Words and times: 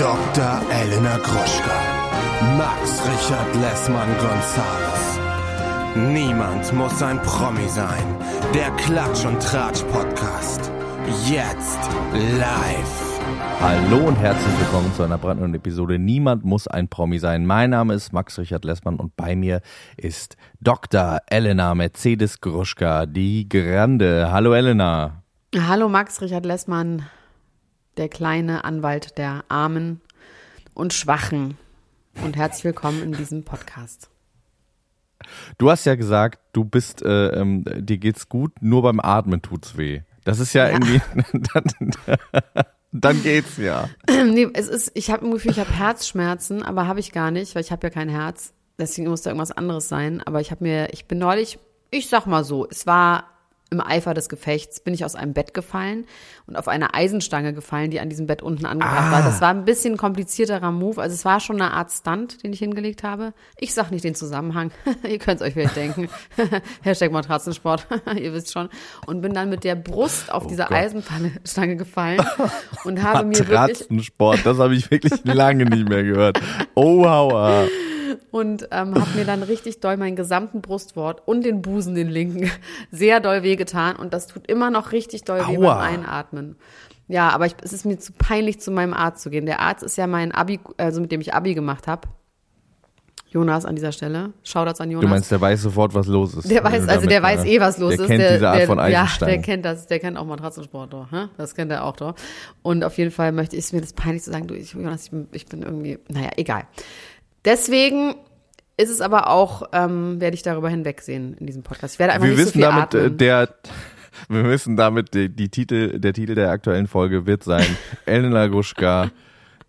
Dr. 0.00 0.62
Elena 0.72 1.18
Gruschka, 1.18 1.78
Max 2.56 3.02
Richard 3.04 3.54
Lessmann 3.56 4.08
Gonzales. 4.16 5.20
Niemand 5.94 6.72
muss 6.72 7.02
ein 7.02 7.20
Promi 7.20 7.68
sein. 7.68 8.02
Der 8.54 8.70
Klatsch 8.78 9.26
und 9.26 9.42
Tratsch 9.42 9.82
Podcast. 9.92 10.72
Jetzt 11.28 11.78
live. 12.14 13.20
Hallo 13.60 14.08
und 14.08 14.16
herzlich 14.16 14.58
willkommen 14.60 14.90
zu 14.94 15.02
einer 15.02 15.18
brandneuen 15.18 15.54
Episode. 15.54 15.98
Niemand 15.98 16.46
muss 16.46 16.66
ein 16.66 16.88
Promi 16.88 17.18
sein. 17.18 17.44
Mein 17.44 17.68
Name 17.68 17.92
ist 17.92 18.14
Max 18.14 18.38
Richard 18.38 18.64
Lessmann 18.64 18.96
und 18.96 19.14
bei 19.16 19.36
mir 19.36 19.60
ist 19.98 20.38
Dr. 20.60 21.18
Elena 21.26 21.74
Mercedes 21.74 22.40
Gruschka, 22.40 23.04
die 23.04 23.50
Grande. 23.50 24.32
Hallo 24.32 24.54
Elena. 24.54 25.24
Hallo 25.54 25.90
Max 25.90 26.22
Richard 26.22 26.46
Lessmann, 26.46 27.02
der 27.96 28.08
kleine 28.08 28.64
Anwalt 28.64 29.18
der 29.18 29.44
Armen 29.48 30.00
und 30.74 30.92
Schwachen. 30.92 31.58
Und 32.24 32.36
herzlich 32.36 32.64
willkommen 32.64 33.02
in 33.02 33.12
diesem 33.12 33.44
Podcast. 33.44 34.10
Du 35.58 35.70
hast 35.70 35.84
ja 35.84 35.94
gesagt, 35.94 36.40
du 36.52 36.64
bist, 36.64 37.02
äh, 37.02 37.28
ähm, 37.28 37.64
dir 37.66 37.98
geht's 37.98 38.28
gut, 38.28 38.52
nur 38.60 38.82
beim 38.82 39.00
Atmen 39.00 39.42
tut's 39.42 39.76
weh. 39.76 40.02
Das 40.24 40.38
ist 40.38 40.52
ja, 40.52 40.66
ja. 40.66 40.72
irgendwie, 40.72 41.00
dann, 41.52 42.64
dann, 42.92 43.22
geht's 43.22 43.56
ja. 43.56 43.88
nee, 44.08 44.48
es 44.54 44.68
ist, 44.68 44.92
ich 44.94 45.10
habe 45.10 45.24
im 45.26 45.32
Gefühl, 45.32 45.52
ich 45.52 45.60
habe 45.60 45.72
Herzschmerzen, 45.72 46.62
aber 46.62 46.86
habe 46.86 47.00
ich 47.00 47.12
gar 47.12 47.30
nicht, 47.30 47.54
weil 47.54 47.62
ich 47.62 47.72
habe 47.72 47.86
ja 47.86 47.90
kein 47.90 48.08
Herz. 48.08 48.52
Deswegen 48.78 49.08
muss 49.08 49.22
da 49.22 49.30
irgendwas 49.30 49.52
anderes 49.52 49.88
sein. 49.88 50.22
Aber 50.24 50.40
ich 50.40 50.50
habe 50.50 50.64
mir, 50.64 50.92
ich 50.92 51.06
bin 51.06 51.18
neulich, 51.18 51.58
ich 51.90 52.08
sag 52.08 52.26
mal 52.26 52.44
so, 52.44 52.66
es 52.68 52.86
war 52.86 53.29
im 53.70 53.80
Eifer 53.80 54.14
des 54.14 54.28
Gefechts 54.28 54.80
bin 54.80 54.94
ich 54.94 55.04
aus 55.04 55.14
einem 55.14 55.32
Bett 55.32 55.54
gefallen 55.54 56.06
und 56.46 56.56
auf 56.56 56.66
eine 56.66 56.94
Eisenstange 56.94 57.54
gefallen, 57.54 57.90
die 57.90 58.00
an 58.00 58.08
diesem 58.08 58.26
Bett 58.26 58.42
unten 58.42 58.66
angebracht 58.66 59.06
ah. 59.08 59.12
war. 59.12 59.22
Das 59.22 59.40
war 59.40 59.50
ein 59.50 59.64
bisschen 59.64 59.96
komplizierterer 59.96 60.72
Move. 60.72 61.00
Also 61.00 61.14
es 61.14 61.24
war 61.24 61.38
schon 61.38 61.60
eine 61.60 61.72
Art 61.72 61.92
Stunt, 61.92 62.42
den 62.42 62.52
ich 62.52 62.58
hingelegt 62.58 63.04
habe. 63.04 63.32
Ich 63.58 63.72
sag 63.72 63.90
nicht 63.90 64.04
den 64.04 64.14
Zusammenhang. 64.16 64.72
Ihr 65.08 65.18
könnt 65.18 65.40
es 65.40 65.46
euch 65.46 65.54
vielleicht 65.54 65.76
denken. 65.76 66.08
Hashtag 66.82 67.12
Matratzensport. 67.12 67.86
Ihr 68.20 68.32
wisst 68.32 68.52
schon. 68.52 68.68
Und 69.06 69.20
bin 69.20 69.34
dann 69.34 69.48
mit 69.48 69.62
der 69.62 69.76
Brust 69.76 70.32
auf 70.32 70.46
oh 70.46 70.48
dieser 70.48 70.72
Eisenstange 70.72 71.76
gefallen 71.76 72.20
und 72.84 73.02
habe 73.02 73.24
mir 73.24 73.38
wirklich... 73.38 73.50
Matratzensport, 73.50 74.44
das 74.44 74.58
habe 74.58 74.74
ich 74.74 74.90
wirklich 74.90 75.24
lange 75.24 75.64
nicht 75.64 75.88
mehr 75.88 76.02
gehört. 76.02 76.40
Oh, 76.74 77.06
hauer 77.08 77.68
und 78.30 78.68
ähm, 78.70 78.94
habe 78.94 79.10
mir 79.16 79.24
dann 79.24 79.42
richtig 79.42 79.80
doll 79.80 79.96
meinen 79.96 80.16
gesamten 80.16 80.60
Brustwort 80.60 81.22
und 81.26 81.44
den 81.44 81.62
Busen, 81.62 81.94
den 81.94 82.08
linken, 82.08 82.50
sehr 82.90 83.20
doll 83.20 83.42
wehgetan 83.42 83.96
und 83.96 84.12
das 84.14 84.26
tut 84.26 84.46
immer 84.46 84.70
noch 84.70 84.92
richtig 84.92 85.24
doll 85.24 85.40
weh 85.48 85.56
beim 85.56 85.78
Einatmen. 85.78 86.56
Ja, 87.08 87.30
aber 87.30 87.46
ich, 87.46 87.56
es 87.62 87.72
ist 87.72 87.84
mir 87.84 87.98
zu 87.98 88.12
peinlich, 88.12 88.60
zu 88.60 88.70
meinem 88.70 88.94
Arzt 88.94 89.22
zu 89.22 89.30
gehen. 89.30 89.44
Der 89.44 89.58
Arzt 89.58 89.82
ist 89.82 89.96
ja 89.96 90.06
mein 90.06 90.30
Abi, 90.30 90.60
also 90.76 91.00
mit 91.00 91.10
dem 91.10 91.20
ich 91.20 91.34
Abi 91.34 91.54
gemacht 91.54 91.88
habe. 91.88 92.08
Jonas 93.30 93.64
an 93.64 93.76
dieser 93.76 93.92
Stelle. 93.92 94.32
Shoutouts 94.42 94.80
an 94.80 94.90
Jonas. 94.90 95.04
Du 95.04 95.08
meinst, 95.08 95.30
der 95.30 95.40
weiß 95.40 95.62
sofort, 95.62 95.94
was 95.94 96.06
los 96.08 96.34
ist. 96.34 96.50
Der 96.50 96.64
weiß, 96.64 96.88
also 96.88 97.06
der 97.06 97.22
weiß 97.22 97.44
eh, 97.44 97.60
was 97.60 97.78
los 97.78 97.96
der 97.96 98.00
ist. 98.00 98.06
Kennt 98.08 98.20
der 98.20 98.32
diese 98.32 98.48
Art 98.48 98.62
von 98.62 98.80
Eisenstein. 98.80 99.28
Ja, 99.28 99.34
der 99.34 99.42
kennt 99.42 99.64
das, 99.64 99.86
der 99.86 99.98
kennt 100.00 100.18
auch 100.18 100.26
Matratzensport 100.26 100.92
doch, 100.92 101.10
ne? 101.12 101.30
Das 101.36 101.54
kennt 101.54 101.70
er 101.70 101.84
auch 101.84 101.94
doch. 101.94 102.14
Und 102.62 102.82
auf 102.82 102.98
jeden 102.98 103.12
Fall 103.12 103.30
möchte 103.30 103.56
ich 103.56 103.72
mir 103.72 103.80
das 103.80 103.92
peinlich 103.92 104.24
zu 104.24 104.32
sagen, 104.32 104.48
du, 104.48 104.54
ich, 104.54 104.72
Jonas, 104.72 105.04
ich 105.04 105.10
bin, 105.10 105.28
ich 105.30 105.46
bin 105.46 105.62
irgendwie, 105.62 105.98
naja, 106.08 106.30
egal. 106.36 106.64
Deswegen 107.44 108.14
ist 108.76 108.90
es 108.90 109.00
aber 109.00 109.28
auch, 109.28 109.68
ähm, 109.72 110.20
werde 110.20 110.34
ich 110.34 110.42
darüber 110.42 110.68
hinwegsehen 110.68 111.34
in 111.34 111.46
diesem 111.46 111.62
Podcast. 111.62 111.94
Ich 111.94 111.98
werde 111.98 112.14
einfach 112.14 112.26
wir 112.26 112.34
nicht 112.34 112.46
wissen 112.46 112.48
so 112.48 112.52
viel 112.52 112.62
damit, 112.62 112.94
äh, 112.94 112.98
atmen. 112.98 113.18
der, 113.18 113.54
wir 114.28 114.44
wissen 114.44 114.76
damit, 114.76 115.14
die, 115.14 115.28
die, 115.28 115.48
Titel, 115.48 115.98
der 115.98 116.12
Titel 116.12 116.34
der 116.34 116.50
aktuellen 116.50 116.86
Folge 116.86 117.26
wird 117.26 117.44
sein, 117.44 117.66
Elena 118.06 118.46
Gruschka, 118.46 119.10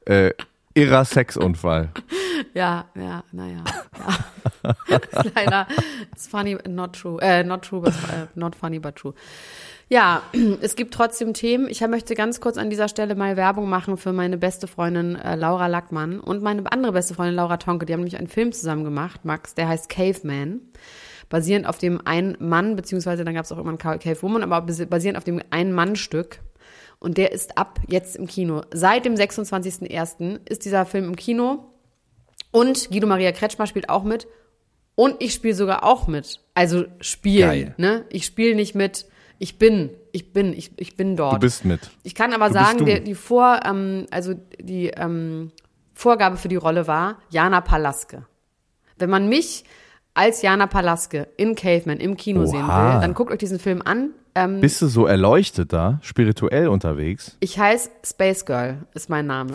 äh, 0.06 0.32
irrer 0.74 1.06
Sexunfall. 1.06 1.90
Ja, 2.54 2.86
ja, 2.96 3.24
naja. 3.32 3.64
Ja. 4.64 4.76
Leider, 5.36 5.68
it's 6.12 6.28
funny, 6.28 6.58
not 6.68 6.94
true. 6.94 7.20
Äh, 7.22 7.44
not 7.44 7.64
true, 7.64 7.82
but, 7.82 7.94
äh, 7.94 8.28
not 8.36 8.56
funny, 8.56 8.80
but 8.80 8.96
true. 8.96 9.14
Ja, 9.92 10.24
es 10.62 10.78
gibt 10.78 10.94
trotzdem 10.94 11.34
Themen. 11.34 11.68
Ich 11.68 11.82
möchte 11.82 12.16
ganz 12.16 12.40
kurz 12.40 12.58
an 12.58 12.70
dieser 12.70 12.88
Stelle 12.88 13.14
mal 13.14 13.36
Werbung 13.36 13.68
machen 13.68 13.98
für 13.98 14.14
meine 14.14 14.38
beste 14.38 14.68
Freundin 14.68 15.18
äh, 15.18 15.36
Laura 15.36 15.68
Lackmann 15.68 16.22
und 16.22 16.42
meine 16.42 16.72
andere 16.72 16.94
beste 16.94 17.14
Freundin 17.14 17.36
Laura 17.36 17.58
Tonke. 17.58 17.86
Die 17.86 17.92
haben 17.92 18.00
nämlich 18.00 18.18
einen 18.18 18.30
Film 18.30 18.54
zusammen 18.54 18.86
gemacht, 18.86 19.26
Max, 19.26 19.54
der 19.54 19.68
heißt 19.68 19.90
Caveman. 19.90 20.62
Basierend 21.28 21.68
auf 21.68 21.78
dem 21.78 22.00
Ein-Mann, 22.06 22.78
beziehungsweise 22.78 23.26
dann 23.26 23.34
gab 23.34 23.44
es 23.44 23.52
auch 23.52 23.58
immer 23.58 23.72
ein 23.72 23.78
Cave 23.78 24.22
Woman, 24.22 24.44
aber 24.44 24.62
basierend 24.62 25.18
auf 25.18 25.26
dem 25.26 25.42
Ein-Mann-Stück. 25.50 26.40
Und 27.00 27.18
der 27.18 27.34
ist 27.34 27.58
ab 27.58 27.82
jetzt 27.88 28.16
im 28.16 28.28
Kino. 28.28 28.62
Seit 28.74 29.04
dem 29.04 29.16
26.01. 29.16 30.40
ist 30.48 30.64
dieser 30.64 30.86
Film 30.86 31.06
im 31.06 31.16
Kino. 31.18 31.66
Und 32.52 32.92
Guido 32.92 33.08
Maria 33.08 33.34
Kretschmer 33.34 33.68
spielt 33.68 33.90
auch 33.90 34.04
mit. 34.04 34.28
Und 34.96 35.16
ich 35.20 35.34
spiele 35.34 35.56
sogar 35.56 35.84
auch 35.84 36.08
mit. 36.08 36.40
Also 36.54 36.86
spielen. 37.02 37.74
Ne? 37.78 38.06
Ich 38.10 38.26
spiele 38.26 38.56
nicht 38.56 38.76
mit 38.76 39.06
ich 39.42 39.58
bin, 39.58 39.90
ich 40.12 40.34
bin, 40.34 40.54
ich, 40.54 40.72
ich 40.78 40.96
bin 40.96 41.18
dort. 41.18 41.34
Du 41.34 41.40
bist 41.40 41.66
mit. 41.66 41.90
Ich 42.04 42.14
kann 42.14 42.32
aber 42.32 42.50
du 42.50 42.54
sagen, 42.54 42.86
die, 42.86 43.04
die 43.04 43.16
Vor, 43.16 43.60
ähm, 43.66 44.06
also 44.12 44.36
die 44.60 44.90
ähm, 44.90 45.52
Vorgabe 45.96 46.38
für 46.38 46.48
die 46.48 46.58
Rolle 46.58 46.86
war 46.86 47.18
Jana 47.32 47.60
Palaske. 47.62 48.28
Wenn 49.00 49.10
man 49.10 49.28
mich 49.30 49.64
als 50.14 50.44
Jana 50.44 50.68
Palaske 50.68 51.28
in 51.38 51.56
Caveman 51.56 51.98
im 51.98 52.18
Kino 52.18 52.42
Oha. 52.42 52.48
sehen 52.48 52.68
will, 52.68 53.02
dann 53.02 53.16
guckt 53.16 53.32
euch 53.32 53.40
diesen 53.40 53.58
Film 53.58 53.82
an. 53.84 54.12
Ähm, 54.36 54.62
Bist 54.62 54.80
du 54.80 54.86
so 54.86 55.08
erleuchtet 55.08 55.74
da, 55.74 55.98
spirituell 56.04 56.68
unterwegs? 56.68 57.36
Ich 57.40 57.58
heiße 57.58 57.90
Space 58.06 58.46
Girl, 58.46 58.86
ist 58.94 59.10
mein 59.10 59.26
Name. 59.26 59.54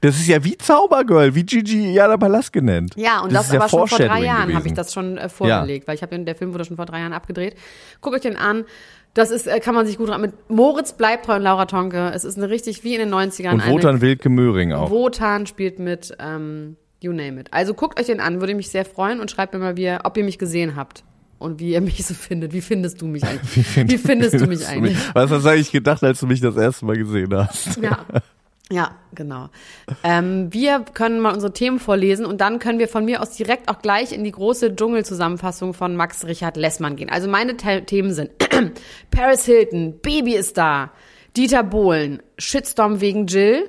Das 0.00 0.16
ist 0.16 0.26
ja 0.28 0.42
wie 0.44 0.56
Zaubergirl, 0.56 1.34
wie 1.34 1.44
Gigi 1.44 1.92
Jana 1.92 2.16
Palaske 2.16 2.62
nennt. 2.62 2.96
Ja, 2.96 3.20
und 3.20 3.32
das, 3.32 3.48
das 3.48 3.56
aber 3.56 3.68
schon 3.68 3.88
vor 3.88 3.98
drei 3.98 4.22
Jahren 4.22 4.54
habe 4.54 4.66
ich 4.66 4.74
das 4.74 4.92
schon 4.92 5.18
äh, 5.18 5.28
vorgelegt, 5.28 5.84
ja. 5.84 5.88
weil 5.88 5.94
ich 5.94 6.02
habe 6.02 6.18
der 6.18 6.34
Film 6.34 6.52
wurde 6.54 6.64
schon 6.64 6.76
vor 6.76 6.86
drei 6.86 7.00
Jahren 7.00 7.12
abgedreht. 7.12 7.56
Guckt 8.00 8.16
euch 8.16 8.22
den 8.22 8.36
an. 8.36 8.64
Das 9.14 9.30
ist, 9.30 9.46
äh, 9.46 9.60
kann 9.60 9.74
man 9.74 9.86
sich 9.86 9.96
gut 9.96 10.16
mit 10.18 10.32
Moritz 10.50 10.92
bleibt 10.92 11.28
und 11.28 11.42
Laura 11.42 11.66
Tonke. 11.66 12.10
Es 12.12 12.24
ist 12.24 12.36
eine 12.36 12.50
richtig 12.50 12.82
wie 12.82 12.94
in 12.94 13.00
den 13.00 13.14
90ern. 13.14 13.52
Und 13.52 13.66
Wotan 13.68 14.00
Wilke 14.00 14.28
Möhring 14.28 14.72
auch. 14.72 14.90
Wotan 14.90 15.46
spielt 15.46 15.78
mit, 15.78 16.16
ähm, 16.18 16.76
you 17.00 17.12
name 17.12 17.40
it. 17.40 17.48
Also 17.52 17.74
guckt 17.74 18.00
euch 18.00 18.06
den 18.06 18.20
an, 18.20 18.40
würde 18.40 18.54
mich 18.54 18.70
sehr 18.70 18.84
freuen 18.84 19.20
und 19.20 19.30
schreibt 19.30 19.54
mir 19.54 19.60
mal, 19.60 19.76
wie 19.76 19.96
ob 20.02 20.16
ihr 20.16 20.24
mich 20.24 20.38
gesehen 20.38 20.74
habt 20.74 21.04
und 21.38 21.60
wie 21.60 21.72
ihr 21.72 21.80
mich 21.80 22.04
so 22.04 22.14
findet. 22.14 22.52
Wie 22.52 22.60
findest 22.60 23.00
du 23.00 23.06
mich 23.06 23.22
eigentlich? 23.24 23.56
Wie, 23.56 23.62
find, 23.62 23.92
wie 23.92 23.98
findest 23.98 24.40
du 24.40 24.46
mich 24.46 24.66
eigentlich? 24.66 24.98
Was 25.14 25.30
hast 25.30 25.44
du 25.44 25.48
eigentlich 25.48 25.70
gedacht, 25.70 26.02
als 26.02 26.18
du 26.18 26.26
mich 26.26 26.40
das 26.40 26.56
erste 26.56 26.84
Mal 26.84 26.96
gesehen 26.96 27.32
hast? 27.34 27.76
Ja. 27.80 28.04
Ja, 28.70 28.96
genau. 29.14 29.50
Ähm, 30.02 30.52
wir 30.52 30.80
können 30.94 31.20
mal 31.20 31.34
unsere 31.34 31.52
Themen 31.52 31.78
vorlesen 31.78 32.24
und 32.24 32.40
dann 32.40 32.58
können 32.58 32.78
wir 32.78 32.88
von 32.88 33.04
mir 33.04 33.20
aus 33.20 33.36
direkt 33.36 33.68
auch 33.68 33.80
gleich 33.80 34.12
in 34.12 34.24
die 34.24 34.32
große 34.32 34.74
Dschungelzusammenfassung 34.74 35.74
von 35.74 35.96
Max 35.96 36.24
Richard 36.24 36.56
Lessmann 36.56 36.96
gehen. 36.96 37.10
Also 37.10 37.28
meine 37.28 37.56
The 37.60 37.82
Themen 37.82 38.14
sind 38.14 38.30
Paris 39.10 39.44
Hilton, 39.44 40.00
Baby 40.00 40.34
ist 40.34 40.56
da, 40.56 40.92
Dieter 41.36 41.62
Bohlen, 41.62 42.22
Shitstorm 42.38 43.02
wegen 43.02 43.26
Jill, 43.26 43.68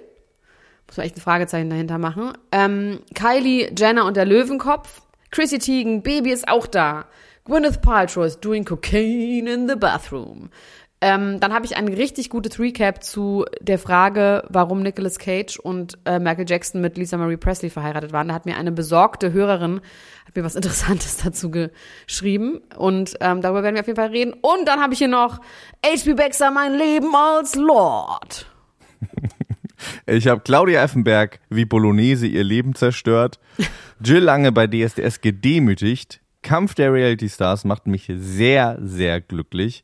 muss 0.87 0.95
man 0.95 1.05
echt 1.05 1.17
ein 1.17 1.21
Fragezeichen 1.21 1.69
dahinter 1.69 1.97
machen, 1.97 2.31
ähm, 2.53 2.99
Kylie 3.13 3.73
Jenner 3.77 4.05
und 4.05 4.15
der 4.15 4.25
Löwenkopf, 4.25 5.01
Chrissy 5.29 5.59
Teigen, 5.59 6.03
Baby 6.03 6.31
ist 6.31 6.47
auch 6.47 6.67
da, 6.67 7.05
Gwyneth 7.43 7.81
Paltrow 7.81 8.25
is 8.25 8.39
doing 8.39 8.63
cocaine 8.63 9.47
in 9.47 9.67
the 9.67 9.75
bathroom. 9.75 10.49
Ähm, 11.01 11.39
dann 11.39 11.53
habe 11.53 11.65
ich 11.65 11.75
ein 11.75 11.87
richtig 11.87 12.29
gutes 12.29 12.57
Recap 12.57 13.03
zu 13.03 13.45
der 13.59 13.77
Frage, 13.77 14.43
warum 14.49 14.81
Nicolas 14.81 15.19
Cage 15.19 15.59
und 15.59 15.97
äh, 16.05 16.19
Michael 16.19 16.45
Jackson 16.47 16.81
mit 16.81 16.97
Lisa 16.97 17.17
Marie 17.17 17.37
Presley 17.37 17.69
verheiratet 17.69 18.13
waren. 18.13 18.29
Da 18.29 18.33
hat 18.33 18.45
mir 18.45 18.57
eine 18.57 18.71
besorgte 18.71 19.33
Hörerin 19.33 19.81
hat 20.25 20.35
mir 20.35 20.43
was 20.43 20.55
Interessantes 20.55 21.17
dazu 21.17 21.51
geschrieben 21.51 22.61
und 22.77 23.15
ähm, 23.21 23.41
darüber 23.41 23.63
werden 23.63 23.75
wir 23.75 23.81
auf 23.81 23.87
jeden 23.87 23.97
Fall 23.97 24.09
reden. 24.09 24.33
Und 24.33 24.67
dann 24.67 24.81
habe 24.81 24.93
ich 24.93 24.99
hier 24.99 25.07
noch 25.07 25.39
HB 25.85 26.15
Baxter, 26.15 26.51
mein 26.51 26.73
Leben 26.73 27.13
als 27.15 27.55
Lord. 27.55 28.47
Ich 30.07 30.27
habe 30.27 30.39
Claudia 30.39 30.81
Effenberg 30.81 31.41
wie 31.49 31.65
Bolognese 31.65 32.25
ihr 32.27 32.45
Leben 32.45 32.75
zerstört, 32.75 33.39
Jill 34.01 34.23
Lange 34.23 34.53
bei 34.53 34.67
DSDS 34.67 35.19
gedemütigt, 35.19 36.21
Kampf 36.41 36.75
der 36.75 36.93
Reality 36.93 37.27
Stars 37.27 37.65
macht 37.65 37.85
mich 37.85 38.09
sehr, 38.15 38.79
sehr 38.81 39.19
glücklich. 39.19 39.83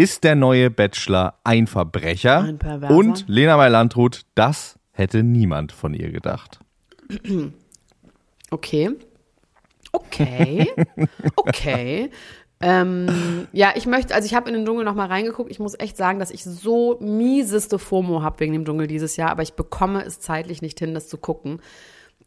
Ist 0.00 0.24
der 0.24 0.34
neue 0.34 0.70
Bachelor 0.70 1.34
ein 1.44 1.66
Verbrecher? 1.66 2.40
Ein 2.40 2.58
Perverser. 2.58 2.94
Und 2.94 3.24
Lena 3.28 3.58
Meyer-Landrut, 3.58 4.22
das 4.34 4.78
hätte 4.92 5.22
niemand 5.22 5.72
von 5.72 5.92
ihr 5.92 6.10
gedacht. 6.10 6.58
Okay. 8.50 8.90
Okay. 9.92 10.72
Okay. 11.36 12.10
ähm, 12.62 13.46
ja, 13.52 13.72
ich 13.74 13.86
möchte, 13.86 14.14
also 14.14 14.24
ich 14.24 14.34
habe 14.34 14.48
in 14.48 14.54
den 14.54 14.64
Dschungel 14.64 14.86
noch 14.86 14.94
mal 14.94 15.06
reingeguckt. 15.06 15.50
Ich 15.50 15.58
muss 15.58 15.78
echt 15.78 15.98
sagen, 15.98 16.18
dass 16.18 16.30
ich 16.30 16.44
so 16.44 16.98
mieseste 17.00 17.78
FOMO 17.78 18.22
habe 18.22 18.40
wegen 18.40 18.54
dem 18.54 18.64
Dschungel 18.64 18.86
dieses 18.86 19.16
Jahr, 19.16 19.30
aber 19.30 19.42
ich 19.42 19.52
bekomme 19.52 20.02
es 20.02 20.18
zeitlich 20.18 20.62
nicht 20.62 20.78
hin, 20.78 20.94
das 20.94 21.08
zu 21.08 21.18
gucken. 21.18 21.60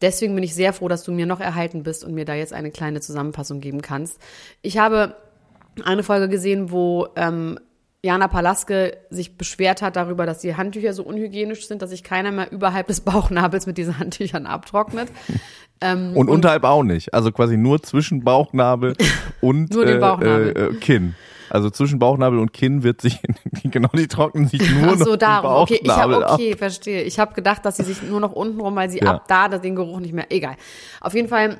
Deswegen 0.00 0.34
bin 0.34 0.44
ich 0.44 0.54
sehr 0.54 0.72
froh, 0.72 0.88
dass 0.88 1.02
du 1.02 1.12
mir 1.12 1.26
noch 1.26 1.40
erhalten 1.40 1.82
bist 1.82 2.04
und 2.04 2.14
mir 2.14 2.24
da 2.24 2.34
jetzt 2.34 2.52
eine 2.52 2.70
kleine 2.70 3.00
Zusammenfassung 3.00 3.60
geben 3.60 3.82
kannst. 3.82 4.20
Ich 4.62 4.78
habe 4.78 5.16
eine 5.84 6.02
Folge 6.02 6.28
gesehen, 6.28 6.70
wo 6.70 7.08
ähm, 7.16 7.58
Jana 8.04 8.28
Palaske 8.28 8.98
sich 9.08 9.38
beschwert 9.38 9.80
hat 9.80 9.96
darüber, 9.96 10.26
dass 10.26 10.40
die 10.40 10.54
Handtücher 10.56 10.92
so 10.92 11.02
unhygienisch 11.02 11.66
sind, 11.66 11.80
dass 11.80 11.90
sich 11.90 12.04
keiner 12.04 12.32
mehr 12.32 12.52
überhalb 12.52 12.86
des 12.86 13.00
Bauchnabels 13.00 13.66
mit 13.66 13.78
diesen 13.78 13.98
Handtüchern 13.98 14.46
abtrocknet. 14.46 15.08
Ähm, 15.80 16.12
und, 16.12 16.28
und 16.28 16.36
unterhalb 16.36 16.62
auch 16.62 16.84
nicht. 16.84 17.12
Also 17.12 17.32
quasi 17.32 17.56
nur 17.56 17.82
zwischen 17.82 18.22
Bauchnabel 18.22 18.94
und 19.40 19.74
den 19.74 20.00
Bauchnabel. 20.00 20.56
Äh, 20.56 20.66
äh, 20.66 20.74
Kinn. 20.74 21.16
Also 21.50 21.68
zwischen 21.68 21.98
Bauchnabel 21.98 22.38
und 22.38 22.52
Kinn 22.52 22.84
wird 22.84 23.00
sich, 23.00 23.20
genau, 23.64 23.88
die 23.92 24.06
trocknen 24.06 24.46
sich 24.46 24.62
nur 24.72 24.92
Ach 24.92 24.98
so, 24.98 25.10
noch 25.10 25.16
darum. 25.16 25.62
Okay, 25.62 25.80
ich 25.82 25.90
hab, 25.90 26.10
okay, 26.10 26.52
ab. 26.52 26.58
verstehe. 26.58 27.02
Ich 27.02 27.18
habe 27.18 27.34
gedacht, 27.34 27.64
dass 27.66 27.76
sie 27.76 27.82
sich 27.82 28.02
nur 28.02 28.20
noch 28.20 28.32
unten 28.32 28.60
rum, 28.60 28.76
weil 28.76 28.88
sie 28.88 29.00
ja. 29.00 29.16
ab 29.16 29.24
da 29.28 29.48
den 29.48 29.74
Geruch 29.74 30.00
nicht 30.00 30.14
mehr, 30.14 30.26
egal. 30.30 30.54
Auf 31.00 31.14
jeden 31.14 31.28
Fall 31.28 31.58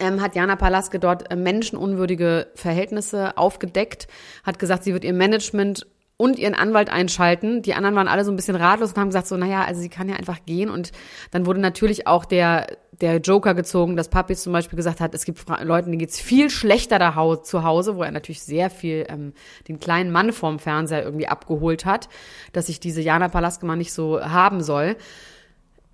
ähm, 0.00 0.20
hat 0.20 0.34
Jana 0.34 0.56
Palaske 0.56 0.98
dort 0.98 1.30
äh, 1.30 1.36
menschenunwürdige 1.36 2.48
Verhältnisse 2.54 3.36
aufgedeckt, 3.36 4.08
hat 4.42 4.58
gesagt, 4.58 4.84
sie 4.84 4.92
wird 4.92 5.04
ihr 5.04 5.12
Management 5.12 5.86
und 6.16 6.38
ihren 6.38 6.54
Anwalt 6.54 6.90
einschalten. 6.90 7.62
Die 7.62 7.74
anderen 7.74 7.96
waren 7.96 8.08
alle 8.08 8.24
so 8.24 8.30
ein 8.30 8.36
bisschen 8.36 8.54
ratlos 8.56 8.90
und 8.90 8.98
haben 8.98 9.08
gesagt 9.08 9.26
so, 9.26 9.36
naja, 9.36 9.64
also 9.64 9.80
sie 9.80 9.88
kann 9.88 10.08
ja 10.08 10.14
einfach 10.14 10.44
gehen. 10.46 10.70
Und 10.70 10.92
dann 11.32 11.44
wurde 11.44 11.60
natürlich 11.60 12.06
auch 12.06 12.24
der, 12.24 12.68
der 12.92 13.16
Joker 13.18 13.54
gezogen, 13.54 13.96
dass 13.96 14.10
Papis 14.10 14.42
zum 14.42 14.52
Beispiel 14.52 14.76
gesagt 14.76 15.00
hat, 15.00 15.14
es 15.14 15.24
gibt 15.24 15.44
Leuten, 15.62 15.90
denen 15.90 15.98
geht's 15.98 16.20
viel 16.20 16.50
schlechter 16.50 17.00
da 17.00 17.42
zu 17.42 17.64
Hause, 17.64 17.96
wo 17.96 18.04
er 18.04 18.12
natürlich 18.12 18.42
sehr 18.42 18.70
viel 18.70 19.06
ähm, 19.08 19.32
den 19.66 19.80
kleinen 19.80 20.12
Mann 20.12 20.32
vorm 20.32 20.60
Fernseher 20.60 21.02
irgendwie 21.02 21.26
abgeholt 21.26 21.84
hat, 21.84 22.08
dass 22.52 22.66
sich 22.66 22.78
diese 22.78 23.00
Jana 23.00 23.28
Palaske 23.28 23.66
mal 23.66 23.76
nicht 23.76 23.92
so 23.92 24.20
haben 24.20 24.62
soll. 24.62 24.96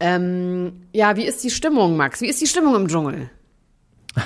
Ähm, 0.01 0.87
ja, 0.93 1.17
wie 1.17 1.25
ist 1.25 1.43
die 1.45 1.51
Stimmung, 1.51 1.97
Max? 1.97 2.21
Wie 2.21 2.29
ist 2.29 2.41
die 2.41 2.47
Stimmung 2.47 2.75
im 2.75 2.89
Dschungel? 2.89 3.31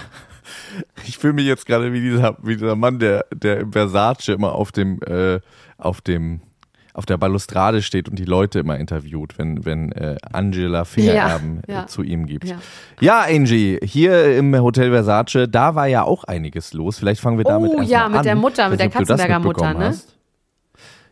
Ich 1.07 1.19
fühle 1.19 1.35
mich 1.35 1.47
jetzt 1.47 1.67
gerade 1.67 1.93
wie 1.93 2.01
dieser, 2.01 2.37
wie 2.43 2.57
dieser 2.57 2.75
Mann, 2.75 2.99
der, 2.99 3.27
der 3.33 3.61
im 3.61 3.73
Versace 3.73 4.29
immer 4.29 4.55
auf 4.55 4.73
dem, 4.73 5.01
äh, 5.03 5.39
auf 5.79 6.01
dem, 6.01 6.41
auf 6.95 7.07
der 7.07 7.17
Balustrade 7.17 7.83
steht 7.83 8.09
und 8.09 8.19
die 8.19 8.25
Leute 8.25 8.61
immer 8.61 8.79
interviewt, 8.79 9.39
wenn, 9.39 9.65
wenn 9.65 9.93
äh, 9.93 10.17
Angela 10.33 10.85
Fingererben 10.85 11.63
ja, 11.67 11.75
ja. 11.75 11.83
äh, 11.85 11.87
zu 11.87 12.03
ihm 12.03 12.27
gibt. 12.27 12.49
Ja. 12.49 12.59
ja. 13.01 13.25
Angie, 13.29 13.79
hier 13.83 14.37
im 14.37 14.55
Hotel 14.61 14.91
Versace, 14.91 15.49
da 15.49 15.75
war 15.75 15.87
ja 15.87 16.03
auch 16.05 16.25
einiges 16.25 16.73
los. 16.73 16.99
Vielleicht 16.99 17.21
fangen 17.21 17.39
wir 17.39 17.45
damit 17.45 17.71
oh, 17.71 17.79
an. 17.79 17.85
Oh 17.85 17.89
ja, 17.89 18.09
mit 18.09 18.25
der 18.25 18.37
Mutter, 18.37 18.69
mit 18.69 18.81
der 18.81 18.91
Katzenberger 18.91 19.39
Mutter, 19.39 19.75
ne? 19.75 19.87
Hast. 19.87 20.14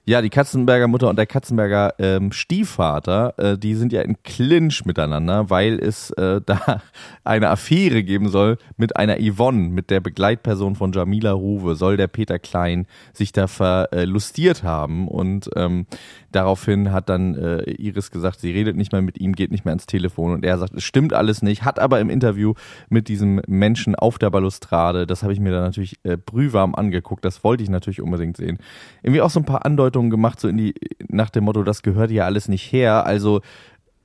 Ja, 0.04 0.20
die 0.20 0.31
Katzenberger 0.31 0.88
Mutter 0.88 1.08
und 1.08 1.14
der 1.14 1.26
Katzenberger 1.26 1.94
ähm, 2.00 2.32
Stiefvater, 2.32 3.34
äh, 3.38 3.56
die 3.56 3.76
sind 3.76 3.93
ja 3.93 4.02
in 4.02 4.20
Clinch 4.25 4.84
miteinander, 4.84 5.49
weil 5.49 5.78
es 5.78 6.10
äh, 6.10 6.40
da 6.46 6.82
eine 7.22 7.50
Affäre 7.50 8.02
geben 8.02 8.28
soll 8.28 8.58
mit 8.76 8.96
einer 8.96 9.19
Yvonne, 9.20 9.69
mit 9.69 9.90
der 9.90 10.00
Begleitperson 10.00 10.75
von 10.75 10.90
Jamila 10.93 11.31
Ruwe, 11.31 11.76
soll 11.76 11.96
der 11.96 12.08
Peter 12.08 12.40
Klein 12.40 12.88
sich 13.12 13.31
da 13.31 13.46
verlustiert 13.46 14.64
haben. 14.64 15.06
Und 15.06 15.49
ähm, 15.54 15.87
daraufhin 16.32 16.93
hat 16.93 17.08
dann 17.08 17.34
äh, 17.34 17.70
Iris 17.70 18.11
gesagt, 18.11 18.40
sie 18.40 18.50
redet 18.50 18.76
nicht 18.76 18.93
mehr 18.93 19.02
mit 19.02 19.20
ihm, 19.20 19.32
geht 19.34 19.50
nicht 19.50 19.64
mehr 19.64 19.73
ans 19.73 19.87
Telefon 19.87 20.32
und 20.32 20.44
er 20.44 20.58
sagt, 20.58 20.75
es 20.75 20.84
stimmt 20.84 21.12
alles 21.12 21.43
nicht, 21.43 21.64
hat 21.64 21.79
aber 21.79 22.00
im 22.00 22.11
Interview 22.11 22.55
mit 22.88 23.08
diesem 23.08 23.40
Menschen 23.46 23.94
auf 23.94 24.19
der 24.19 24.31
Balustrade, 24.31 25.06
das 25.06 25.23
habe 25.23 25.32
ich 25.32 25.40
mir 25.40 25.52
dann 25.52 25.64
natürlich 25.64 25.99
äh, 26.05 26.17
brühwarm 26.17 26.75
angeguckt, 26.75 27.25
das 27.25 27.44
wollte 27.44 27.62
ich 27.62 27.70
natürlich 27.70 28.00
unbedingt 28.00 28.37
sehen, 28.37 28.58
irgendwie 29.02 29.23
auch 29.23 29.31
so 29.31 29.40
ein 29.40 29.46
paar 29.46 29.64
Andeutungen 29.64 30.11
gemacht, 30.11 30.40
so 30.40 30.49
in 30.49 30.56
die, 30.56 30.75
nach 31.08 31.31
dem 31.31 31.44
Motto, 31.44 31.62
das 31.62 31.82
gehört 31.82 32.11
ja 32.11 32.25
alles 32.25 32.49
nicht 32.49 32.73
her. 32.73 33.06
Also 33.06 33.40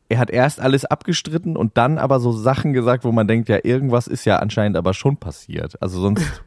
er 0.10 0.20
hat 0.20 0.30
erst 0.30 0.62
alles 0.62 0.86
abgestritten 0.86 1.58
und 1.58 1.78
dann 1.78 1.98
aber 1.98 2.20
so 2.20 2.32
Sachen 2.32 2.74
gesagt, 2.74 3.04
wo 3.04 3.12
man 3.12 3.28
denkt, 3.28 3.50
ja, 3.50 3.60
irgendwas 3.64 4.08
ist 4.08 4.26
ja 4.26 4.38
anscheinend 4.38 4.78
aber 4.78 4.94
schon 4.94 5.18
passiert. 5.18 5.82
Also 5.82 6.00
sonst 6.00 6.24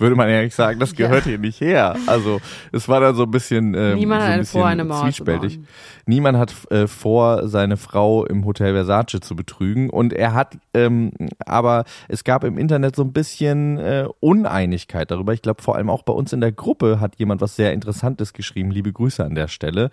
würde 0.00 0.16
man 0.16 0.28
nicht 0.28 0.54
sagen, 0.54 0.78
das 0.78 0.94
gehört 0.94 1.24
ja. 1.24 1.30
hier 1.30 1.38
nicht 1.38 1.60
her. 1.60 1.96
Also 2.06 2.40
es 2.72 2.88
war 2.88 3.00
dann 3.00 3.14
so 3.14 3.24
ein 3.24 3.30
bisschen, 3.30 3.74
ähm, 3.74 3.96
Niemand 3.96 4.22
so 4.22 4.28
ein 4.28 4.40
hat 4.40 4.46
vor, 4.48 4.66
eine 4.66 4.84
Mauer 4.84 5.02
zwiespältig. 5.02 5.60
Niemand 6.06 6.38
hat 6.38 6.54
äh, 6.70 6.86
vor, 6.86 7.48
seine 7.48 7.76
Frau 7.76 8.24
im 8.24 8.44
Hotel 8.44 8.72
Versace 8.72 9.20
zu 9.20 9.36
betrügen. 9.36 9.90
Und 9.90 10.12
er 10.12 10.34
hat, 10.34 10.58
ähm, 10.74 11.10
aber 11.44 11.84
es 12.08 12.24
gab 12.24 12.44
im 12.44 12.58
Internet 12.58 12.96
so 12.96 13.02
ein 13.02 13.12
bisschen 13.12 13.78
äh, 13.78 14.06
Uneinigkeit 14.20 15.10
darüber. 15.10 15.32
Ich 15.32 15.42
glaube, 15.42 15.62
vor 15.62 15.76
allem 15.76 15.90
auch 15.90 16.02
bei 16.02 16.12
uns 16.12 16.32
in 16.32 16.40
der 16.40 16.52
Gruppe 16.52 17.00
hat 17.00 17.16
jemand 17.16 17.40
was 17.40 17.56
sehr 17.56 17.72
Interessantes 17.72 18.32
geschrieben. 18.32 18.70
Liebe 18.70 18.92
Grüße 18.92 19.24
an 19.24 19.34
der 19.34 19.48
Stelle. 19.48 19.90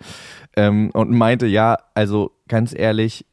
Ähm, 0.56 0.90
und 0.92 1.10
meinte, 1.10 1.46
ja, 1.46 1.76
also 1.94 2.32
ganz 2.48 2.74
ehrlich, 2.76 3.26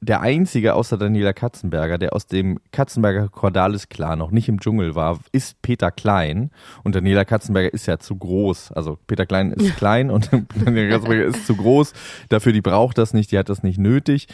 der 0.00 0.20
einzige 0.20 0.74
außer 0.74 0.96
Daniela 0.96 1.32
Katzenberger, 1.32 1.98
der 1.98 2.14
aus 2.14 2.26
dem 2.26 2.60
Katzenberger 2.70 3.28
Cordalis-Clan 3.28 4.18
noch 4.18 4.30
nicht 4.30 4.48
im 4.48 4.60
Dschungel 4.60 4.94
war, 4.94 5.18
ist 5.32 5.60
Peter 5.60 5.90
Klein. 5.90 6.50
Und 6.84 6.94
Daniela 6.94 7.24
Katzenberger 7.24 7.72
ist 7.72 7.86
ja 7.86 7.98
zu 7.98 8.14
groß. 8.14 8.72
Also 8.72 8.98
Peter 9.08 9.26
Klein 9.26 9.50
ist 9.52 9.76
klein 9.76 10.10
und 10.10 10.30
Daniela 10.64 10.90
Katzenberger 10.90 11.24
ist 11.24 11.46
zu 11.46 11.56
groß. 11.56 11.94
Dafür, 12.28 12.52
die 12.52 12.60
braucht 12.60 12.96
das 12.96 13.12
nicht, 13.12 13.32
die 13.32 13.38
hat 13.38 13.48
das 13.48 13.64
nicht 13.64 13.78
nötig. 13.78 14.28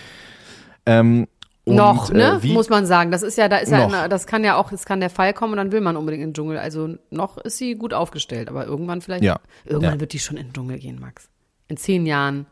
Ähm, 0.84 1.28
und, 1.64 1.76
noch, 1.76 2.12
ne? 2.12 2.40
Äh, 2.42 2.46
muss 2.48 2.68
man 2.68 2.84
sagen. 2.84 3.10
Das 3.10 3.22
ist 3.22 3.38
ja, 3.38 3.48
da 3.48 3.56
ist 3.56 3.70
ja, 3.70 3.86
eine, 3.86 4.10
das 4.10 4.26
kann 4.26 4.44
ja 4.44 4.56
auch, 4.56 4.70
es 4.70 4.84
kann 4.84 5.00
der 5.00 5.08
Fall 5.08 5.32
kommen 5.32 5.52
und 5.52 5.56
dann 5.56 5.72
will 5.72 5.80
man 5.80 5.96
unbedingt 5.96 6.22
in 6.22 6.28
den 6.28 6.34
Dschungel. 6.34 6.58
Also 6.58 6.96
noch 7.10 7.38
ist 7.38 7.56
sie 7.56 7.74
gut 7.74 7.94
aufgestellt, 7.94 8.50
aber 8.50 8.66
irgendwann 8.66 9.00
vielleicht, 9.00 9.24
ja. 9.24 9.40
irgendwann 9.64 9.94
ja. 9.94 10.00
wird 10.00 10.12
die 10.12 10.18
schon 10.18 10.36
in 10.36 10.48
den 10.48 10.52
Dschungel 10.52 10.78
gehen, 10.78 11.00
Max. 11.00 11.30
In 11.68 11.78
zehn 11.78 12.04
Jahren. 12.04 12.44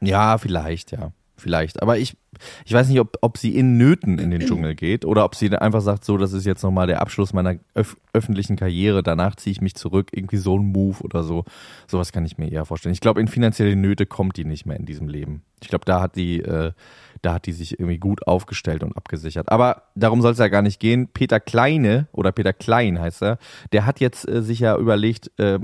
Ja, 0.00 0.38
vielleicht, 0.38 0.92
ja 0.92 1.12
vielleicht. 1.36 1.82
Aber 1.82 1.98
ich, 1.98 2.16
ich 2.64 2.72
weiß 2.72 2.88
nicht, 2.88 3.00
ob, 3.00 3.18
ob 3.20 3.38
sie 3.38 3.56
in 3.56 3.76
Nöten 3.76 4.18
in 4.18 4.30
den 4.30 4.40
Dschungel 4.46 4.74
geht 4.74 5.04
oder 5.04 5.24
ob 5.24 5.34
sie 5.34 5.50
einfach 5.56 5.80
sagt, 5.80 6.04
so, 6.04 6.16
das 6.16 6.32
ist 6.32 6.46
jetzt 6.46 6.62
nochmal 6.62 6.86
der 6.86 7.00
Abschluss 7.00 7.32
meiner 7.32 7.56
öf 7.74 7.96
öffentlichen 8.12 8.56
Karriere, 8.56 9.02
danach 9.02 9.36
ziehe 9.36 9.52
ich 9.52 9.60
mich 9.60 9.74
zurück, 9.74 10.08
irgendwie 10.12 10.38
so 10.38 10.58
ein 10.58 10.64
Move 10.64 11.02
oder 11.02 11.22
so. 11.22 11.44
Sowas 11.86 12.12
kann 12.12 12.24
ich 12.24 12.38
mir 12.38 12.50
eher 12.50 12.64
vorstellen. 12.64 12.94
Ich 12.94 13.00
glaube, 13.00 13.20
in 13.20 13.28
finanzielle 13.28 13.76
Nöte 13.76 14.06
kommt 14.06 14.38
die 14.38 14.46
nicht 14.46 14.64
mehr 14.64 14.78
in 14.78 14.86
diesem 14.86 15.08
Leben. 15.08 15.42
Ich 15.62 15.68
glaube, 15.68 15.84
da 15.84 16.00
hat 16.00 16.16
die, 16.16 16.40
äh, 16.40 16.72
da 17.20 17.34
hat 17.34 17.46
die 17.46 17.52
sich 17.52 17.78
irgendwie 17.78 17.98
gut 17.98 18.26
aufgestellt 18.26 18.82
und 18.82 18.96
abgesichert. 18.96 19.52
Aber 19.52 19.82
darum 19.94 20.22
soll 20.22 20.32
es 20.32 20.38
ja 20.38 20.48
gar 20.48 20.62
nicht 20.62 20.80
gehen. 20.80 21.08
Peter 21.12 21.40
Kleine 21.40 22.08
oder 22.12 22.32
Peter 22.32 22.54
Klein 22.54 22.98
heißt 22.98 23.22
er, 23.22 23.38
der 23.72 23.84
hat 23.84 24.00
jetzt 24.00 24.26
äh, 24.26 24.42
sich 24.42 24.60
ja 24.60 24.76
überlegt, 24.78 25.30
äh, 25.38 25.58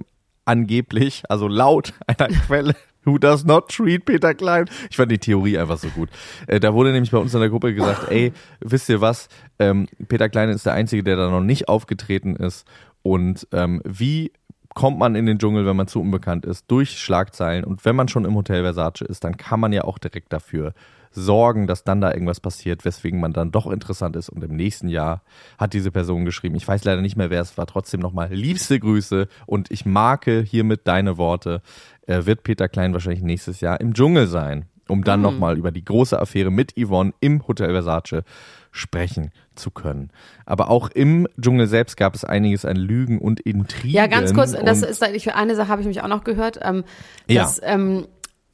angeblich, 0.44 1.22
also 1.28 1.48
laut 1.48 1.94
einer 2.06 2.28
Quelle, 2.28 2.74
Who 3.04 3.18
does 3.18 3.44
not 3.44 3.68
treat 3.68 4.04
Peter 4.04 4.34
Klein? 4.34 4.66
Ich 4.90 4.96
fand 4.96 5.10
die 5.10 5.18
Theorie 5.18 5.58
einfach 5.58 5.78
so 5.78 5.88
gut. 5.88 6.08
Äh, 6.46 6.60
da 6.60 6.74
wurde 6.74 6.92
nämlich 6.92 7.10
bei 7.10 7.18
uns 7.18 7.34
in 7.34 7.40
der 7.40 7.50
Gruppe 7.50 7.74
gesagt, 7.74 8.10
ey, 8.10 8.32
wisst 8.60 8.88
ihr 8.88 9.00
was? 9.00 9.28
Ähm, 9.58 9.88
Peter 10.08 10.28
Klein 10.28 10.48
ist 10.48 10.66
der 10.66 10.74
Einzige, 10.74 11.02
der 11.02 11.16
da 11.16 11.30
noch 11.30 11.40
nicht 11.40 11.68
aufgetreten 11.68 12.36
ist. 12.36 12.66
Und 13.02 13.48
ähm, 13.52 13.82
wie 13.84 14.32
kommt 14.74 14.98
man 14.98 15.14
in 15.14 15.26
den 15.26 15.38
Dschungel, 15.38 15.66
wenn 15.66 15.76
man 15.76 15.88
zu 15.88 16.00
unbekannt 16.00 16.44
ist? 16.44 16.70
Durch 16.70 16.98
Schlagzeilen. 16.98 17.64
Und 17.64 17.84
wenn 17.84 17.96
man 17.96 18.08
schon 18.08 18.24
im 18.24 18.34
Hotel 18.34 18.62
Versace 18.62 19.02
ist, 19.02 19.24
dann 19.24 19.36
kann 19.36 19.60
man 19.60 19.72
ja 19.72 19.84
auch 19.84 19.98
direkt 19.98 20.32
dafür 20.32 20.74
sorgen, 21.12 21.66
dass 21.66 21.84
dann 21.84 22.00
da 22.00 22.12
irgendwas 22.12 22.40
passiert, 22.40 22.84
weswegen 22.84 23.20
man 23.20 23.32
dann 23.32 23.52
doch 23.52 23.66
interessant 23.70 24.16
ist. 24.16 24.28
Und 24.28 24.42
im 24.42 24.56
nächsten 24.56 24.88
Jahr 24.88 25.22
hat 25.58 25.74
diese 25.74 25.90
Person 25.90 26.24
geschrieben, 26.24 26.54
ich 26.56 26.66
weiß 26.66 26.84
leider 26.84 27.02
nicht 27.02 27.16
mehr, 27.16 27.30
wer 27.30 27.40
es 27.40 27.56
war, 27.58 27.66
trotzdem 27.66 28.00
nochmal 28.00 28.32
liebste 28.32 28.80
Grüße 28.80 29.28
und 29.46 29.70
ich 29.70 29.84
marke 29.84 30.40
hiermit 30.40 30.82
deine 30.84 31.18
Worte. 31.18 31.60
Er 32.06 32.26
wird 32.26 32.42
Peter 32.42 32.68
Klein 32.68 32.92
wahrscheinlich 32.92 33.22
nächstes 33.22 33.60
Jahr 33.60 33.80
im 33.80 33.94
Dschungel 33.94 34.26
sein, 34.26 34.66
um 34.88 35.04
dann 35.04 35.20
mhm. 35.20 35.24
nochmal 35.24 35.58
über 35.58 35.70
die 35.70 35.84
große 35.84 36.18
Affäre 36.18 36.50
mit 36.50 36.74
Yvonne 36.78 37.12
im 37.20 37.46
Hotel 37.46 37.72
Versace 37.72 38.24
sprechen 38.72 39.30
zu 39.54 39.70
können. 39.70 40.10
Aber 40.44 40.70
auch 40.70 40.88
im 40.88 41.28
Dschungel 41.40 41.68
selbst 41.68 41.96
gab 41.96 42.14
es 42.14 42.24
einiges 42.24 42.64
an 42.64 42.76
Lügen 42.76 43.18
und 43.18 43.38
Intrigen. 43.40 43.94
Ja, 43.94 44.06
ganz 44.08 44.34
kurz, 44.34 44.52
das 44.52 44.82
ist 44.82 45.02
eine 45.02 45.54
Sache 45.54 45.68
habe 45.68 45.82
ich 45.82 45.86
mich 45.86 46.02
auch 46.02 46.08
noch 46.08 46.24
gehört, 46.24 46.58
ähm, 46.62 46.84
dass 47.28 47.58
ja. 47.58 47.68
ähm, 47.68 48.06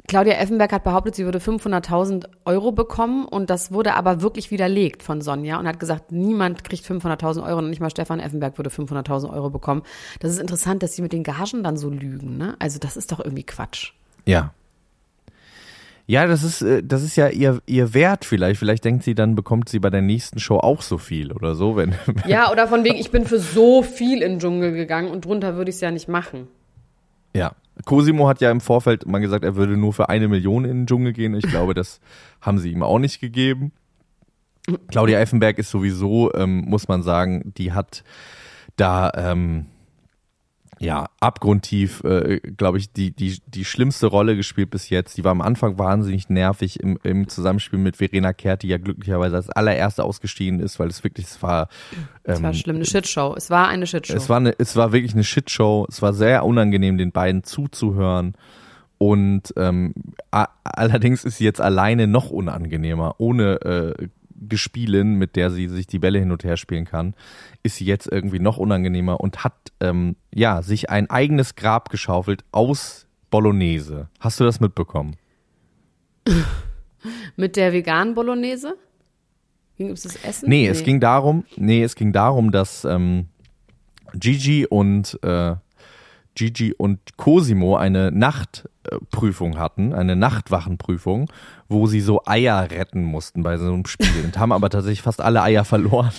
Claudia 0.08 0.34
Effenberg 0.34 0.72
hat 0.72 0.84
behauptet, 0.84 1.14
sie 1.14 1.26
würde 1.26 1.38
500.000 1.38 2.24
Euro 2.46 2.72
bekommen 2.72 3.26
und 3.26 3.50
das 3.50 3.72
wurde 3.72 3.94
aber 3.94 4.22
wirklich 4.22 4.50
widerlegt 4.50 5.02
von 5.02 5.20
Sonja 5.20 5.58
und 5.58 5.68
hat 5.68 5.78
gesagt, 5.78 6.12
niemand 6.12 6.64
kriegt 6.64 6.84
500.000 6.84 7.44
Euro 7.46 7.58
und 7.58 7.68
nicht 7.68 7.80
mal 7.80 7.90
Stefan 7.90 8.18
Effenberg 8.18 8.56
würde 8.56 8.70
500.000 8.70 9.30
Euro 9.30 9.50
bekommen. 9.50 9.82
Das 10.20 10.32
ist 10.32 10.38
interessant, 10.38 10.82
dass 10.82 10.96
sie 10.96 11.02
mit 11.02 11.12
den 11.12 11.24
Gagen 11.24 11.62
dann 11.62 11.76
so 11.76 11.90
lügen, 11.90 12.38
ne? 12.38 12.56
Also 12.58 12.78
das 12.78 12.96
ist 12.96 13.12
doch 13.12 13.20
irgendwie 13.20 13.44
Quatsch. 13.44 13.92
Ja. 14.24 14.54
Ja, 16.10 16.26
das 16.26 16.42
ist, 16.42 16.62
äh, 16.62 16.82
das 16.82 17.02
ist 17.02 17.16
ja 17.16 17.28
ihr, 17.28 17.60
ihr 17.66 17.92
Wert 17.92 18.24
vielleicht. 18.24 18.58
Vielleicht 18.58 18.82
denkt 18.82 19.04
sie, 19.04 19.14
dann 19.14 19.34
bekommt 19.34 19.68
sie 19.68 19.78
bei 19.78 19.90
der 19.90 20.00
nächsten 20.00 20.38
Show 20.38 20.56
auch 20.56 20.80
so 20.80 20.96
viel 20.96 21.32
oder 21.32 21.54
so, 21.54 21.76
wenn. 21.76 21.94
Ja, 22.26 22.50
oder 22.50 22.66
von 22.66 22.82
wegen, 22.82 22.96
ich 22.96 23.10
bin 23.10 23.26
für 23.26 23.38
so 23.38 23.82
viel 23.82 24.22
in 24.22 24.32
den 24.32 24.38
Dschungel 24.40 24.72
gegangen 24.72 25.10
und 25.10 25.26
drunter 25.26 25.56
würde 25.56 25.68
ich 25.68 25.76
es 25.76 25.82
ja 25.82 25.90
nicht 25.90 26.08
machen. 26.08 26.48
Ja. 27.36 27.52
Cosimo 27.84 28.26
hat 28.26 28.40
ja 28.40 28.50
im 28.50 28.62
Vorfeld 28.62 29.06
mal 29.06 29.18
gesagt, 29.18 29.44
er 29.44 29.54
würde 29.54 29.76
nur 29.76 29.92
für 29.92 30.08
eine 30.08 30.28
Million 30.28 30.64
in 30.64 30.70
den 30.70 30.86
Dschungel 30.86 31.12
gehen. 31.12 31.34
Ich 31.34 31.46
glaube, 31.46 31.74
das 31.74 32.00
haben 32.40 32.58
sie 32.58 32.72
ihm 32.72 32.82
auch 32.82 32.98
nicht 32.98 33.20
gegeben. 33.20 33.72
Claudia 34.90 35.20
Effenberg 35.20 35.58
ist 35.58 35.70
sowieso, 35.70 36.32
ähm, 36.34 36.64
muss 36.66 36.88
man 36.88 37.02
sagen, 37.02 37.52
die 37.58 37.72
hat 37.72 38.02
da, 38.76 39.12
ähm, 39.14 39.66
ja, 40.80 41.06
abgrundtief, 41.20 42.04
äh, 42.04 42.40
glaube 42.40 42.78
ich, 42.78 42.92
die, 42.92 43.10
die, 43.10 43.40
die 43.46 43.64
schlimmste 43.64 44.06
Rolle 44.06 44.36
gespielt 44.36 44.70
bis 44.70 44.90
jetzt. 44.90 45.16
Die 45.16 45.24
war 45.24 45.32
am 45.32 45.40
Anfang 45.40 45.78
wahnsinnig 45.78 46.28
nervig 46.28 46.80
im, 46.80 46.98
im 47.02 47.28
Zusammenspiel 47.28 47.78
mit 47.78 47.96
Verena 47.96 48.32
Kehrt, 48.32 48.62
die 48.62 48.68
ja 48.68 48.78
glücklicherweise 48.78 49.36
als 49.36 49.50
allererste 49.50 50.04
ausgestiegen 50.04 50.60
ist, 50.60 50.78
weil 50.78 50.88
es 50.88 51.02
wirklich, 51.02 51.26
es 51.26 51.42
war. 51.42 51.68
Ähm, 52.24 52.34
es 52.34 52.42
war 52.42 52.54
schlimm, 52.54 52.76
eine 52.76 52.84
Shitshow. 52.84 53.34
Es 53.36 53.50
war 53.50 53.68
eine 53.68 53.86
Shitshow. 53.86 54.16
Es 54.16 54.28
war, 54.28 54.36
eine, 54.36 54.54
es 54.58 54.76
war 54.76 54.92
wirklich 54.92 55.14
eine 55.14 55.24
Shitshow. 55.24 55.86
Es 55.88 56.00
war 56.00 56.12
sehr 56.12 56.44
unangenehm, 56.44 56.96
den 56.96 57.12
beiden 57.12 57.42
zuzuhören. 57.42 58.34
Und 58.98 59.54
ähm, 59.56 59.94
allerdings 60.64 61.24
ist 61.24 61.38
sie 61.38 61.44
jetzt 61.44 61.60
alleine 61.60 62.08
noch 62.08 62.30
unangenehmer, 62.30 63.14
ohne 63.18 63.94
äh, 63.96 64.08
Gespielin, 64.40 65.14
mit 65.14 65.36
der 65.36 65.50
sie 65.50 65.68
sich 65.68 65.86
die 65.86 65.98
Bälle 65.98 66.18
hin 66.18 66.32
und 66.32 66.44
her 66.44 66.56
spielen 66.56 66.84
kann, 66.84 67.14
ist 67.62 67.76
sie 67.76 67.84
jetzt 67.84 68.06
irgendwie 68.06 68.38
noch 68.38 68.56
unangenehmer 68.56 69.20
und 69.20 69.44
hat 69.44 69.72
ähm, 69.80 70.16
ja 70.34 70.62
sich 70.62 70.90
ein 70.90 71.10
eigenes 71.10 71.54
Grab 71.54 71.90
geschaufelt 71.90 72.44
aus 72.52 73.06
Bolognese. 73.30 74.08
Hast 74.20 74.40
du 74.40 74.44
das 74.44 74.60
mitbekommen? 74.60 75.16
mit 77.36 77.56
der 77.56 77.72
veganen 77.72 78.14
Bolognese? 78.14 78.76
Ging 79.76 79.90
es 79.90 80.02
das 80.02 80.16
Essen? 80.16 80.48
Nee, 80.48 80.62
nee, 80.62 80.68
es 80.68 80.82
ging 80.82 81.00
darum, 81.00 81.44
nee, 81.56 81.82
es 81.82 81.94
ging 81.94 82.12
darum, 82.12 82.50
dass 82.50 82.84
ähm, 82.84 83.28
Gigi 84.14 84.66
und 84.66 85.18
äh, 85.22 85.54
Gigi 86.38 86.72
und 86.72 87.00
Cosimo 87.16 87.76
eine 87.76 88.12
Nachtprüfung 88.12 89.58
hatten, 89.58 89.92
eine 89.92 90.14
Nachtwachenprüfung, 90.14 91.28
wo 91.68 91.88
sie 91.88 92.00
so 92.00 92.22
Eier 92.26 92.70
retten 92.70 93.02
mussten 93.02 93.42
bei 93.42 93.56
so 93.56 93.66
einem 93.66 93.84
Spiel 93.86 94.24
und 94.24 94.38
haben 94.38 94.52
aber 94.52 94.70
tatsächlich 94.70 95.02
fast 95.02 95.20
alle 95.20 95.42
Eier 95.42 95.64
verloren. 95.64 96.12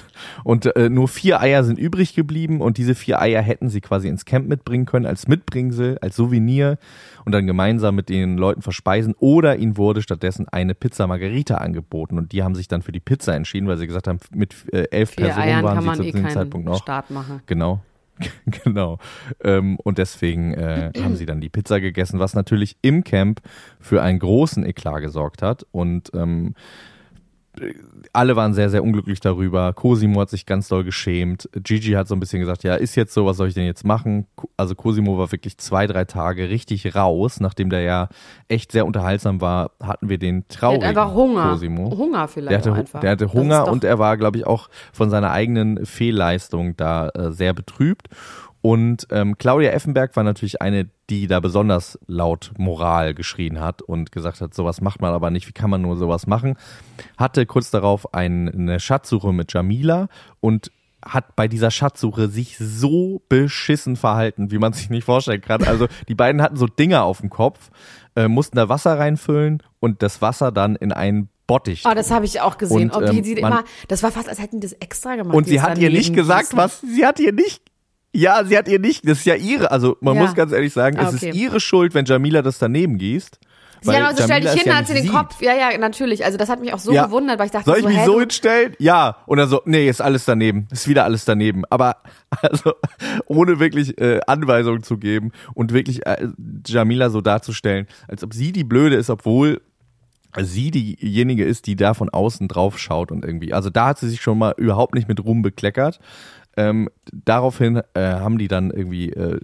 Und 0.44 0.76
äh, 0.76 0.90
nur 0.90 1.08
vier 1.08 1.40
Eier 1.40 1.64
sind 1.64 1.80
übrig 1.80 2.16
geblieben 2.16 2.60
und 2.60 2.78
diese 2.78 2.96
vier 2.96 3.22
Eier 3.22 3.42
hätten 3.42 3.70
sie 3.70 3.80
quasi 3.80 4.10
ins 4.10 4.26
Camp 4.26 4.50
mitbringen 4.50 4.86
können, 4.86 5.06
als 5.06 5.30
Mitbringsel, 5.30 5.98
als 6.02 6.18
Souvenir 6.18 6.78
und 7.24 7.32
dann 7.32 7.48
gemeinsam 7.48 7.96
mit 7.96 8.10
den 8.10 8.38
Leuten 8.38 8.62
verspeisen. 8.62 9.16
Oder 9.20 9.56
ihnen 9.56 9.78
wurde 9.78 10.02
stattdessen 10.02 10.50
eine 10.50 10.76
Pizza 10.76 11.08
Margarita 11.08 11.56
angeboten 11.56 12.18
und 12.18 12.34
die 12.34 12.44
haben 12.44 12.56
sich 12.56 12.68
dann 12.68 12.82
für 12.82 12.92
die 12.92 13.00
Pizza 13.00 13.36
entschieden, 13.36 13.70
weil 13.70 13.78
sie 13.78 13.88
gesagt 13.88 14.10
haben, 14.10 14.20
mit 14.34 14.54
äh, 14.74 14.84
elf 14.92 15.12
vier 15.12 15.28
Personen 15.28 15.48
Eiern 15.48 15.64
waren 15.64 15.96
sie 15.96 16.02
zu 16.02 16.04
eh 16.04 16.12
dem 16.12 16.30
Zeitpunkt 16.30 16.68
noch. 16.68 16.82
Start 16.82 17.10
machen. 17.10 17.42
Genau. 17.46 17.82
genau. 18.46 19.00
Ähm, 19.44 19.78
und 19.84 19.98
deswegen 19.98 20.54
äh, 20.54 20.92
haben 21.04 21.16
sie 21.16 21.26
dann 21.26 21.42
die 21.42 21.50
Pizza 21.50 21.80
gegessen, 21.80 22.20
was 22.20 22.34
natürlich 22.34 22.78
im 22.82 23.04
Camp 23.04 23.42
für 23.80 24.02
einen 24.02 24.20
großen 24.20 24.66
Eklat 24.66 25.02
gesorgt 25.02 25.42
hat. 25.42 25.66
Und 25.72 26.12
ähm, 26.14 26.56
alle 28.14 28.36
waren 28.36 28.54
sehr, 28.54 28.70
sehr 28.70 28.84
unglücklich 28.84 29.20
darüber. 29.20 29.74
Cosimo 29.74 30.22
hat 30.22 30.30
sich 30.30 30.46
ganz 30.46 30.68
doll 30.68 30.84
geschämt. 30.84 31.50
Gigi 31.54 31.92
hat 31.92 32.08
so 32.08 32.16
ein 32.16 32.20
bisschen 32.20 32.40
gesagt, 32.40 32.64
ja, 32.64 32.76
ist 32.76 32.96
jetzt 32.96 33.14
so, 33.14 33.26
was 33.26 33.38
soll 33.38 33.48
ich 33.48 33.54
denn 33.54 33.66
jetzt 33.66 33.86
machen? 33.86 34.28
Also 34.58 34.76
Cosimo 34.76 35.18
war 35.18 35.32
wirklich 35.32 35.58
zwei, 35.58 35.88
drei 35.88 36.06
Tage 36.06 36.50
richtig 36.50 36.96
raus. 36.96 37.40
Nachdem 37.40 37.70
der 37.70 37.82
ja 37.82 38.10
echt 38.48 38.72
sehr 38.72 38.86
unterhaltsam 38.86 39.42
war, 39.42 39.72
hatten 39.82 40.10
wir 40.10 40.18
den 40.18 40.48
traurigen 40.48 40.82
der 40.82 40.90
hat 40.90 40.98
einfach 40.98 41.14
Hunger. 41.14 41.50
Cosimo. 41.52 41.98
Hunger 41.98 42.28
vielleicht 42.28 42.66
der 42.66 42.72
hatte, 42.72 42.80
einfach. 42.80 43.00
Der 43.02 43.12
hatte 43.12 43.34
Hunger 43.34 43.68
und 43.68 43.84
er 43.84 44.00
war, 44.00 44.18
glaube 44.18 44.38
ich, 44.38 44.48
auch 44.48 44.70
von 44.92 45.10
seiner 45.10 45.32
eigenen 45.32 45.86
Fehlleistung 45.86 46.76
da 46.78 47.10
äh, 47.10 47.32
sehr 47.32 47.54
betrübt. 47.54 48.08
Und 48.62 49.08
ähm, 49.12 49.38
Claudia 49.38 49.72
Effenberg 49.72 50.16
war 50.16 50.24
natürlich 50.24 50.62
eine, 50.62 50.90
die 51.10 51.28
da 51.28 51.40
besonders 51.40 51.98
laut 52.08 52.52
Moral 52.58 53.14
geschrien 53.14 53.60
hat 53.60 53.82
und 53.82 54.12
gesagt 54.12 54.42
hat, 54.42 54.54
sowas 54.54 54.82
macht 54.82 55.02
man 55.02 55.14
aber 55.14 55.30
nicht, 55.30 55.48
wie 55.48 55.54
kann 55.54 55.70
man 55.70 55.82
nur 55.82 55.96
sowas 55.96 56.28
machen? 56.28 56.56
Hatte 57.18 57.46
kurz 57.46 57.72
darauf 57.72 58.14
ein, 58.14 58.50
eine 58.50 58.80
Schatzsuche 58.80 59.32
mit 59.32 59.54
Jamila 59.54 60.10
und 60.42 60.72
hat 61.06 61.38
bei 61.38 61.48
dieser 61.48 61.72
Schatzsuche 61.72 62.28
sich 62.28 62.58
so 62.58 63.22
beschissen 63.30 63.96
verhalten, 63.96 64.52
wie 64.52 64.58
man 64.58 64.74
sich 64.74 64.90
nicht 64.90 65.06
vorstellen 65.06 65.42
kann. 65.42 65.64
Also 65.64 65.88
die 66.10 66.16
beiden 66.16 66.42
hatten 66.42 66.58
so 66.58 66.66
Dinger 66.66 67.04
auf 67.04 67.22
dem 67.22 67.30
Kopf, 67.30 67.70
äh, 68.16 68.28
mussten 68.28 68.58
da 68.58 68.68
Wasser 68.68 69.00
reinfüllen 69.00 69.64
und 69.80 70.04
das 70.04 70.22
Wasser 70.22 70.52
dann 70.52 70.76
in 70.76 70.92
einen 70.92 71.30
Bottich. 71.48 71.84
Oh, 71.90 71.94
das 71.96 72.12
habe 72.12 72.26
ich 72.26 72.42
auch 72.42 72.58
gesehen. 72.58 72.92
Und, 72.92 73.08
ähm, 73.08 73.16
die, 73.16 73.22
die 73.22 73.42
immer, 73.42 73.64
das 73.88 74.04
war 74.04 74.12
fast, 74.12 74.30
als 74.30 74.40
hätten 74.40 74.60
die 74.60 74.68
das 74.68 74.74
extra 74.74 75.16
gemacht. 75.16 75.36
Und 75.36 75.48
sie 75.48 75.62
hat 75.62 75.80
ihr 75.80 75.90
nicht 75.90 76.14
gesagt, 76.14 76.56
was, 76.56 76.82
sie 76.82 77.06
hat 77.06 77.20
ihr 77.20 77.34
nicht 77.34 77.64
ja, 78.14 78.44
sie 78.44 78.58
hat 78.58 78.68
ihr 78.68 78.80
nicht, 78.80 79.08
das 79.08 79.20
ist 79.20 79.26
ja 79.26 79.36
ihre, 79.36 79.72
also 79.72 79.98
man 80.02 80.16
ja. 80.16 80.22
muss 80.22 80.36
ganz 80.36 80.52
ehrlich 80.52 80.74
sagen, 80.74 80.98
ah, 80.98 81.10
es 81.10 81.22
ist 81.22 81.36
ihre 81.36 81.60
Schuld, 81.60 81.94
wenn 81.94 82.06
Jamila 82.06 82.42
das 82.42 82.58
daneben 82.58 82.98
gießt. 82.98 83.40
Sie 83.82 83.92
hat 83.92 84.12
auch 84.12 84.18
so, 84.18 84.24
stell 84.24 84.42
dich 84.42 84.52
hin, 84.52 84.64
ja 84.66 84.76
hat 84.76 84.88
sie 84.88 84.94
den 84.94 85.04
sieht. 85.04 85.12
Kopf, 85.12 85.42
ja, 85.42 85.54
ja, 85.56 85.78
natürlich. 85.78 86.26
Also 86.26 86.38
das 86.38 86.50
hat 86.50 86.60
mich 86.60 86.74
auch 86.74 86.80
so 86.80 86.92
ja. 86.92 87.06
gewundert, 87.06 87.40
weil 87.40 87.46
ich 87.46 87.52
dachte, 87.52 87.66
soll 87.66 87.78
ich 87.78 87.84
so, 87.84 87.90
mich 87.90 88.04
so 88.04 88.20
hinstellen? 88.20 88.76
Ja. 88.80 89.18
Und 89.26 89.38
dann 89.38 89.48
so, 89.48 89.62
nee, 89.66 89.88
ist 89.88 90.02
alles 90.02 90.26
daneben, 90.26 90.68
ist 90.72 90.88
wieder 90.88 91.06
alles 91.06 91.26
daneben. 91.26 91.64
Aber 91.70 91.98
also 92.42 92.74
ohne 93.26 93.60
wirklich 93.60 93.98
äh, 94.00 94.20
Anweisungen 94.28 94.84
zu 94.84 94.98
geben 94.98 95.32
und 95.54 95.72
wirklich 95.74 96.06
äh, 96.06 96.28
Jamila 96.66 97.10
so 97.10 97.22
darzustellen, 97.22 97.88
als 98.08 98.24
ob 98.24 98.34
sie 98.34 98.52
die 98.52 98.64
Blöde 98.64 98.96
ist, 98.96 99.10
obwohl 99.10 99.62
sie 100.38 100.72
diejenige 100.72 101.44
ist, 101.46 101.66
die 101.66 101.76
da 101.76 101.94
von 101.94 102.10
außen 102.10 102.48
drauf 102.48 102.78
schaut 102.78 103.12
und 103.12 103.26
irgendwie. 103.26 103.54
Also 103.54 103.70
da 103.70 103.88
hat 103.88 104.00
sie 104.00 104.10
sich 104.10 104.22
schon 104.22 104.38
mal 104.38 104.54
überhaupt 104.58 104.94
nicht 104.94 105.08
mit 105.08 105.24
Ruhm 105.24 105.42
bekleckert. 105.42 106.00
Ähm, 106.60 106.90
daraufhin 107.14 107.82
äh, 107.94 108.02
haben 108.02 108.38
die 108.38 108.50
dann 108.50 108.70
irgendwie 108.70 109.14
äh, 109.14 109.40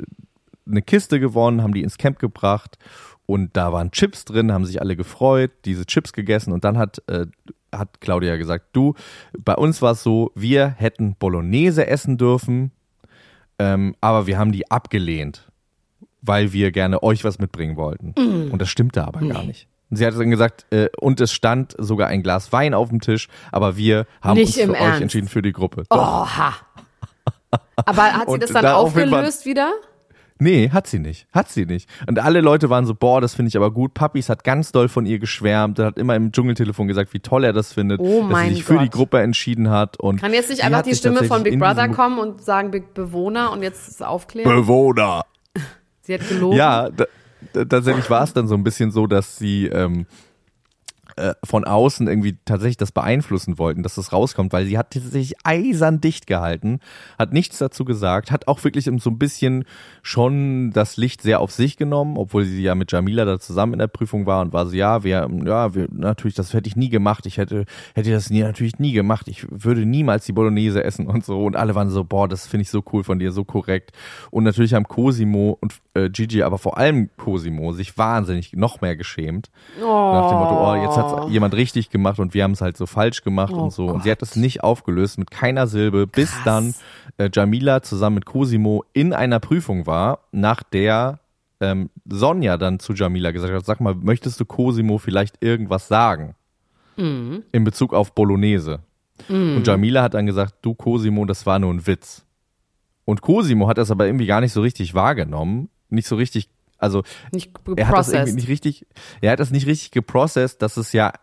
eine 0.67 0.81
Kiste 0.81 1.21
gewonnen, 1.21 1.63
haben 1.63 1.73
die 1.73 1.81
ins 1.81 1.97
Camp 1.97 2.19
gebracht 2.19 2.77
und 3.25 3.55
da 3.55 3.71
waren 3.71 3.91
Chips 3.91 4.25
drin, 4.25 4.51
haben 4.51 4.65
sich 4.65 4.81
alle 4.81 4.97
gefreut, 4.97 5.51
diese 5.63 5.85
Chips 5.85 6.11
gegessen 6.11 6.51
und 6.51 6.65
dann 6.65 6.77
hat, 6.77 7.01
äh, 7.07 7.27
hat 7.71 8.01
Claudia 8.01 8.35
gesagt, 8.35 8.65
du, 8.73 8.95
bei 9.31 9.55
uns 9.55 9.81
war 9.81 9.93
es 9.93 10.03
so, 10.03 10.33
wir 10.35 10.67
hätten 10.67 11.15
Bolognese 11.15 11.87
essen 11.87 12.17
dürfen, 12.17 12.71
ähm, 13.59 13.95
aber 14.01 14.27
wir 14.27 14.37
haben 14.37 14.51
die 14.51 14.69
abgelehnt, 14.69 15.49
weil 16.21 16.51
wir 16.51 16.73
gerne 16.73 17.01
euch 17.01 17.23
was 17.23 17.39
mitbringen 17.39 17.77
wollten. 17.77 18.13
Mm. 18.17 18.51
Und 18.51 18.61
das 18.61 18.67
stimmte 18.67 19.07
aber 19.07 19.21
nee. 19.21 19.29
gar 19.29 19.43
nicht. 19.43 19.69
Und 19.89 19.95
sie 19.95 20.05
hat 20.05 20.19
dann 20.19 20.31
gesagt, 20.31 20.65
äh, 20.73 20.89
und 20.99 21.21
es 21.21 21.31
stand 21.31 21.75
sogar 21.77 22.09
ein 22.09 22.23
Glas 22.23 22.51
Wein 22.51 22.73
auf 22.73 22.89
dem 22.89 22.99
Tisch, 22.99 23.29
aber 23.53 23.77
wir 23.77 24.05
haben 24.21 24.37
nicht 24.37 24.57
uns 24.57 24.65
für 24.65 24.75
Ernst. 24.75 24.97
euch 24.97 25.01
entschieden 25.01 25.27
für 25.29 25.41
die 25.41 25.53
Gruppe. 25.53 25.85
Oha. 25.89 26.55
Aber 27.85 28.13
hat 28.13 28.29
sie 28.29 28.39
das 28.39 28.51
dann 28.51 28.63
da 28.63 28.75
aufgelöst 28.75 29.45
wieder? 29.45 29.73
Nee, 30.37 30.69
hat 30.69 30.85
sie 30.87 30.99
nicht. 30.99 31.27
Hat 31.31 31.49
sie 31.49 31.65
nicht. 31.65 31.89
Und 32.07 32.19
alle 32.19 32.41
Leute 32.41 32.69
waren 32.69 32.85
so, 32.85 32.93
boah, 32.93 33.21
das 33.21 33.35
finde 33.35 33.49
ich 33.49 33.55
aber 33.55 33.71
gut. 33.71 33.93
Papis 33.93 34.27
hat 34.27 34.43
ganz 34.43 34.73
doll 34.73 34.89
von 34.89 35.05
ihr 35.05 35.17
geschwärmt. 35.17 35.79
Er 35.79 35.85
hat 35.85 35.97
immer 35.97 36.15
im 36.15 36.33
Dschungeltelefon 36.33 36.89
gesagt, 36.89 37.13
wie 37.13 37.21
toll 37.21 37.45
er 37.45 37.53
das 37.53 37.71
findet, 37.71 38.01
oh 38.01 38.27
dass 38.27 38.41
sie 38.41 38.55
sich 38.55 38.65
Gott. 38.65 38.77
für 38.77 38.83
die 38.83 38.89
Gruppe 38.89 39.21
entschieden 39.21 39.69
hat. 39.69 39.97
Und 39.97 40.19
Kann 40.19 40.33
jetzt 40.33 40.49
nicht 40.49 40.63
einfach 40.63 40.81
die 40.81 40.93
Stimme 40.95 41.23
von 41.23 41.43
Big 41.43 41.57
Brother 41.57 41.87
kommen 41.87 42.19
und 42.19 42.41
sagen 42.41 42.71
Big 42.71 42.93
Bewohner 42.93 43.51
und 43.51 43.63
jetzt 43.63 44.03
aufklären? 44.03 44.53
Bewohner. 44.53 45.25
Sie 46.01 46.13
hat 46.13 46.27
gelogen. 46.27 46.57
Ja, 46.57 46.89
tatsächlich 47.53 48.09
war 48.09 48.23
es 48.23 48.33
dann 48.33 48.47
so 48.47 48.55
ein 48.55 48.63
bisschen 48.63 48.91
so, 48.91 49.07
dass 49.07 49.37
sie 49.37 49.67
ähm, 49.67 50.05
äh, 51.17 51.33
von 51.43 51.63
außen 51.63 52.07
irgendwie 52.07 52.37
tatsächlich 52.43 52.77
das 52.77 52.91
beeinflussen 52.91 53.57
wollten, 53.57 53.83
dass 53.83 53.95
das 53.95 54.11
rauskommt, 54.11 54.51
weil 54.51 54.65
sie 54.65 54.77
hat 54.77 54.93
sich 54.93 55.35
eisern 55.43 56.01
dicht 56.01 56.27
gehalten, 56.27 56.79
hat 57.17 57.31
nichts 57.31 57.57
dazu 57.57 57.85
gesagt, 57.85 58.31
hat 58.31 58.47
auch 58.47 58.63
wirklich 58.63 58.85
so 58.85 59.09
ein 59.09 59.17
bisschen 59.17 59.63
schon 60.01 60.71
das 60.71 60.97
Licht 60.97 61.21
sehr 61.21 61.39
auf 61.39 61.51
sich 61.51 61.77
genommen, 61.77 62.17
obwohl 62.17 62.43
sie 62.43 62.61
ja 62.61 62.75
mit 62.75 62.91
Jamila 62.91 63.23
da 63.23 63.39
zusammen 63.39 63.73
in 63.73 63.79
der 63.79 63.87
Prüfung 63.87 64.25
war 64.25 64.41
und 64.41 64.51
war 64.51 64.65
so, 64.65 64.75
ja, 64.75 65.03
wir, 65.03 65.29
ja, 65.45 65.73
wir, 65.73 65.87
natürlich, 65.91 66.35
das 66.35 66.53
hätte 66.53 66.67
ich 66.67 66.75
nie 66.75 66.89
gemacht, 66.89 67.25
ich 67.25 67.37
hätte, 67.37 67.65
hätte 67.93 68.11
das 68.11 68.29
nie, 68.29 68.41
natürlich 68.41 68.79
nie 68.79 68.91
gemacht, 68.91 69.27
ich 69.27 69.45
würde 69.49 69.85
niemals 69.85 70.25
die 70.25 70.33
Bolognese 70.33 70.83
essen 70.83 71.07
und 71.07 71.23
so 71.23 71.45
und 71.45 71.55
alle 71.55 71.75
waren 71.75 71.89
so, 71.89 72.03
boah, 72.03 72.27
das 72.27 72.45
finde 72.45 72.63
ich 72.63 72.69
so 72.69 72.83
cool 72.91 73.03
von 73.03 73.19
dir, 73.19 73.31
so 73.31 73.45
korrekt 73.45 73.91
und 74.31 74.43
natürlich 74.43 74.73
haben 74.73 74.85
Cosimo 74.85 75.57
und 75.61 75.75
äh, 75.93 76.09
Gigi, 76.09 76.43
aber 76.43 76.57
vor 76.57 76.77
allem 76.77 77.09
Cosimo 77.15 77.71
sich 77.71 77.97
wahnsinnig 77.97 78.53
noch 78.53 78.81
mehr 78.81 78.95
geschämt. 78.95 79.49
Oh. 79.81 79.85
Nach 79.85 80.29
dem 80.29 80.39
Motto, 80.39 80.71
oh, 80.71 80.75
jetzt 80.75 80.97
hat 80.97 81.04
oh. 81.13 81.29
jemand 81.29 81.53
richtig 81.53 81.89
gemacht 81.89 82.19
und 82.19 82.33
wir 82.33 82.43
haben 82.43 82.51
es 82.51 82.61
halt 82.61 82.77
so 82.77 82.85
falsch 82.85 83.23
gemacht 83.23 83.53
oh 83.55 83.63
und 83.63 83.73
so. 83.73 83.87
Gott. 83.87 83.95
Und 83.95 84.03
sie 84.03 84.11
hat 84.11 84.21
es 84.21 84.35
nicht 84.35 84.63
aufgelöst 84.63 85.17
mit 85.17 85.31
keiner 85.31 85.67
Silbe, 85.67 86.07
bis 86.07 86.31
Krass. 86.31 86.43
dann 86.43 86.75
äh, 87.17 87.29
Jamila 87.33 87.81
zusammen 87.81 88.15
mit 88.15 88.25
Cosimo 88.25 88.83
in 88.93 89.13
einer 89.13 89.39
Prüfung 89.39 89.85
war, 89.85 90.19
nach 90.31 90.63
der 90.63 91.19
ähm, 91.61 91.89
Sonja 92.07 92.57
dann 92.57 92.79
zu 92.79 92.93
Jamila 92.93 93.31
gesagt 93.31 93.53
hat, 93.53 93.65
sag 93.65 93.81
mal, 93.81 93.95
möchtest 93.95 94.39
du 94.39 94.45
Cosimo 94.45 94.97
vielleicht 94.97 95.41
irgendwas 95.41 95.87
sagen? 95.87 96.35
Mhm. 96.97 97.43
In 97.51 97.63
Bezug 97.63 97.93
auf 97.93 98.13
Bolognese. 98.13 98.79
Mhm. 99.29 99.57
Und 99.57 99.67
Jamila 99.67 100.03
hat 100.03 100.13
dann 100.13 100.25
gesagt, 100.25 100.55
du 100.61 100.73
Cosimo, 100.73 101.25
das 101.25 101.45
war 101.45 101.59
nur 101.59 101.73
ein 101.73 101.85
Witz. 101.87 102.25
Und 103.05 103.21
Cosimo 103.21 103.67
hat 103.67 103.77
das 103.77 103.91
aber 103.91 104.05
irgendwie 104.07 104.25
gar 104.25 104.41
nicht 104.41 104.53
so 104.53 104.61
richtig 104.61 104.93
wahrgenommen, 104.93 105.69
nicht 105.89 106.07
so 106.07 106.15
richtig 106.15 106.49
also 106.77 107.03
nicht 107.31 107.51
er 107.75 107.87
hat 107.87 107.97
das 107.97 108.11
irgendwie 108.11 108.33
nicht 108.33 108.47
richtig, 108.47 108.85
er 109.21 109.31
hat 109.31 109.39
das 109.39 109.51
nicht 109.51 109.67
richtig 109.67 109.91
geprocessed, 109.91 110.61
dass 110.61 110.77
es 110.77 110.93
ja, 110.93 111.13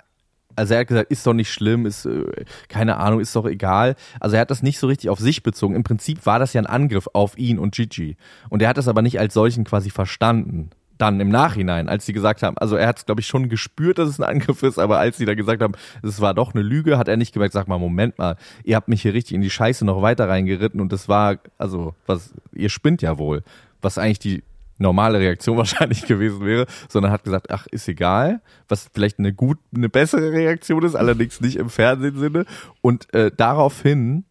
also 0.56 0.74
er 0.74 0.80
hat 0.80 0.88
gesagt, 0.88 1.10
ist 1.10 1.26
doch 1.26 1.34
nicht 1.34 1.50
schlimm, 1.52 1.86
ist 1.86 2.06
äh, 2.06 2.44
keine 2.68 2.96
Ahnung, 2.96 3.20
ist 3.20 3.34
doch 3.36 3.46
egal. 3.46 3.96
Also 4.20 4.36
er 4.36 4.42
hat 4.42 4.50
das 4.50 4.62
nicht 4.62 4.78
so 4.78 4.86
richtig 4.86 5.10
auf 5.10 5.18
sich 5.18 5.42
bezogen. 5.42 5.74
Im 5.74 5.84
Prinzip 5.84 6.26
war 6.26 6.38
das 6.38 6.52
ja 6.52 6.60
ein 6.60 6.66
Angriff 6.66 7.08
auf 7.12 7.38
ihn 7.38 7.58
und 7.58 7.74
Gigi. 7.74 8.16
Und 8.50 8.62
er 8.62 8.68
hat 8.68 8.76
das 8.76 8.88
aber 8.88 9.02
nicht 9.02 9.18
als 9.18 9.34
solchen 9.34 9.64
quasi 9.64 9.90
verstanden. 9.90 10.70
Dann 10.98 11.20
im 11.20 11.30
Nachhinein, 11.30 11.88
als 11.88 12.06
sie 12.06 12.12
gesagt 12.12 12.42
haben, 12.42 12.56
also 12.58 12.76
er 12.76 12.86
hat 12.86 12.98
es, 12.98 13.06
glaube 13.06 13.22
ich, 13.22 13.26
schon 13.26 13.48
gespürt, 13.48 13.98
dass 13.98 14.08
es 14.08 14.20
ein 14.20 14.28
Angriff 14.28 14.62
ist, 14.62 14.78
aber 14.78 14.98
als 14.98 15.16
sie 15.16 15.24
da 15.24 15.34
gesagt 15.34 15.62
haben, 15.62 15.72
es 16.02 16.20
war 16.20 16.34
doch 16.34 16.54
eine 16.54 16.62
Lüge, 16.62 16.98
hat 16.98 17.08
er 17.08 17.16
nicht 17.16 17.32
gemerkt, 17.32 17.54
sag 17.54 17.66
mal, 17.66 17.78
Moment 17.78 18.18
mal, 18.18 18.36
ihr 18.62 18.76
habt 18.76 18.88
mich 18.88 19.02
hier 19.02 19.14
richtig 19.14 19.34
in 19.34 19.40
die 19.40 19.50
Scheiße 19.50 19.84
noch 19.84 20.02
weiter 20.02 20.28
reingeritten 20.28 20.80
und 20.80 20.92
das 20.92 21.08
war, 21.08 21.38
also, 21.58 21.94
was, 22.06 22.34
ihr 22.52 22.68
spinnt 22.68 23.02
ja 23.02 23.18
wohl 23.18 23.42
was 23.82 23.98
eigentlich 23.98 24.20
die 24.20 24.42
normale 24.82 25.18
Reaktion 25.18 25.56
wahrscheinlich 25.58 26.06
gewesen 26.06 26.44
wäre, 26.44 26.66
sondern 26.88 27.12
hat 27.12 27.24
gesagt, 27.24 27.50
ach, 27.50 27.66
ist 27.68 27.88
egal, 27.88 28.40
was 28.68 28.90
vielleicht 28.92 29.18
eine 29.18 29.32
gut, 29.32 29.58
eine 29.74 29.88
bessere 29.88 30.32
Reaktion 30.32 30.82
ist, 30.82 30.94
allerdings 30.94 31.40
nicht 31.40 31.56
im 31.56 31.70
Fernsehsinne. 31.70 32.44
Und 32.80 33.12
äh, 33.14 33.30
daraufhin 33.34 34.24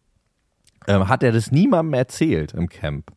äh, 0.86 0.94
hat 0.94 1.22
er 1.22 1.32
das 1.32 1.50
niemandem 1.50 1.94
erzählt 1.94 2.54
im 2.54 2.68
Camp. 2.68 3.10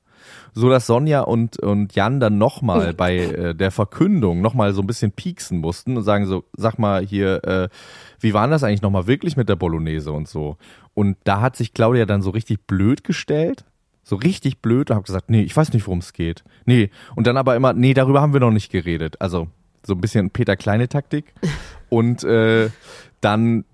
So 0.53 0.69
dass 0.69 0.87
Sonja 0.87 1.21
und, 1.21 1.59
und 1.59 1.93
Jan 1.93 2.19
dann 2.19 2.37
nochmal 2.37 2.93
bei 2.97 3.17
äh, 3.17 3.53
der 3.53 3.71
Verkündung 3.71 4.41
nochmal 4.41 4.73
so 4.73 4.81
ein 4.81 4.87
bisschen 4.87 5.11
pieksen 5.11 5.59
mussten 5.59 5.97
und 5.97 6.03
sagen 6.03 6.25
so, 6.25 6.45
sag 6.57 6.79
mal 6.79 7.05
hier, 7.05 7.43
äh, 7.43 7.69
wie 8.19 8.33
war 8.33 8.47
das 8.47 8.63
eigentlich 8.63 8.81
nochmal 8.81 9.05
wirklich 9.05 9.37
mit 9.37 9.49
der 9.49 9.55
Bolognese 9.55 10.11
und 10.11 10.27
so. 10.27 10.57
Und 10.93 11.17
da 11.25 11.41
hat 11.41 11.55
sich 11.55 11.73
Claudia 11.73 12.05
dann 12.05 12.21
so 12.21 12.31
richtig 12.31 12.65
blöd 12.65 13.03
gestellt 13.03 13.65
so 14.05 14.15
richtig 14.15 14.59
blöd 14.61 14.91
und 14.91 14.95
habe 14.95 15.05
gesagt, 15.05 15.31
nee, 15.31 15.41
ich 15.41 15.57
weiß 15.57 15.73
nicht, 15.73 15.87
worum 15.87 15.99
es 15.99 16.13
geht. 16.13 16.43
Nee. 16.65 16.91
Und 17.15 17.25
dann 17.25 17.37
aber 17.37 17.55
immer, 17.55 17.73
nee, 17.73 17.95
darüber 17.95 18.21
haben 18.21 18.33
wir 18.33 18.39
noch 18.39 18.51
nicht 18.51 18.71
geredet. 18.71 19.19
Also 19.19 19.47
so 19.85 19.95
ein 19.95 20.01
bisschen 20.01 20.29
Peter 20.29 20.55
Kleine 20.55 20.87
Taktik. 20.87 21.33
Und 21.89 22.23
äh, 22.23 22.69
dann 23.19 23.65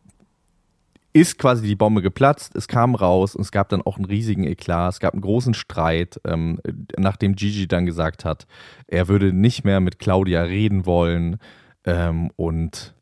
ist 1.13 1.37
quasi 1.37 1.67
die 1.67 1.75
Bombe 1.75 2.01
geplatzt, 2.01 2.55
es 2.55 2.69
kam 2.69 2.95
raus 2.95 3.35
und 3.35 3.41
es 3.41 3.51
gab 3.51 3.67
dann 3.67 3.81
auch 3.81 3.97
einen 3.97 4.05
riesigen 4.05 4.45
Eklat, 4.45 4.93
es 4.93 4.99
gab 5.01 5.13
einen 5.13 5.21
großen 5.21 5.53
Streit, 5.53 6.21
ähm, 6.25 6.59
nachdem 6.97 7.35
Gigi 7.35 7.67
dann 7.67 7.85
gesagt 7.85 8.23
hat, 8.23 8.47
er 8.87 9.09
würde 9.09 9.33
nicht 9.33 9.65
mehr 9.65 9.81
mit 9.81 9.99
Claudia 9.99 10.43
reden 10.43 10.85
wollen 10.85 11.37
ähm, 11.83 12.31
und 12.37 12.93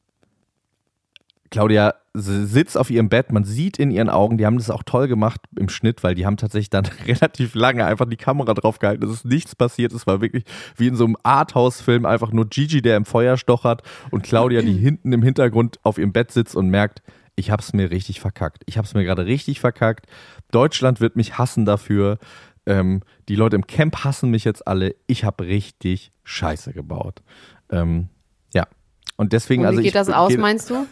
Claudia 1.52 1.96
sitzt 2.14 2.78
auf 2.78 2.90
ihrem 2.90 3.10
Bett, 3.10 3.32
man 3.32 3.44
sieht 3.44 3.78
in 3.80 3.92
ihren 3.92 4.10
Augen, 4.10 4.38
die 4.38 4.46
haben 4.46 4.58
das 4.58 4.70
auch 4.70 4.84
toll 4.84 5.08
gemacht 5.08 5.42
im 5.58 5.70
Schnitt, 5.70 6.04
weil 6.04 6.16
die 6.16 6.26
haben 6.26 6.38
tatsächlich 6.38 6.70
dann 6.70 6.86
relativ 7.08 7.56
lange 7.56 7.86
einfach 7.86 8.06
die 8.06 8.18
Kamera 8.18 8.54
drauf 8.54 8.80
gehalten, 8.80 9.04
es 9.06 9.12
ist 9.12 9.26
nichts 9.26 9.56
passiert, 9.56 9.94
es 9.94 10.06
war 10.08 10.22
wirklich 10.22 10.44
wie 10.76 10.88
in 10.88 10.96
so 10.96 11.06
einem 11.06 11.18
Arthouse-Film, 11.24 12.06
einfach 12.06 12.32
nur 12.32 12.48
Gigi, 12.48 12.82
der 12.82 12.98
im 12.98 13.06
Feuer 13.06 13.38
stochert 13.38 13.84
und 14.12 14.24
Claudia, 14.24 14.62
die 14.62 14.74
hinten 14.78 15.14
im 15.14 15.24
Hintergrund 15.24 15.80
auf 15.84 15.98
ihrem 15.98 16.12
Bett 16.12 16.32
sitzt 16.32 16.56
und 16.56 16.70
merkt, 16.70 17.02
ich 17.36 17.52
hab's 17.52 17.74
mir 17.74 17.90
richtig 17.90 18.20
verkackt. 18.20 18.64
Ich 18.66 18.78
hab's 18.78 18.94
mir 18.94 19.06
gerade 19.06 19.26
richtig 19.26 19.62
verkackt. 19.62 20.08
Deutschland 20.52 21.00
wird 21.00 21.16
mich 21.16 21.38
hassen 21.38 21.64
dafür. 21.64 22.18
Ähm, 22.66 23.02
die 23.30 23.36
Leute 23.36 23.56
im 23.56 23.66
Camp 23.66 24.04
hassen 24.04 24.30
mich 24.30 24.44
jetzt 24.44 24.68
alle. 24.68 24.96
Ich 25.08 25.24
habe 25.24 25.46
richtig 25.46 26.12
Scheiße 26.26 26.74
gebaut. 26.74 27.22
Ähm, 27.72 28.10
ja. 28.54 28.68
Und 29.16 29.32
deswegen, 29.32 29.62
Und 29.62 29.68
wie 29.68 29.70
also 29.70 29.78
geht 29.80 29.88
ich, 29.88 29.94
das 29.94 30.10
aus, 30.10 30.36
meinst 30.36 30.70
du? 30.70 30.86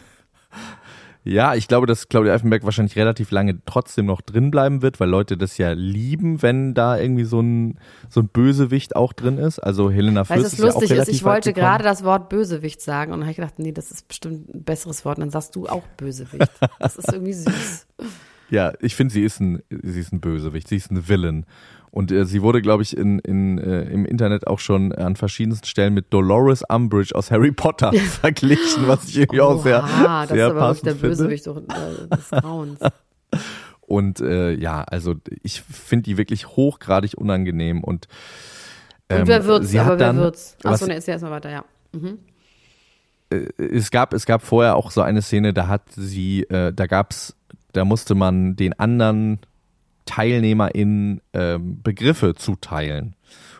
Ja, 1.24 1.54
ich 1.54 1.68
glaube, 1.68 1.86
dass 1.86 2.08
Claudia 2.08 2.32
Eifenberg 2.32 2.64
wahrscheinlich 2.64 2.96
relativ 2.96 3.30
lange 3.30 3.58
trotzdem 3.66 4.06
noch 4.06 4.22
drin 4.22 4.50
bleiben 4.50 4.82
wird, 4.82 4.98
weil 4.98 5.08
Leute 5.08 5.36
das 5.36 5.58
ja 5.58 5.72
lieben, 5.72 6.42
wenn 6.42 6.74
da 6.74 6.98
irgendwie 6.98 7.24
so 7.24 7.40
ein, 7.40 7.78
so 8.08 8.20
ein 8.20 8.28
Bösewicht 8.28 8.96
auch 8.96 9.12
drin 9.12 9.36
ist. 9.38 9.58
Also 9.58 9.90
Helena 9.90 10.28
Weil 10.28 10.40
Fürst 10.40 10.54
es 10.54 10.58
ist 10.58 10.58
ja 10.58 10.72
lustig 10.72 10.90
ist, 10.92 11.08
ich 11.08 11.24
wollte 11.24 11.52
gerade 11.52 11.84
das 11.84 12.04
Wort 12.04 12.28
Bösewicht 12.28 12.80
sagen 12.80 13.12
und 13.12 13.20
habe 13.20 13.30
ich 13.30 13.36
gedacht, 13.36 13.58
nee, 13.58 13.72
das 13.72 13.90
ist 13.90 14.08
bestimmt 14.08 14.54
ein 14.54 14.64
besseres 14.64 15.04
Wort. 15.04 15.18
Und 15.18 15.22
dann 15.22 15.30
sagst 15.30 15.54
du 15.54 15.66
auch 15.66 15.86
Bösewicht. 15.96 16.50
Das 16.78 16.96
ist 16.96 17.12
irgendwie 17.12 17.34
süß. 17.34 17.86
Ja, 18.50 18.72
ich 18.80 18.94
finde, 18.94 19.12
sie 19.12 19.22
ist 19.22 19.40
ein, 19.40 19.62
sie 19.70 20.00
ist 20.00 20.12
ein 20.12 20.20
Bösewicht, 20.20 20.68
sie 20.68 20.76
ist 20.76 20.90
ein 20.90 21.08
Villain. 21.08 21.44
Und 21.90 22.12
äh, 22.12 22.24
sie 22.26 22.42
wurde, 22.42 22.60
glaube 22.60 22.82
ich, 22.82 22.96
in, 22.96 23.18
in, 23.20 23.58
äh, 23.58 23.82
im 23.84 24.04
Internet 24.04 24.46
auch 24.46 24.58
schon 24.58 24.92
an 24.92 25.16
verschiedensten 25.16 25.66
Stellen 25.66 25.94
mit 25.94 26.12
Dolores 26.12 26.62
Umbridge 26.68 27.14
aus 27.14 27.30
Harry 27.30 27.52
Potter 27.52 27.92
verglichen, 28.20 28.86
was 28.86 29.08
ich 29.08 29.18
irgendwie 29.18 29.40
auch 29.40 29.62
sehr, 29.62 29.82
Oha, 29.82 30.26
das 30.26 30.30
sehr 30.30 30.48
ist 30.48 30.54
aber 30.54 30.74
der. 30.74 30.94
Bösewicht 30.94 31.46
äh, 31.46 31.52
des 32.14 32.30
Grauens. 32.30 32.78
Und 33.88 34.20
äh, 34.20 34.52
ja, 34.52 34.82
also 34.82 35.14
ich 35.42 35.62
finde 35.62 36.04
die 36.04 36.18
wirklich 36.18 36.46
hochgradig 36.48 37.14
unangenehm 37.16 37.82
und 37.82 38.06
ähm, 39.08 39.22
Und 39.22 39.28
wer 39.28 39.44
wird's? 39.46 39.70
sie 39.70 39.80
hat 39.80 39.86
Aber 39.86 39.98
wer 39.98 40.06
dann, 40.08 40.16
wird's? 40.18 40.58
Achso, 40.62 40.86
ne, 40.86 40.94
erzähl 40.94 41.12
erst 41.12 41.24
mal 41.24 41.30
weiter, 41.30 41.50
ja. 41.50 41.64
es 43.56 43.90
gab, 43.90 44.12
es 44.12 44.26
gab 44.26 44.42
vorher 44.42 44.76
auch 44.76 44.90
so 44.90 45.00
eine 45.00 45.22
Szene, 45.22 45.54
da 45.54 45.68
hat 45.68 45.84
sie, 45.96 46.42
äh, 46.44 46.70
da 46.74 46.86
gab's, 46.86 47.34
da 47.72 47.84
musste 47.84 48.14
man 48.14 48.56
den 48.56 48.78
anderen 48.78 49.40
TeilnehmerInnen 50.06 51.20
ähm, 51.34 51.82
Begriffe 51.82 52.34
zuteilen. 52.34 53.14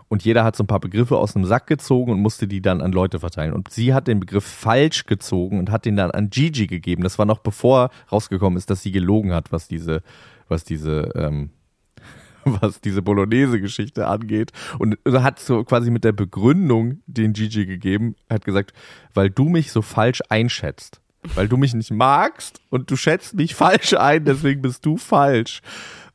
Und 0.08 0.24
jeder 0.24 0.42
hat 0.42 0.56
so 0.56 0.64
ein 0.64 0.66
paar 0.66 0.80
Begriffe 0.80 1.18
aus 1.18 1.36
einem 1.36 1.44
Sack 1.44 1.66
gezogen 1.66 2.12
und 2.12 2.20
musste 2.20 2.48
die 2.48 2.62
dann 2.62 2.80
an 2.80 2.92
Leute 2.92 3.20
verteilen. 3.20 3.52
Und 3.52 3.70
sie 3.70 3.92
hat 3.92 4.08
den 4.08 4.20
Begriff 4.20 4.44
falsch 4.44 5.04
gezogen 5.04 5.58
und 5.58 5.70
hat 5.70 5.84
den 5.84 5.96
dann 5.96 6.10
an 6.10 6.30
Gigi 6.30 6.66
gegeben. 6.66 7.02
Das 7.02 7.18
war 7.18 7.26
noch 7.26 7.40
bevor 7.40 7.90
rausgekommen 8.10 8.56
ist, 8.56 8.70
dass 8.70 8.82
sie 8.82 8.90
gelogen 8.90 9.34
hat, 9.34 9.52
was 9.52 9.68
diese, 9.68 10.02
was 10.48 10.64
diese, 10.64 11.12
ähm, 11.14 11.50
was 12.44 12.80
diese 12.80 13.02
Bolognese-Geschichte 13.02 14.06
angeht. 14.06 14.52
Und 14.78 14.96
hat 15.06 15.38
so 15.40 15.62
quasi 15.64 15.90
mit 15.90 16.04
der 16.04 16.12
Begründung 16.12 17.02
den 17.06 17.34
Gigi 17.34 17.66
gegeben, 17.66 18.16
hat 18.30 18.46
gesagt, 18.46 18.72
weil 19.12 19.28
du 19.28 19.50
mich 19.50 19.70
so 19.70 19.82
falsch 19.82 20.22
einschätzt. 20.30 21.02
Weil 21.34 21.48
du 21.48 21.56
mich 21.56 21.74
nicht 21.74 21.90
magst 21.90 22.60
und 22.70 22.90
du 22.90 22.96
schätzt 22.96 23.34
mich 23.34 23.54
falsch 23.56 23.94
ein, 23.94 24.24
deswegen 24.24 24.62
bist 24.62 24.84
du 24.86 24.96
falsch. 24.96 25.60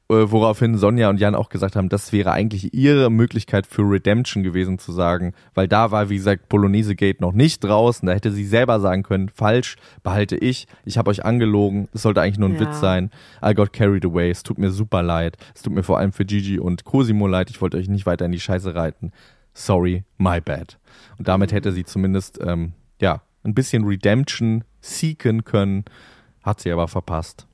Äh, 0.10 0.32
Woraufhin 0.32 0.78
Sonja 0.78 1.10
und 1.10 1.20
Jan 1.20 1.34
auch 1.36 1.50
gesagt 1.50 1.76
haben, 1.76 1.88
das 1.90 2.12
wäre 2.12 2.32
eigentlich 2.32 2.74
ihre 2.74 3.10
Möglichkeit 3.10 3.66
für 3.66 3.84
Redemption 3.84 4.44
gewesen 4.44 4.78
zu 4.78 4.92
sagen, 4.92 5.34
weil 5.54 5.68
da 5.68 5.92
war, 5.92 6.10
wie 6.10 6.18
gesagt, 6.18 6.50
Bolognese 6.50 6.96
Gate 6.96 7.22
noch 7.22 7.32
nicht 7.32 7.64
draußen. 7.64 8.06
Da 8.06 8.14
hätte 8.14 8.32
sie 8.32 8.46
selber 8.46 8.80
sagen 8.80 9.04
können, 9.04 9.30
falsch, 9.30 9.78
behalte 10.04 10.36
ich, 10.36 10.68
ich 10.84 10.98
habe 10.98 11.10
euch 11.10 11.24
angelogen, 11.26 11.88
es 11.94 12.02
sollte 12.02 12.22
eigentlich 12.22 12.40
nur 12.40 12.50
ein 12.50 12.56
Ja. 12.56 12.62
Witz 12.62 12.80
sein. 12.80 13.12
I 13.44 13.54
got 13.54 13.72
carried 13.74 14.06
away, 14.06 14.30
es 14.30 14.44
tut 14.44 14.58
mir 14.58 14.72
super 14.72 15.04
leid. 15.04 15.38
Es 15.56 15.62
tut 15.62 15.74
mir 15.74 15.84
vor 15.84 16.00
allem 16.00 16.12
für 16.12 16.26
Gigi 16.26 16.60
und 16.60 16.84
Cosimo 16.84 17.28
leid, 17.28 17.50
ich 17.50 17.62
wollte 17.62 17.78
euch 17.78 17.88
nicht 17.90 18.06
weiter 18.06 18.26
in 18.26 18.32
die 18.32 18.40
Scheiße 18.40 18.76
reiten. 18.76 19.12
Sorry, 19.54 20.04
my 20.18 20.42
bad. 20.42 20.80
Und 21.18 21.28
damit 21.28 21.52
hätte 21.52 21.72
sie 21.72 21.86
zumindest, 21.86 22.40
ähm, 22.46 22.74
ja, 23.00 23.22
ein 23.44 23.54
bisschen 23.54 23.86
Redemption 23.86 24.64
seeken 24.84 25.44
können, 25.44 25.86
hat 26.44 26.60
sie 26.60 26.72
aber 26.72 26.88
verpasst. 26.88 27.48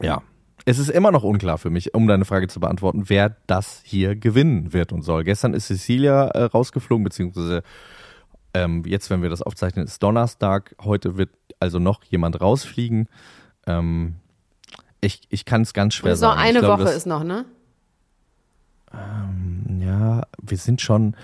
Ja. 0.00 0.22
Es 0.64 0.78
ist 0.78 0.90
immer 0.90 1.10
noch 1.10 1.22
unklar 1.22 1.56
für 1.56 1.70
mich, 1.70 1.94
um 1.94 2.06
deine 2.06 2.24
Frage 2.24 2.46
zu 2.46 2.60
beantworten, 2.60 3.08
wer 3.08 3.36
das 3.46 3.80
hier 3.84 4.16
gewinnen 4.16 4.72
wird 4.72 4.92
und 4.92 5.02
soll. 5.02 5.24
Gestern 5.24 5.54
ist 5.54 5.66
Cecilia 5.66 6.26
äh, 6.28 6.44
rausgeflogen, 6.44 7.04
beziehungsweise 7.04 7.62
ähm, 8.54 8.84
jetzt, 8.84 9.08
wenn 9.08 9.22
wir 9.22 9.30
das 9.30 9.40
aufzeichnen, 9.42 9.86
ist 9.86 10.02
Donnerstag. 10.02 10.74
Heute 10.82 11.16
wird 11.16 11.30
also 11.58 11.78
noch 11.78 12.04
jemand 12.04 12.40
rausfliegen. 12.40 13.08
Ähm, 13.66 14.16
ich 15.00 15.22
ich 15.30 15.44
kann 15.44 15.62
es 15.62 15.72
ganz 15.72 15.94
schwer 15.94 16.12
Und 16.12 16.16
so 16.18 16.26
sagen. 16.26 16.40
eine 16.40 16.58
glaube, 16.60 16.82
Woche 16.82 16.88
das, 16.88 16.96
ist 16.96 17.06
noch, 17.06 17.24
ne? 17.24 17.44
Ja, 19.80 20.22
wir 20.42 20.56
sind 20.56 20.80
schon, 20.80 21.16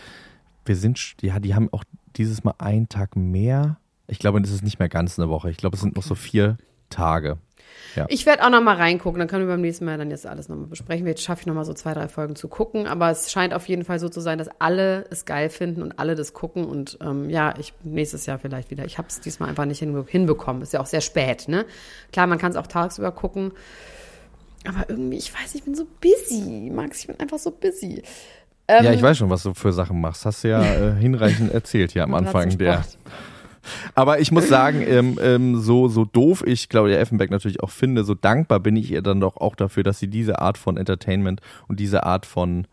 wir 0.65 0.77
sind, 0.77 1.17
ja, 1.23 1.39
die 1.39 1.55
haben 1.55 1.69
auch 1.73 1.85
dieses 2.17 2.45
Mal 2.45 2.55
einen 2.59 2.89
Tag 2.89 3.17
mehr. 3.17 3.79
Ich 4.07 4.19
glaube, 4.19 4.41
das 4.41 4.51
ist 4.51 4.63
nicht 4.63 4.79
mehr 4.79 4.89
ganz 4.89 5.19
eine 5.19 5.29
Woche. 5.29 5.51
Ich 5.51 5.57
glaube, 5.57 5.77
es 5.77 5.81
sind 5.81 5.97
noch 5.97 6.03
so 6.03 6.15
vier 6.15 6.59
Tage. 6.91 7.39
Ich 8.09 8.27
werde 8.27 8.45
auch 8.45 8.51
noch 8.51 8.61
mal 8.61 8.77
reingucken, 8.77 9.19
dann 9.19 9.29
können 9.29 9.47
wir 9.47 9.53
beim 9.53 9.61
nächsten 9.61 9.85
Mal 9.85 9.99
dann 9.99 10.11
jetzt 10.11 10.27
alles 10.27 10.49
noch 10.49 10.57
mal 10.57 10.67
besprechen. 10.67 11.07
Jetzt 11.07 11.23
schaffe 11.23 11.43
ich 11.43 11.47
noch 11.47 11.55
mal 11.55 11.65
so 11.65 11.75
zwei, 11.75 11.95
drei 11.95 12.09
Folgen 12.09 12.35
zu 12.35 12.49
gucken, 12.49 12.87
aber 12.87 13.11
es 13.11 13.31
scheint 13.31 13.55
auf 13.55 13.69
jeden 13.69 13.85
Fall 13.85 13.99
so 13.99 14.09
zu 14.09 14.21
sein, 14.21 14.39
dass 14.39 14.49
alle 14.59 15.07
es 15.11 15.25
geil 15.25 15.49
finden 15.49 15.83
und 15.83 15.99
alle 15.99 16.15
das 16.15 16.33
gucken 16.33 16.65
und 16.65 16.99
ähm, 17.01 17.31
ja, 17.31 17.55
ich 17.59 17.73
nächstes 17.83 18.27
Jahr 18.27 18.39
vielleicht 18.39 18.71
wieder. 18.71 18.85
Ich 18.85 18.99
habe 18.99 19.09
es 19.09 19.21
diesmal 19.21 19.49
einfach 19.49 19.65
nicht 19.65 19.79
hinbe 19.79 20.05
hinbekommen. 20.09 20.63
Ist 20.63 20.73
ja 20.73 20.81
auch 20.81 20.87
sehr 20.87 21.01
spät, 21.01 21.47
ne? 21.49 21.67
Klar, 22.13 22.27
man 22.27 22.39
kann 22.39 22.51
es 22.51 22.57
auch 22.57 22.67
tagsüber 22.67 23.13
gucken, 23.13 23.53
aber 24.67 24.89
irgendwie, 24.89 25.19
ich 25.19 25.33
weiß, 25.33 25.55
ich 25.55 25.63
bin 25.63 25.75
so 25.75 25.87
busy, 26.01 26.71
Max, 26.75 27.01
ich 27.01 27.07
bin 27.07 27.21
einfach 27.21 27.39
so 27.39 27.51
busy. 27.51 28.03
ja, 28.69 28.93
ich 28.93 29.03
weiß 29.03 29.19
schon, 29.19 29.31
was 29.31 29.43
du 29.43 29.55
für 29.55 29.73
Sachen 29.73 30.01
machst. 30.01 30.25
Hast 30.25 30.43
du 30.43 30.49
ja 30.49 30.63
äh, 30.63 30.95
hinreichend 30.95 31.53
erzählt 31.53 31.93
hier 31.93 32.05
am. 32.05 32.15
Anfang 32.15 32.57
der. 32.59 32.85
Aber 33.95 34.21
ich 34.21 34.33
muss 34.33 34.49
sagen, 34.49 34.83
ähm, 34.87 35.19
ähm, 35.23 35.61
so, 35.61 35.89
so 35.89 36.05
doof 36.05 36.43
ich 36.47 36.69
Claudia 36.69 36.99
Effenberg 36.99 37.31
natürlich 37.31 37.63
auch 37.63 37.71
finde, 37.71 38.05
so 38.05 38.15
dankbar 38.15 38.61
bin 38.61 38.77
ich 38.77 38.91
ihr 38.91 39.03
dann 39.03 39.21
doch 39.21 39.37
auch 39.37 39.55
dafür, 39.57 39.83
dass 39.83 39.99
sie 39.99 40.09
diese 40.09 40.41
Art 40.41 40.59
von 40.59 40.77
Entertainment 40.77 41.41
und 41.69 41.81
diese 41.81 42.05
Art 42.05 42.27
von 42.27 42.67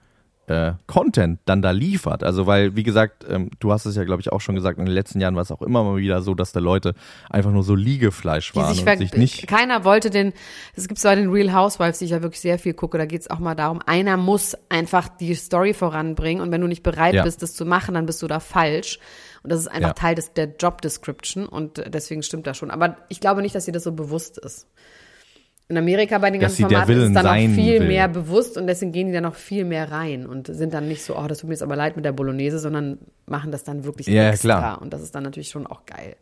äh, 0.48 0.74
Content 0.88 1.40
dann 1.46 1.62
da 1.62 1.72
liefert. 1.72 2.24
Also 2.24 2.48
weil, 2.48 2.76
wie 2.76 2.84
gesagt, 2.84 3.26
ähm, 3.30 3.52
du 3.60 3.72
hast 3.72 3.86
es 3.86 3.96
ja, 3.96 4.04
glaube 4.04 4.22
ich, 4.22 4.32
auch 4.32 4.42
schon 4.42 4.56
gesagt, 4.56 4.80
in 4.80 4.86
den 4.86 4.94
letzten 4.94 5.22
Jahren 5.22 5.36
war 5.36 5.44
es 5.44 5.52
auch 5.52 5.62
immer 5.62 5.84
mal 5.84 5.98
wieder 5.98 6.22
so, 6.22 6.34
dass 6.34 6.52
da 6.52 6.60
Leute 6.60 6.94
einfach 7.30 7.52
nur 7.52 7.64
so 7.64 7.76
Liegefleisch 7.76 8.56
waren 8.56 8.74
sich 8.74 8.86
und 8.86 8.98
sich 8.98 9.14
nicht. 9.14 9.48
keiner 9.48 9.86
wollte 9.86 10.10
den, 10.10 10.34
es 10.76 10.88
gibt 10.88 11.00
zwar 11.00 11.16
den 11.16 11.30
Real 11.30 11.54
Housewives, 11.54 12.00
die 12.00 12.06
ich 12.06 12.12
ja 12.12 12.22
wirklich 12.22 12.42
sehr 12.42 12.60
viel 12.60 12.74
gucke, 12.74 12.98
da 12.98 13.06
geht 13.06 13.22
es 13.22 13.30
auch 13.30 13.40
mal 13.40 13.56
darum, 13.56 13.82
einer 13.86 14.18
muss 14.18 14.58
einfach 14.70 15.08
die 15.08 15.36
Story 15.36 15.74
voranbringen 15.74 16.42
und 16.42 16.52
wenn 16.52 16.62
du 16.62 16.68
nicht 16.68 16.84
bereit 16.84 17.14
Ja. 17.14 17.24
bist, 17.24 17.42
das 17.42 17.54
zu 17.54 17.66
machen, 17.66 17.94
dann 17.94 18.06
bist 18.06 18.22
du 18.22 18.28
da 18.28 18.40
falsch. 18.40 19.00
Und 19.44 19.52
das 19.52 19.60
ist 19.60 19.68
einfach 19.68 19.90
Ja. 19.90 19.94
Teil 19.94 20.16
des, 20.16 20.34
der 20.34 20.50
Job 20.60 20.82
Description 20.82 21.48
und 21.48 21.80
äh, 21.80 21.90
deswegen 21.90 22.22
stimmt 22.24 22.46
das 22.48 22.58
schon. 22.58 22.72
Aber 22.72 22.98
ich 23.10 23.20
glaube 23.20 23.42
nicht, 23.42 23.56
dass 23.56 23.68
ihr 23.68 23.74
das 23.74 23.84
so 23.84 23.92
bewusst 23.92 24.38
ist. 24.38 24.68
In 25.68 25.78
Amerika 25.78 26.18
bei 26.18 26.30
den 26.32 26.42
Dass 26.42 26.58
ganzen 26.58 26.70
Formaten 26.70 26.98
ist 27.00 27.08
es 27.08 27.14
dann 27.14 27.26
noch 27.26 27.56
viel 27.56 27.80
will. 27.80 27.88
mehr 27.88 28.08
bewusst 28.10 28.58
und 28.58 28.68
deswegen 28.68 28.92
gehen 28.92 29.08
die 29.08 29.14
dann 29.14 29.24
noch 29.24 29.36
viel 29.36 29.64
mehr 29.64 29.90
rein 29.90 30.26
und 30.26 30.48
sind 30.48 30.74
dann 30.74 30.88
nicht 30.90 31.02
so, 31.02 31.18
oh, 31.18 31.28
das 31.28 31.40
tut 31.40 31.48
mir 31.48 31.54
jetzt 31.54 31.64
aber 31.64 31.78
leid 31.78 31.96
mit 31.96 32.04
der 32.04 32.12
Bolognese, 32.12 32.60
sondern 32.60 32.98
machen 33.26 33.52
das 33.52 33.64
dann 33.64 33.86
wirklich 33.86 34.08
Ja, 34.08 34.30
extra. 34.32 34.58
klar. 34.58 34.82
Und 34.82 34.92
das 34.92 35.02
ist 35.02 35.16
dann 35.16 35.24
natürlich 35.24 35.48
schon 35.50 35.66
auch 35.66 35.86
geil. 35.86 36.18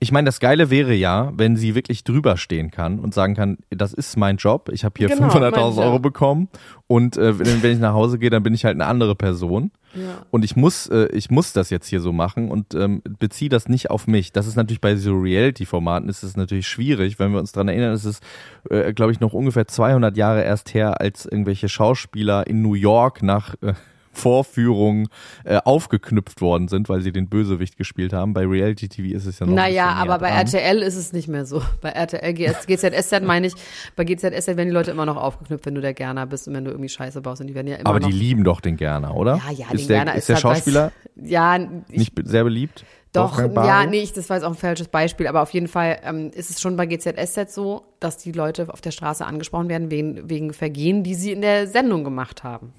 Ich 0.00 0.12
meine, 0.12 0.26
das 0.26 0.40
Geile 0.40 0.70
wäre 0.70 0.94
ja, 0.94 1.32
wenn 1.36 1.56
sie 1.56 1.74
wirklich 1.74 2.04
drüber 2.04 2.36
stehen 2.36 2.70
kann 2.70 2.98
und 2.98 3.14
sagen 3.14 3.34
kann, 3.34 3.58
das 3.70 3.92
ist 3.92 4.16
mein 4.16 4.36
Job, 4.36 4.70
ich 4.72 4.84
habe 4.84 4.94
hier 4.98 5.08
Genau, 5.08 5.28
500.000 5.28 5.50
mein 5.50 5.84
Euro 5.84 5.98
bekommen 5.98 6.48
und 6.86 7.16
äh, 7.16 7.38
wenn, 7.38 7.62
wenn 7.62 7.72
ich 7.72 7.78
nach 7.78 7.94
Hause 7.94 8.18
gehe, 8.18 8.30
dann 8.30 8.42
bin 8.42 8.54
ich 8.54 8.64
halt 8.64 8.74
eine 8.74 8.86
andere 8.86 9.14
Person. 9.14 9.70
Ja. 9.94 10.26
Und 10.30 10.44
ich 10.44 10.56
muss, 10.56 10.86
äh, 10.88 11.06
ich 11.12 11.30
muss 11.30 11.52
das 11.52 11.70
jetzt 11.70 11.88
hier 11.88 12.00
so 12.00 12.12
machen 12.12 12.50
und 12.50 12.74
ähm, 12.74 13.02
beziehe 13.18 13.48
das 13.48 13.68
nicht 13.68 13.90
auf 13.90 14.06
mich. 14.06 14.32
Das 14.32 14.46
ist 14.46 14.56
natürlich 14.56 14.80
bei 14.80 14.96
so 14.96 15.14
Reality-Formaten 15.14 16.08
ist 16.08 16.22
es 16.22 16.36
natürlich 16.36 16.68
schwierig, 16.68 17.18
wenn 17.18 17.32
wir 17.32 17.38
uns 17.38 17.52
dran 17.52 17.68
erinnern, 17.68 17.92
es 17.92 18.04
ist, 18.04 18.22
äh, 18.68 18.92
glaube 18.92 19.12
ich, 19.12 19.20
noch 19.20 19.32
ungefähr 19.32 19.66
200 19.66 20.16
Jahre 20.16 20.42
erst 20.42 20.74
her, 20.74 21.00
als 21.00 21.24
irgendwelche 21.24 21.68
Schauspieler 21.68 22.46
in 22.46 22.60
New 22.60 22.74
York 22.74 23.22
nach 23.22 23.54
äh, 23.62 23.72
Vorführungen 24.16 25.08
äh, 25.44 25.58
aufgeknüpft 25.64 26.40
worden 26.40 26.68
sind, 26.68 26.88
weil 26.88 27.00
sie 27.02 27.12
den 27.12 27.28
Bösewicht 27.28 27.76
gespielt 27.76 28.12
haben. 28.12 28.32
Bei 28.34 28.46
Reality 28.46 28.88
TV 28.88 29.14
ist 29.16 29.26
es 29.26 29.38
ja 29.38 29.46
noch 29.46 29.52
ein 29.52 29.56
Naja, 29.56 29.90
aber 29.90 30.18
bei 30.18 30.28
dran. 30.30 30.38
RTL 30.46 30.82
ist 30.82 30.96
es 30.96 31.12
nicht 31.12 31.28
mehr 31.28 31.46
so. 31.46 31.62
Bei 31.80 31.90
RTL, 31.90 32.32
GZ, 32.34 32.66
GZSZ 32.66 33.20
meine 33.22 33.46
ich, 33.48 33.54
bei 33.94 34.04
GZSZ 34.04 34.46
werden 34.48 34.66
die 34.68 34.74
Leute 34.74 34.90
immer 34.90 35.06
noch 35.06 35.16
aufgeknüpft, 35.16 35.66
wenn 35.66 35.74
du 35.74 35.80
der 35.80 35.94
Gerner 35.94 36.26
bist 36.26 36.48
und 36.48 36.54
wenn 36.54 36.64
du 36.64 36.70
irgendwie 36.70 36.88
Scheiße 36.88 37.20
baust 37.20 37.40
und 37.40 37.46
die 37.46 37.54
werden 37.54 37.68
ja 37.68 37.76
immer 37.76 37.88
Aber 37.90 38.00
noch. 38.00 38.08
die 38.08 38.14
lieben 38.16 38.42
doch 38.44 38.60
den 38.60 38.76
Gerner, 38.76 39.14
oder? 39.14 39.40
ja, 39.46 39.52
ja, 39.52 39.66
ist 39.72 39.82
den 39.82 39.88
der, 39.88 39.96
Gerner 39.98 40.14
ist 40.16 40.28
der 40.28 40.36
halt, 40.36 40.44
weiß- 40.44 40.48
Schauspieler 40.56 40.92
Ja, 41.16 41.56
ich, 41.88 41.98
nicht 41.98 42.12
sehr 42.24 42.44
beliebt? 42.44 42.84
Doch, 43.12 43.38
ja, 43.38 43.86
nee, 43.86 44.00
ich, 44.02 44.12
das 44.12 44.28
war 44.28 44.36
jetzt 44.36 44.44
auch 44.44 44.50
ein 44.50 44.56
falsches 44.56 44.88
Beispiel, 44.88 45.26
aber 45.26 45.40
auf 45.40 45.48
jeden 45.50 45.68
Fall 45.68 45.98
ähm, 46.04 46.30
ist 46.34 46.50
es 46.50 46.60
schon 46.60 46.76
bei 46.76 46.84
GZSZ 46.84 47.50
so, 47.54 47.84
dass 47.98 48.18
die 48.18 48.32
Leute 48.32 48.70
auf 48.70 48.82
der 48.82 48.90
Straße 48.90 49.24
angesprochen 49.24 49.70
werden 49.70 49.90
wegen, 49.90 50.28
wegen 50.28 50.52
Vergehen, 50.52 51.02
die 51.02 51.14
sie 51.14 51.32
in 51.32 51.40
der 51.40 51.66
Sendung 51.66 52.04
gemacht 52.04 52.44
haben. 52.44 52.74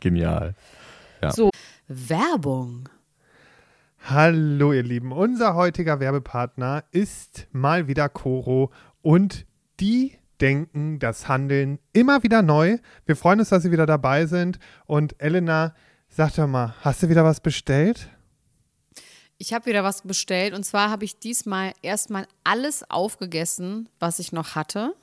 Genial. 0.00 0.54
Ja. 1.22 1.30
So. 1.30 1.50
Werbung. 1.86 2.88
Hallo 4.04 4.72
ihr 4.72 4.82
Lieben, 4.82 5.12
unser 5.12 5.54
heutiger 5.54 6.00
Werbepartner 6.00 6.84
ist 6.90 7.46
mal 7.52 7.86
wieder 7.86 8.08
Coro 8.08 8.72
und 9.02 9.44
die 9.78 10.16
denken 10.40 10.98
das 10.98 11.28
Handeln 11.28 11.78
immer 11.92 12.22
wieder 12.22 12.40
neu. 12.40 12.78
Wir 13.04 13.14
freuen 13.14 13.40
uns, 13.40 13.50
dass 13.50 13.62
Sie 13.62 13.72
wieder 13.72 13.86
dabei 13.86 14.26
sind 14.26 14.58
und 14.86 15.20
Elena, 15.20 15.74
sag 16.08 16.34
doch 16.34 16.46
mal, 16.46 16.74
hast 16.80 17.02
du 17.02 17.08
wieder 17.08 17.24
was 17.24 17.40
bestellt? 17.40 18.08
Ich 19.36 19.52
habe 19.52 19.66
wieder 19.66 19.84
was 19.84 20.02
bestellt 20.02 20.54
und 20.54 20.64
zwar 20.64 20.90
habe 20.90 21.04
ich 21.04 21.18
diesmal 21.18 21.72
erstmal 21.82 22.26
alles 22.42 22.88
aufgegessen, 22.90 23.88
was 23.98 24.18
ich 24.18 24.32
noch 24.32 24.54
hatte. 24.54 24.94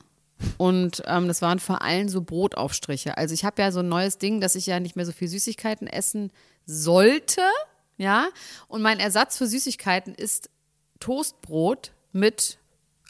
Und 0.58 1.04
ähm, 1.06 1.28
das 1.28 1.42
waren 1.42 1.60
vor 1.60 1.82
allem 1.82 2.10
so 2.10 2.22
Brotaufstriche. 2.22 3.18
Also 3.18 3.34
ich 3.34 3.46
habe 3.46 3.62
ja 3.62 3.72
so 3.72 3.80
ein 3.80 3.90
neues 3.90 4.18
Ding, 4.18 4.42
dass 4.42 4.56
ich 4.56 4.68
ja 4.68 4.80
nicht 4.80 4.96
mehr 4.96 5.06
so 5.06 5.12
viel 5.12 5.28
Süßigkeiten 5.28 5.88
essen 5.88 6.32
sollte. 6.66 7.42
Ja. 7.98 8.28
Und 8.68 8.82
mein 8.82 9.00
Ersatz 9.00 9.38
für 9.38 9.48
Süßigkeiten 9.48 10.14
ist 10.14 10.50
Toastbrot 11.00 11.92
mit 12.12 12.60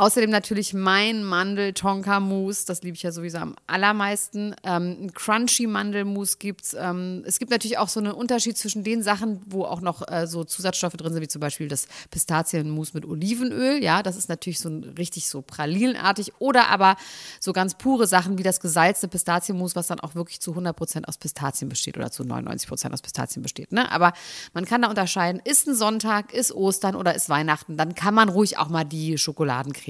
Außerdem 0.00 0.30
natürlich 0.30 0.72
mein 0.72 1.24
Mandel-Tonka-Mousse, 1.24 2.64
das 2.66 2.80
liebe 2.80 2.96
ich 2.96 3.02
ja 3.02 3.12
sowieso 3.12 3.36
am 3.36 3.54
allermeisten. 3.66 4.54
Ähm, 4.64 4.96
ein 4.98 5.12
Crunchy-Mandelmousse 5.12 6.38
gibt's. 6.38 6.72
Ähm, 6.72 7.22
es 7.26 7.38
gibt 7.38 7.50
natürlich 7.50 7.76
auch 7.76 7.90
so 7.90 8.00
einen 8.00 8.12
Unterschied 8.12 8.56
zwischen 8.56 8.82
den 8.82 9.02
Sachen, 9.02 9.42
wo 9.44 9.64
auch 9.64 9.82
noch 9.82 10.10
äh, 10.10 10.26
so 10.26 10.42
Zusatzstoffe 10.42 10.94
drin 10.94 11.12
sind, 11.12 11.20
wie 11.20 11.28
zum 11.28 11.42
Beispiel 11.42 11.68
das 11.68 11.86
Pistazienmousse 12.10 12.92
mit 12.94 13.04
Olivenöl. 13.04 13.84
Ja, 13.84 14.02
das 14.02 14.16
ist 14.16 14.30
natürlich 14.30 14.58
so 14.58 14.70
ein, 14.70 14.84
richtig 14.96 15.28
so 15.28 15.42
pralinenartig. 15.42 16.32
Oder 16.38 16.68
aber 16.70 16.96
so 17.38 17.52
ganz 17.52 17.74
pure 17.76 18.06
Sachen 18.06 18.38
wie 18.38 18.42
das 18.42 18.60
gesalzte 18.60 19.06
Pistazienmousse, 19.06 19.76
was 19.76 19.88
dann 19.88 20.00
auch 20.00 20.14
wirklich 20.14 20.40
zu 20.40 20.54
100% 20.54 21.04
aus 21.04 21.18
Pistazien 21.18 21.68
besteht 21.68 21.98
oder 21.98 22.10
zu 22.10 22.22
99% 22.22 22.90
aus 22.90 23.02
Pistazien 23.02 23.42
besteht. 23.42 23.70
Ne? 23.70 23.92
Aber 23.92 24.14
man 24.54 24.64
kann 24.64 24.80
da 24.80 24.88
unterscheiden, 24.88 25.42
ist 25.44 25.68
ein 25.68 25.74
Sonntag, 25.74 26.32
ist 26.32 26.52
Ostern 26.52 26.96
oder 26.96 27.14
ist 27.14 27.28
Weihnachten, 27.28 27.76
dann 27.76 27.94
kann 27.94 28.14
man 28.14 28.30
ruhig 28.30 28.56
auch 28.56 28.70
mal 28.70 28.84
die 28.84 29.18
Schokoladencreme 29.18 29.89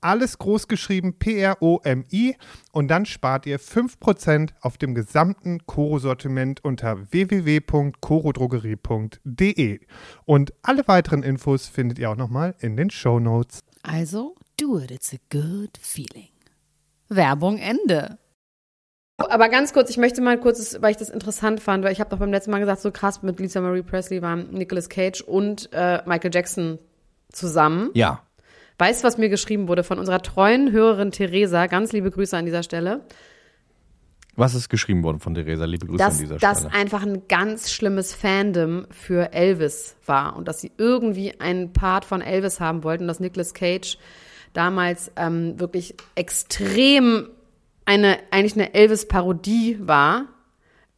alles 0.00 0.38
groß 0.38 0.68
geschrieben 0.68 1.18
P-R-O-M-I 1.18 2.36
und 2.72 2.88
dann 2.88 3.04
spart 3.06 3.46
ihr 3.46 3.60
5% 3.60 4.50
auf 4.60 4.76
dem 4.78 4.94
gesamten 4.94 5.66
Koro-Sortiment 5.66 6.64
unter 6.64 7.12
www.korodrogerie.de. 7.12 9.80
Und 10.24 10.54
alle 10.62 10.88
weiteren 10.88 11.22
Infos 11.22 11.68
findet 11.68 11.98
ihr 11.98 12.10
auch 12.10 12.16
nochmal 12.16 12.54
in 12.60 12.76
den 12.76 12.88
Show 12.90 13.20
Notes. 13.20 13.60
Also, 13.82 14.34
do 14.58 14.78
it, 14.78 14.90
it's 14.90 15.14
a 15.14 15.18
good 15.30 15.78
feeling. 15.80 16.28
Werbung 17.08 17.58
Ende. 17.58 18.18
Aber 19.18 19.48
ganz 19.48 19.72
kurz, 19.72 19.90
ich 19.90 19.96
möchte 19.96 20.20
mal 20.20 20.38
kurz, 20.38 20.76
weil 20.80 20.92
ich 20.92 20.96
das 20.96 21.10
interessant 21.10 21.60
fand, 21.60 21.84
weil 21.84 21.92
ich 21.92 21.98
habe 21.98 22.10
doch 22.10 22.18
beim 22.18 22.30
letzten 22.30 22.52
Mal 22.52 22.60
gesagt, 22.60 22.80
so 22.80 22.92
krass 22.92 23.22
mit 23.22 23.40
Lisa 23.40 23.60
Marie 23.60 23.82
Presley 23.82 24.22
waren 24.22 24.52
Nicolas 24.52 24.88
Cage 24.88 25.22
und 25.22 25.68
äh, 25.72 26.02
Michael 26.06 26.30
Jackson 26.32 26.78
zusammen. 27.32 27.90
Ja. 27.94 28.22
Weißt 28.78 29.02
du, 29.02 29.06
was 29.06 29.18
mir 29.18 29.28
geschrieben 29.28 29.66
wurde 29.66 29.82
von 29.82 29.98
unserer 29.98 30.22
treuen 30.22 30.70
Hörerin 30.70 31.10
Theresa? 31.10 31.66
Ganz 31.66 31.92
liebe 31.92 32.10
Grüße 32.10 32.36
an 32.36 32.44
dieser 32.44 32.62
Stelle. 32.62 33.00
Was 34.36 34.54
ist 34.54 34.68
geschrieben 34.68 35.02
worden 35.02 35.18
von 35.18 35.34
Theresa? 35.34 35.64
Liebe 35.64 35.86
Grüße 35.86 35.98
dass 35.98 36.14
an 36.14 36.20
dieser 36.20 36.36
das 36.38 36.60
Stelle. 36.60 36.74
einfach 36.74 37.02
ein 37.02 37.26
ganz 37.26 37.72
schlimmes 37.72 38.14
Fandom 38.14 38.86
für 38.90 39.32
Elvis 39.32 39.96
war 40.06 40.36
und 40.36 40.46
dass 40.46 40.60
sie 40.60 40.70
irgendwie 40.78 41.40
einen 41.40 41.72
Part 41.72 42.04
von 42.04 42.20
Elvis 42.22 42.60
haben 42.60 42.84
wollten, 42.84 43.08
dass 43.08 43.18
Nicolas 43.18 43.52
Cage 43.52 43.98
damals 44.52 45.10
ähm, 45.16 45.58
wirklich 45.58 45.96
extrem 46.14 47.30
eine 47.84 48.18
eigentlich 48.30 48.54
eine 48.54 48.74
Elvis-Parodie 48.74 49.78
war, 49.80 50.26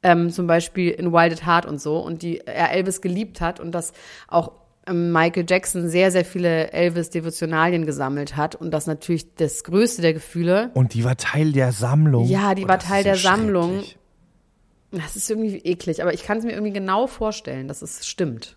ähm, 0.02 0.28
zum 0.30 0.46
Beispiel 0.46 0.90
in 0.90 1.10
Wild 1.10 1.32
at 1.32 1.46
Heart 1.46 1.64
und 1.64 1.80
so 1.80 1.98
und 1.98 2.20
die 2.20 2.40
er 2.40 2.72
Elvis 2.72 3.00
geliebt 3.00 3.40
hat 3.40 3.58
und 3.58 3.72
dass 3.72 3.94
auch 4.28 4.52
Michael 4.88 5.44
Jackson 5.48 5.88
sehr 5.88 6.10
sehr 6.10 6.24
viele 6.24 6.72
Elvis-Devotionalien 6.72 7.86
gesammelt 7.86 8.36
hat 8.36 8.54
und 8.54 8.70
das 8.70 8.86
natürlich 8.86 9.34
das 9.34 9.62
größte 9.64 10.02
der 10.02 10.14
Gefühle 10.14 10.70
Und 10.74 10.94
die 10.94 11.04
war 11.04 11.16
Teil 11.16 11.52
der 11.52 11.72
Sammlung. 11.72 12.26
Ja, 12.26 12.54
die 12.54 12.64
Oh, 12.64 12.68
war 12.68 12.78
Teil 12.78 13.04
der 13.04 13.16
so 13.16 13.22
Sammlung. 13.22 13.82
Das 14.90 15.14
ist 15.14 15.30
irgendwie 15.30 15.58
eklig, 15.58 16.02
aber 16.02 16.12
ich 16.14 16.24
kann 16.24 16.38
es 16.38 16.44
mir 16.44 16.52
irgendwie 16.52 16.72
genau 16.72 17.06
vorstellen, 17.06 17.68
dass 17.68 17.82
es 17.82 18.06
stimmt. 18.06 18.56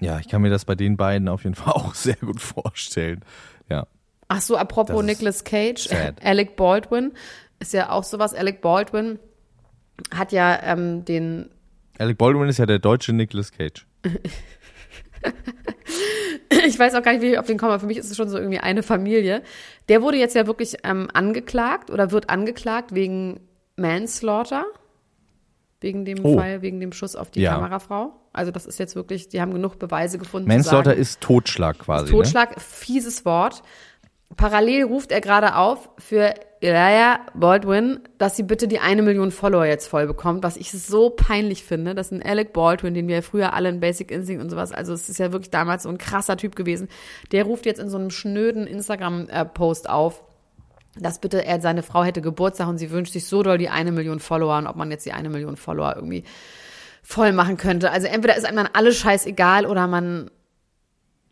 Ja, 0.00 0.20
ich 0.20 0.28
kann 0.28 0.42
mir 0.42 0.50
das 0.50 0.64
bei 0.64 0.76
den 0.76 0.96
beiden 0.96 1.28
auf 1.28 1.42
jeden 1.42 1.56
Fall 1.56 1.72
auch 1.74 1.94
sehr 1.94 2.16
gut 2.16 2.40
vorstellen. 2.40 3.24
Ja. 3.68 3.86
Ach 4.28 4.40
so, 4.40 4.56
apropos 4.56 5.02
Nicolas 5.02 5.42
Cage, 5.42 5.78
sad. 5.88 6.24
Alec 6.24 6.54
Baldwin 6.54 7.12
ist 7.58 7.72
ja 7.72 7.90
auch 7.90 8.04
sowas. 8.04 8.34
Alec 8.34 8.60
Baldwin 8.60 9.18
hat 10.14 10.30
ja 10.30 10.62
ähm, 10.62 11.04
den, 11.04 11.50
Alec 11.98 12.18
Baldwin 12.18 12.48
ist 12.48 12.58
ja 12.58 12.66
der 12.66 12.78
deutsche 12.78 13.12
Nicolas 13.12 13.50
Cage. 13.50 13.87
Ich 16.66 16.78
weiß 16.78 16.94
auch 16.94 17.02
gar 17.02 17.12
nicht, 17.12 17.22
wie 17.22 17.32
ich 17.32 17.38
auf 17.38 17.46
den 17.46 17.58
komme, 17.58 17.72
aber 17.72 17.80
für 17.80 17.86
mich 17.86 17.98
ist 17.98 18.10
es 18.10 18.16
schon 18.16 18.28
so 18.28 18.38
irgendwie 18.38 18.58
eine 18.60 18.82
Familie. 18.82 19.42
Der 19.88 20.02
wurde 20.02 20.16
jetzt 20.18 20.34
ja 20.34 20.46
wirklich 20.46 20.76
ähm, 20.84 21.08
angeklagt 21.12 21.90
oder 21.90 22.10
wird 22.10 22.30
angeklagt 22.30 22.94
wegen 22.94 23.40
Manslaughter. 23.76 24.64
Wegen 25.80 26.04
dem 26.04 26.24
Oh. 26.24 26.36
Fall, 26.36 26.60
wegen 26.60 26.80
dem 26.80 26.92
Schuss 26.92 27.14
auf 27.14 27.30
die 27.30 27.40
Ja. 27.40 27.54
Kamerafrau. 27.54 28.12
Also 28.32 28.50
das 28.50 28.66
ist 28.66 28.78
jetzt 28.80 28.96
wirklich, 28.96 29.28
die 29.28 29.40
haben 29.40 29.52
genug 29.52 29.78
Beweise 29.78 30.18
gefunden. 30.18 30.48
Manslaughter 30.48 30.90
sagen, 30.90 31.00
ist 31.00 31.20
Totschlag 31.20 31.78
quasi. 31.78 32.06
Ne? 32.06 32.10
Totschlag, 32.10 32.60
fieses 32.60 33.24
Wort. 33.24 33.62
Parallel 34.36 34.84
ruft 34.84 35.12
er 35.12 35.20
gerade 35.20 35.54
auf 35.54 35.88
für 35.98 36.34
Elijah 36.60 37.20
Baldwin, 37.34 38.00
dass 38.18 38.36
sie 38.36 38.42
bitte 38.42 38.66
die 38.66 38.80
eine 38.80 39.02
Million 39.02 39.30
Follower 39.30 39.64
jetzt 39.64 39.86
voll 39.86 40.06
bekommt, 40.06 40.42
was 40.42 40.56
ich 40.56 40.72
so 40.72 41.10
peinlich 41.10 41.62
finde, 41.62 41.94
dass 41.94 42.10
ein 42.10 42.22
Alec 42.22 42.52
Baldwin, 42.52 42.94
den 42.94 43.06
wir 43.06 43.16
ja 43.16 43.22
früher 43.22 43.52
alle 43.52 43.68
in 43.68 43.80
Basic 43.80 44.10
Instinct 44.10 44.42
und 44.42 44.50
sowas, 44.50 44.72
also 44.72 44.92
es 44.92 45.08
ist 45.08 45.18
ja 45.18 45.32
wirklich 45.32 45.50
damals 45.50 45.84
so 45.84 45.88
ein 45.88 45.98
krasser 45.98 46.36
Typ 46.36 46.56
gewesen, 46.56 46.88
der 47.32 47.44
ruft 47.44 47.66
jetzt 47.66 47.78
in 47.78 47.88
so 47.88 47.96
einem 47.96 48.10
schnöden 48.10 48.66
Instagram-Post 48.66 49.88
auf, 49.88 50.24
dass 50.96 51.20
bitte 51.20 51.44
er 51.44 51.60
seine 51.60 51.82
Frau 51.82 52.02
hätte 52.02 52.20
Geburtstag 52.20 52.68
und 52.68 52.78
sie 52.78 52.90
wünscht 52.90 53.12
sich 53.12 53.26
so 53.26 53.42
doll 53.42 53.58
die 53.58 53.68
eine 53.68 53.92
Million 53.92 54.18
Follower 54.18 54.58
und 54.58 54.66
ob 54.66 54.76
man 54.76 54.90
jetzt 54.90 55.06
die 55.06 55.12
eine 55.12 55.28
Million 55.30 55.56
Follower 55.56 55.94
irgendwie 55.94 56.24
voll 57.02 57.32
machen 57.32 57.56
könnte. 57.56 57.92
Also 57.92 58.08
entweder 58.08 58.36
ist 58.36 58.44
einem 58.44 58.56
dann 58.56 58.70
alles 58.72 58.96
scheißegal 58.98 59.64
oder 59.64 59.86
man 59.86 60.30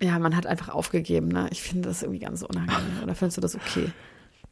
ja, 0.00 0.18
man 0.18 0.36
hat 0.36 0.46
einfach 0.46 0.68
aufgegeben, 0.68 1.28
ne? 1.28 1.48
Ich 1.50 1.62
finde 1.62 1.88
das 1.88 2.02
irgendwie 2.02 2.20
ganz 2.20 2.42
unangenehm. 2.42 3.02
Oder 3.02 3.14
findest 3.14 3.38
du 3.38 3.40
das 3.40 3.54
okay? 3.54 3.90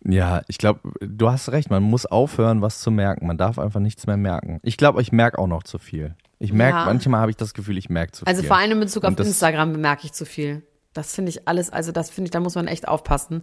Ja, 0.06 0.42
ich 0.48 0.58
glaube, 0.58 0.80
du 1.00 1.30
hast 1.30 1.50
recht. 1.50 1.70
Man 1.70 1.82
muss 1.82 2.04
aufhören, 2.06 2.60
was 2.62 2.80
zu 2.80 2.90
merken. 2.90 3.26
Man 3.26 3.38
darf 3.38 3.58
einfach 3.58 3.80
nichts 3.80 4.06
mehr 4.06 4.16
merken. 4.18 4.60
Ich 4.62 4.76
glaube, 4.76 5.00
ich 5.00 5.12
merke 5.12 5.38
auch 5.38 5.46
noch 5.46 5.62
zu 5.62 5.78
viel. 5.78 6.14
Ich 6.38 6.52
merke, 6.52 6.78
Ja. 6.78 6.84
manchmal 6.84 7.20
habe 7.20 7.30
ich 7.30 7.36
das 7.38 7.54
Gefühl, 7.54 7.78
ich 7.78 7.88
merke 7.88 8.12
zu 8.12 8.26
Also 8.26 8.42
viel. 8.42 8.48
vor 8.48 8.58
allem 8.58 8.72
in 8.72 8.80
Bezug 8.80 9.04
auf 9.04 9.18
Instagram 9.18 9.72
bemerke 9.72 10.04
ich 10.04 10.12
zu 10.12 10.26
viel. 10.26 10.62
Das 10.92 11.14
finde 11.14 11.30
ich 11.30 11.48
alles, 11.48 11.70
also 11.70 11.90
das 11.90 12.10
finde 12.10 12.26
ich, 12.28 12.30
da 12.32 12.40
muss 12.40 12.54
man 12.54 12.66
echt 12.68 12.86
aufpassen. 12.86 13.42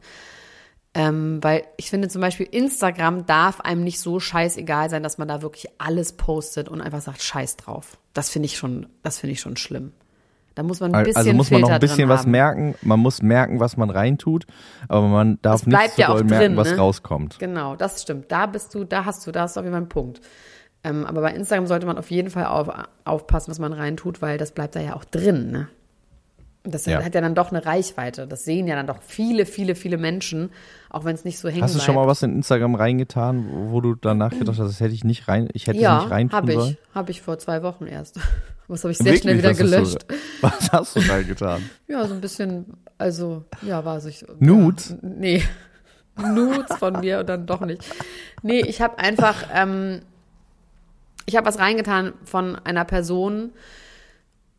Ähm, 0.94 1.40
weil 1.42 1.64
ich 1.78 1.90
finde 1.90 2.10
zum 2.10 2.20
Beispiel, 2.22 2.46
Instagram 2.52 3.26
darf 3.26 3.62
einem 3.62 3.84
nicht 3.84 4.00
so 4.02 4.20
scheißegal 4.20 4.90
sein, 4.90 5.04
dass 5.04 5.18
man 5.18 5.28
da 5.28 5.42
wirklich 5.42 5.68
alles 5.78 6.14
postet 6.14 6.68
und 6.68 6.82
einfach 6.82 7.00
sagt, 7.02 7.22
scheiß 7.24 7.56
drauf. 7.58 7.98
Das 8.14 8.30
finde 8.30 8.48
ich 8.48 8.58
schon, 8.58 8.88
das 9.02 9.18
finde 9.18 9.32
ich 9.34 9.40
schon 9.40 9.56
schlimm. 9.56 9.94
Da 10.56 10.64
muss 10.64 10.80
man 10.82 10.94
ein 10.94 11.04
bisschen 11.06 11.18
also 11.18 11.34
muss 11.34 11.50
man 11.50 11.62
noch 11.62 11.70
Filter 11.70 11.76
ein 11.76 11.80
bisschen 11.80 12.10
was 12.10 12.22
haben. 12.22 12.32
merken. 12.32 12.76
Man 12.82 13.00
muss 13.00 13.22
merken, 13.22 13.60
was 13.60 13.78
man 13.78 13.90
reintut, 13.90 14.46
aber 14.90 15.08
man 15.08 15.40
darf 15.42 15.66
nicht 15.66 15.92
so 15.96 16.02
ja 16.02 16.08
doll 16.08 16.24
merken, 16.26 16.40
drin, 16.40 16.58
was 16.58 16.72
ne? 16.72 16.78
rauskommt. 16.78 17.40
Genau, 17.40 17.76
das 17.76 18.02
stimmt. 18.02 18.32
Da 18.32 18.48
bist 18.48 18.76
du, 18.76 18.84
da 18.84 19.06
hast 19.06 19.26
du, 19.26 19.32
da 19.32 19.44
hast 19.44 19.56
du 19.56 19.62
auf 19.62 19.66
jeden 19.66 19.74
Fall 19.74 19.82
einen 19.82 19.90
Punkt. 19.90 20.20
Ähm, 20.84 21.06
aber 21.06 21.22
bei 21.22 21.32
Instagram 21.34 21.68
sollte 21.68 21.86
man 21.86 21.98
auf 21.98 22.12
jeden 22.12 22.30
Fall 22.32 22.46
auf, 22.46 22.68
aufpassen, 23.06 23.52
was 23.52 23.60
man 23.60 23.72
reintut, 23.72 24.22
weil 24.22 24.38
das 24.38 24.52
bleibt 24.52 24.76
da 24.76 24.82
ja 24.82 24.96
auch 24.96 25.06
drin. 25.06 25.52
Ne? 25.52 25.68
Und 26.66 26.74
Das 26.74 26.86
Ja. 26.86 27.02
hat 27.04 27.16
ja 27.16 27.22
dann 27.22 27.34
doch 27.36 27.52
eine 27.52 27.66
Reichweite. 27.66 28.28
Das 28.28 28.44
sehen 28.44 28.68
ja 28.68 28.76
dann 28.76 28.88
doch 28.88 29.02
viele, 29.02 29.46
viele, 29.46 29.76
viele 29.76 29.98
Menschen, 29.98 30.50
auch 30.90 31.06
wenn 31.06 31.16
es 31.16 31.24
nicht 31.24 31.40
so 31.40 31.50
hängen 31.50 31.62
Hast 31.64 31.76
du 31.76 31.80
schon 31.80 31.96
mal 31.96 32.08
was 32.08 32.24
in 32.24 32.34
Instagram 32.36 32.76
reingetan, 32.76 33.46
wo 33.72 33.80
du 33.80 33.96
danach 33.96 34.32
gedacht 34.32 34.60
hast, 34.60 34.68
das 34.68 34.80
hätte 34.80 34.94
ich 34.94 35.04
nicht 35.04 35.28
rein, 35.28 35.48
ich 35.54 35.68
hätte 35.68 35.80
Ja, 35.80 36.00
nicht 36.00 36.12
reintun 36.12 36.38
habe 36.38 36.52
sollen? 36.52 36.78
ich. 36.82 36.96
Habe 36.96 37.12
ich 37.12 37.22
vor 37.22 37.38
zwei 37.40 37.64
Wochen 37.64 37.86
erst. 37.88 38.20
Was 38.72 38.84
habe 38.84 38.92
ich 38.94 38.98
sehr 39.00 39.06
Wirklich? 39.08 39.22
schnell 39.24 39.38
wieder 39.38 39.50
Was 39.50 39.60
hast 39.60 39.70
du- 39.70 39.76
gelöscht. 39.76 40.06
Was 40.42 40.72
hast 40.72 40.96
du 40.96 41.00
reingetan? 41.12 41.70
Ja, 41.88 42.08
so 42.08 42.14
ein 42.14 42.22
bisschen, 42.22 42.66
also, 42.98 43.44
ja, 43.64 43.84
war 43.84 44.00
sich. 44.00 44.24
Nudes? 44.40 44.92
Ja, 44.92 44.98
nee. 45.02 45.44
Nudes 46.18 46.78
von 46.78 47.00
mir 47.02 47.20
und 47.20 47.28
dann 47.30 47.46
doch 47.46 47.62
nicht. 47.62 47.84
Nee, 48.44 48.62
ich 48.62 48.82
habe 48.82 48.98
einfach, 49.00 49.36
ähm, 49.54 50.02
ich 51.26 51.36
habe 51.36 51.46
was 51.48 51.60
reingetan 51.60 52.14
von 52.24 52.56
einer 52.64 52.86
Person 52.86 53.52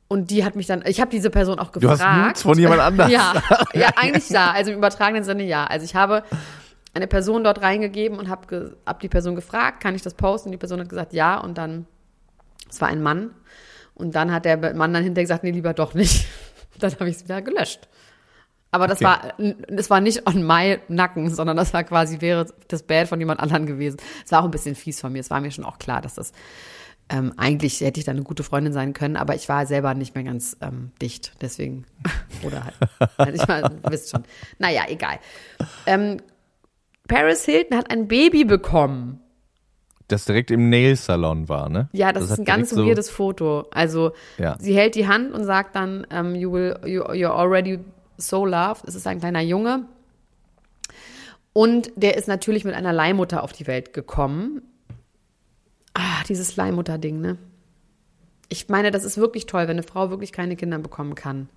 und 0.08 0.30
die 0.30 0.44
hat 0.44 0.56
mich 0.56 0.66
dann, 0.66 0.82
ich 0.86 1.00
habe 1.00 1.10
diese 1.10 1.30
Person 1.30 1.58
auch 1.58 1.70
Du 1.70 1.88
hast 1.88 1.98
gefragt. 2.00 2.26
Nudes 2.26 2.42
von 2.42 2.58
jemand 2.58 2.80
anders? 2.80 3.10
Ja, 3.10 3.34
ja, 3.74 3.88
eigentlich 3.96 4.28
ja. 4.30 4.50
Also 4.52 4.72
im 4.72 4.78
übertragenen 4.78 5.24
Sinne 5.24 5.44
ja. 5.44 5.64
Also 5.64 5.84
ich 5.84 5.94
habe 5.94 6.22
eine 6.94 7.06
Person 7.06 7.44
dort 7.44 7.62
reingegeben 7.62 8.18
und 8.18 8.28
habe 8.28 8.46
ge 8.46 8.72
hab 8.84 9.00
die 9.00 9.08
Person 9.08 9.34
gefragt, 9.34 9.82
kann 9.82 9.94
ich 9.94 10.02
das 10.02 10.12
posten? 10.14 10.48
Und 10.48 10.52
die 10.52 10.58
Person 10.58 10.80
hat 10.80 10.88
gesagt, 10.90 11.12
ja. 11.14 11.38
Und 11.38 11.56
dann, 11.58 11.86
es 12.68 12.80
war 12.80 12.88
ein 12.88 13.02
Mann. 13.02 13.30
Und 13.94 14.14
dann 14.14 14.32
hat 14.32 14.44
der 14.44 14.56
Mann 14.74 14.92
dann 14.94 15.02
hinterher 15.04 15.24
gesagt, 15.24 15.44
nee, 15.44 15.50
lieber 15.50 15.74
doch 15.74 15.94
nicht. 15.94 16.26
Dann 16.78 16.92
habe 16.94 17.10
ich 17.10 17.16
es 17.16 17.24
wieder 17.24 17.42
gelöscht. 17.42 17.88
Aber 18.70 18.86
das 18.88 19.02
Okay. 19.02 19.04
war, 19.04 19.34
das 19.68 19.90
war 19.90 20.00
nicht 20.00 20.26
on 20.26 20.46
my 20.46 20.78
Nacken, 20.88 21.28
sondern 21.28 21.58
das 21.58 21.74
war 21.74 21.84
quasi, 21.84 22.22
wäre 22.22 22.46
das 22.68 22.82
Bad 22.82 23.06
von 23.08 23.20
jemand 23.20 23.40
anderem 23.40 23.66
gewesen. 23.66 23.98
Es 24.24 24.32
war 24.32 24.40
auch 24.40 24.46
ein 24.46 24.50
bisschen 24.50 24.74
fies 24.74 24.98
von 24.98 25.12
mir. 25.12 25.20
Es 25.20 25.28
war 25.30 25.40
mir 25.42 25.50
schon 25.50 25.64
auch 25.66 25.78
klar, 25.78 26.00
dass 26.00 26.14
das, 26.14 26.32
ähm, 27.10 27.34
eigentlich 27.36 27.82
hätte 27.82 28.00
ich 28.00 28.06
da 28.06 28.12
eine 28.12 28.22
gute 28.22 28.42
Freundin 28.42 28.72
sein 28.72 28.94
können, 28.94 29.16
aber 29.18 29.34
ich 29.34 29.46
war 29.50 29.66
selber 29.66 29.92
nicht 29.92 30.14
mehr 30.14 30.24
ganz 30.24 30.56
ähm, 30.62 30.92
dicht. 31.02 31.32
Deswegen, 31.42 31.84
oder 32.42 32.64
halt, 32.64 32.74
also 33.18 33.32
ich 33.34 33.48
ihr 33.48 33.90
wisst 33.90 34.10
schon. 34.10 34.24
Naja, 34.58 34.84
egal. 34.88 35.18
Ähm, 35.84 36.22
Paris 37.08 37.44
Hilton 37.44 37.76
hat 37.76 37.90
ein 37.90 38.08
Baby 38.08 38.44
bekommen. 38.44 39.21
Das 40.12 40.26
direkt 40.26 40.50
im 40.50 40.68
Nail-Salon 40.68 41.48
war, 41.48 41.68
ne? 41.70 41.88
Ja, 41.92 42.12
das, 42.12 42.24
ist 42.24 42.30
hat 42.32 42.38
ein 42.40 42.44
ganz 42.44 42.70
so- 42.70 42.84
weirdes 42.86 43.08
Foto. 43.08 43.66
Also 43.70 44.12
Ja. 44.38 44.56
sie 44.60 44.74
hält 44.76 44.94
die 44.94 45.08
Hand 45.08 45.32
und 45.32 45.44
sagt 45.44 45.74
dann, 45.74 46.06
ähm, 46.10 46.34
you 46.34 46.52
will, 46.52 46.76
you, 46.84 47.02
you're 47.02 47.30
already 47.34 47.78
so 48.18 48.44
loved. 48.44 48.84
Es 48.86 48.94
ist 48.94 49.06
ein 49.06 49.20
kleiner 49.20 49.40
Junge. 49.40 49.86
Und 51.54 51.90
der 51.96 52.16
ist 52.16 52.28
natürlich 52.28 52.64
mit 52.64 52.74
einer 52.74 52.92
Leihmutter 52.92 53.42
auf 53.42 53.52
die 53.52 53.66
Welt 53.66 53.92
gekommen. 53.92 54.62
Ah, 55.94 56.22
dieses 56.28 56.56
Leihmutter-Ding, 56.56 57.20
ne? 57.20 57.36
Ich 58.48 58.68
meine, 58.68 58.90
das 58.90 59.04
ist 59.04 59.16
wirklich 59.18 59.46
toll, 59.46 59.62
wenn 59.62 59.70
eine 59.70 59.82
Frau 59.82 60.10
wirklich 60.10 60.32
keine 60.32 60.56
Kinder 60.56 60.78
bekommen 60.78 61.14
kann. 61.14 61.48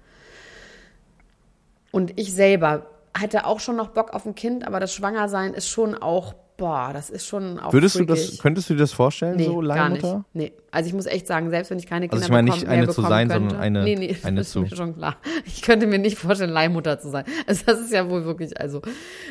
Und 1.91 2.17
ich 2.19 2.33
selber 2.33 2.87
hatte 3.17 3.45
auch 3.45 3.59
schon 3.59 3.75
noch 3.77 3.89
Bock 3.89 4.13
auf 4.13 4.25
ein 4.25 4.35
Kind, 4.35 4.67
aber 4.67 4.79
das 4.79 4.93
Schwangersein 4.93 5.53
ist 5.53 5.69
schon 5.69 5.95
auch, 5.95 6.33
boah, 6.57 6.91
das 6.93 7.09
ist 7.09 7.25
schon 7.25 7.59
auch 7.59 7.71
Würdest 7.73 7.95
du 7.97 8.05
das, 8.05 8.37
könntest 8.39 8.69
du 8.69 8.73
dir 8.73 8.81
das 8.81 8.91
vorstellen, 8.93 9.37
Nee, 9.37 9.45
so 9.45 9.59
gar 9.61 9.89
nicht. 9.89 10.01
Leihmutter? 10.01 10.25
Nee, 10.33 10.53
also 10.71 10.87
ich 10.87 10.93
muss 10.93 11.05
echt 11.05 11.25
sagen, 11.27 11.49
selbst 11.49 11.71
wenn 11.71 11.79
ich 11.79 11.87
keine 11.87 12.07
Kinder 12.07 12.15
Also 12.15 12.25
ich 12.25 12.31
meine 12.31 12.51
nicht 12.51 12.67
eine 12.67 12.89
zu 12.89 13.01
sein, 13.01 13.29
könnte, 13.29 13.49
sondern 13.49 13.59
eine- 13.61 13.83
nee, 13.83 13.95
nee, 13.95 14.17
eine 14.23 14.37
das 14.41 14.47
ist 14.47 14.53
zu. 14.53 14.61
mir 14.61 14.75
schon 14.75 14.95
klar. 14.97 15.15
Ich 15.45 15.61
könnte 15.61 15.87
mir 15.87 15.97
nicht 15.99 16.17
vorstellen, 16.17 16.49
Leihmutter 16.51 16.99
zu 16.99 17.09
sein. 17.09 17.23
Also 17.47 17.63
das 17.65 17.79
ist 17.79 17.91
ja 17.93 18.09
wohl 18.09 18.25
wirklich, 18.25 18.59
also 18.59 18.81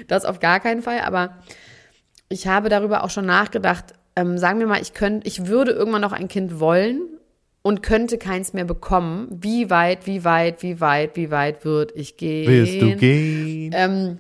das 0.09 0.25
auf 0.25 0.41
gar 0.41 0.61
keinen 0.61 0.83
Fall, 0.83 1.01
aber 1.01 1.37
ich 2.29 2.47
habe 2.47 2.69
darüber 2.71 3.05
auch 3.05 3.11
schon 3.11 3.27
nachgedacht, 3.27 3.93
ähm, 4.17 4.39
sagen 4.39 4.61
wir 4.61 4.67
mal, 4.67 4.81
ich 4.81 4.95
könnte, 4.95 5.27
ich 5.27 5.47
würde 5.47 5.73
irgendwann 5.73 6.01
noch 6.03 6.13
ein 6.13 6.29
Kind 6.29 6.59
wollen 6.61 7.03
und 7.67 7.83
könnte 7.83 8.19
keins 8.19 8.53
mehr 8.53 8.67
bekommen. 8.67 9.27
Wie 9.31 9.71
weit, 9.71 10.07
wie 10.07 10.23
weit, 10.23 10.63
wie 10.63 10.81
weit, 10.81 11.17
wie 11.17 11.31
weit 11.31 11.65
würde 11.65 11.95
ich 11.95 12.19
gehen? 12.19 12.47
Willst 12.47 12.81
du 12.81 12.95
gehen? 12.97 13.73
Ähm, 13.75 14.19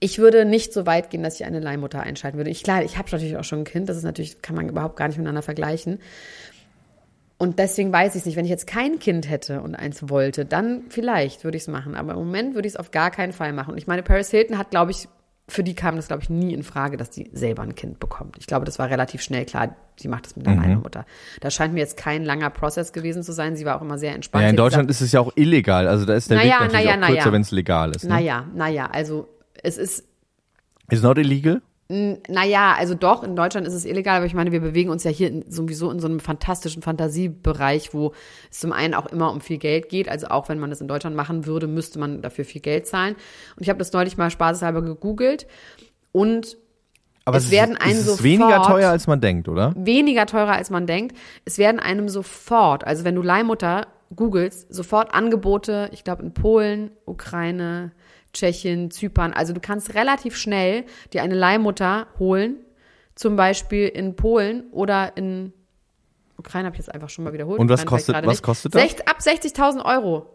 ich 0.00 0.18
würde 0.18 0.46
nicht 0.46 0.72
so 0.72 0.86
weit 0.86 1.10
gehen, 1.10 1.22
dass 1.22 1.38
ich 1.38 1.44
eine 1.44 1.60
Leihmutter 1.60 2.00
einschalten 2.00 2.38
würde. 2.38 2.48
Ich, 2.48 2.62
klar, 2.62 2.82
ich 2.82 2.96
habe 2.96 3.10
natürlich 3.12 3.36
auch 3.36 3.44
schon 3.44 3.60
ein 3.60 3.64
Kind, 3.64 3.90
das 3.90 3.98
ist 3.98 4.02
natürlich, 4.02 4.40
kann 4.40 4.56
man 4.56 4.66
überhaupt 4.66 4.96
gar 4.96 5.08
nicht 5.08 5.18
miteinander 5.18 5.42
vergleichen. 5.42 5.98
Und 7.36 7.58
deswegen 7.58 7.92
weiß 7.92 8.14
ich 8.14 8.20
es 8.20 8.26
nicht. 8.26 8.36
Wenn 8.36 8.46
ich 8.46 8.50
jetzt 8.50 8.66
kein 8.66 8.98
Kind 8.98 9.28
hätte 9.28 9.60
und 9.60 9.74
eins 9.74 10.08
wollte, 10.08 10.46
dann 10.46 10.84
vielleicht 10.88 11.44
würde 11.44 11.58
ich 11.58 11.64
es 11.64 11.68
machen. 11.68 11.94
Aber 11.94 12.12
im 12.12 12.18
Moment 12.18 12.54
würde 12.54 12.66
ich 12.66 12.74
es 12.74 12.80
auf 12.80 12.92
gar 12.92 13.10
keinen 13.10 13.32
Fall 13.34 13.52
machen. 13.52 13.72
Und 13.72 13.78
ich 13.78 13.86
meine, 13.86 14.02
Paris 14.02 14.30
Hilton 14.30 14.56
hat, 14.56 14.70
glaube 14.70 14.90
ich, 14.90 15.06
für 15.50 15.62
die 15.64 15.74
kam 15.74 15.96
das, 15.96 16.08
glaube 16.08 16.22
ich, 16.22 16.30
nie 16.30 16.54
in 16.54 16.62
Frage, 16.62 16.96
dass 16.96 17.10
die 17.10 17.28
selber 17.32 17.62
ein 17.62 17.74
Kind 17.74 18.00
bekommt. 18.00 18.36
Ich 18.38 18.46
glaube, 18.46 18.64
das 18.64 18.78
war 18.78 18.88
relativ 18.88 19.20
schnell 19.22 19.44
klar, 19.44 19.74
sie 19.98 20.08
macht 20.08 20.26
das 20.26 20.36
mit 20.36 20.46
Mhm. 20.46 20.52
einer 20.52 20.62
Leihmutter. 20.68 21.04
Das 21.40 21.54
scheint 21.54 21.74
mir 21.74 21.80
jetzt 21.80 21.96
kein 21.96 22.24
langer 22.24 22.50
Prozess 22.50 22.92
gewesen 22.92 23.22
zu 23.22 23.32
sein. 23.32 23.56
Sie 23.56 23.64
war 23.64 23.76
auch 23.76 23.82
immer 23.82 23.98
sehr 23.98 24.14
entspannt. 24.14 24.42
Ja, 24.44 24.50
in 24.50 24.56
Deutschland 24.56 24.88
gesagt, 24.88 25.02
ist 25.02 25.06
es 25.08 25.12
ja 25.12 25.20
auch 25.20 25.32
illegal. 25.36 25.86
Also 25.88 26.06
da 26.06 26.14
ist 26.14 26.30
der 26.30 26.38
Naja, 26.38 26.54
Weg 26.54 26.60
natürlich 26.60 26.84
naja, 26.86 26.90
auch 26.96 27.00
kürzer, 27.06 27.14
naja. 27.20 27.32
wenn 27.32 27.42
es 27.42 27.50
legal 27.50 27.90
ist. 27.90 28.02
Ne? 28.04 28.10
Naja, 28.10 28.46
naja, 28.54 28.86
also 28.90 29.28
es 29.62 29.76
ist 29.76 30.04
Is 30.88 31.02
not 31.02 31.18
illegal? 31.18 31.60
Naja, 31.92 32.76
also 32.78 32.94
doch, 32.94 33.24
in 33.24 33.34
Deutschland 33.34 33.66
ist 33.66 33.74
es 33.74 33.84
illegal, 33.84 34.18
aber 34.18 34.26
ich 34.26 34.34
meine, 34.34 34.52
wir 34.52 34.60
bewegen 34.60 34.90
uns 34.90 35.02
ja 35.02 35.10
hier 35.10 35.26
in, 35.26 35.50
sowieso 35.50 35.90
in 35.90 35.98
so 35.98 36.06
einem 36.06 36.20
fantastischen 36.20 36.82
Fantasiebereich, 36.82 37.92
wo 37.92 38.12
es 38.48 38.60
zum 38.60 38.72
einen 38.72 38.94
auch 38.94 39.06
immer 39.06 39.32
um 39.32 39.40
viel 39.40 39.58
Geld 39.58 39.88
geht. 39.88 40.08
Also 40.08 40.28
auch 40.28 40.48
wenn 40.48 40.60
man 40.60 40.70
das 40.70 40.80
in 40.80 40.86
Deutschland 40.86 41.16
machen 41.16 41.46
würde, 41.46 41.66
müsste 41.66 41.98
man 41.98 42.22
dafür 42.22 42.44
viel 42.44 42.60
Geld 42.60 42.86
zahlen. 42.86 43.16
Und 43.56 43.62
ich 43.62 43.68
habe 43.68 43.80
das 43.80 43.92
neulich 43.92 44.16
mal 44.16 44.30
spaßeshalber 44.30 44.82
gegoogelt 44.82 45.48
und 46.12 46.56
Aber 47.24 47.38
es 47.38 47.50
werden 47.50 47.72
ist, 47.72 47.82
einem 47.82 47.92
es 47.92 47.98
ist 47.98 48.06
sofort 48.06 48.22
weniger 48.22 48.62
teuer, 48.62 48.90
als 48.90 49.08
man 49.08 49.20
denkt, 49.20 49.48
oder? 49.48 49.74
weniger 49.76 50.26
teurer, 50.26 50.52
als 50.52 50.70
man 50.70 50.86
denkt. 50.86 51.16
Es 51.44 51.58
werden 51.58 51.80
einem 51.80 52.08
sofort, 52.08 52.86
also 52.86 53.02
wenn 53.02 53.16
du 53.16 53.22
Leihmutter 53.22 53.88
googelst, 54.14 54.72
sofort 54.72 55.12
Angebote, 55.12 55.90
ich 55.92 56.04
glaube 56.04 56.22
in 56.22 56.34
Polen, 56.34 56.92
Ukraine, 57.04 57.90
Tschechien, 58.32 58.90
Zypern. 58.90 59.32
Also 59.32 59.52
du 59.52 59.60
kannst 59.60 59.94
relativ 59.94 60.36
schnell 60.36 60.84
dir 61.12 61.22
eine 61.22 61.34
Leihmutter 61.34 62.06
holen, 62.18 62.56
zum 63.14 63.36
Beispiel 63.36 63.88
in 63.88 64.16
Polen 64.16 64.64
oder 64.72 65.16
in 65.16 65.52
Ukraine 66.38 66.66
habe 66.66 66.74
ich 66.76 66.78
jetzt 66.78 66.94
einfach 66.94 67.10
schon 67.10 67.24
mal 67.24 67.32
wiederholt. 67.34 67.60
Und 67.60 67.68
was 67.68 67.82
Ukraine 67.82 67.98
kostet- 67.98 68.16
was 68.16 68.26
nicht. 68.26 68.42
kostet 68.42 68.74
das? 68.74 68.82
Sech- 68.82 69.00
ab 69.06 69.18
60.000 69.20 69.84
Euro. 69.84 70.26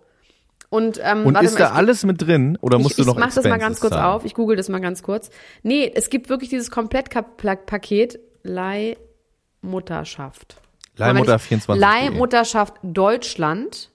Und, 0.69 0.99
ähm, 1.03 1.25
Und 1.25 1.35
ist 1.41 1.53
mal, 1.53 1.59
da 1.59 1.67
ich- 1.69 1.73
alles 1.75 2.03
mit 2.05 2.21
drin 2.21 2.57
oder 2.61 2.77
musst 2.79 2.91
ich, 2.99 3.05
du 3.05 3.09
noch 3.09 3.15
ich 3.17 3.19
mach 3.19 3.27
das 3.27 3.35
mal 3.37 3.41
Expenses 3.51 3.61
ganz 3.67 3.79
kurz 3.79 3.93
zahlen? 3.93 4.05
auf. 4.15 4.25
Ich 4.25 4.33
google 4.33 4.55
das 4.57 4.67
mal 4.69 4.81
ganz 4.81 5.01
kurz. 5.03 5.29
Nee, 5.63 5.91
es 5.95 6.09
gibt 6.09 6.27
wirklich 6.29 6.49
dieses 6.49 6.69
Komplettpaket 6.71 8.19
Leihmutterschaft. 9.61 10.57
Leihmutter 10.97 11.27
Wenn 11.31 11.35
ich- 11.37 11.41
24. 11.43 11.81
Leihmutterschaft 11.81 12.75
Deutschland. 12.83 13.89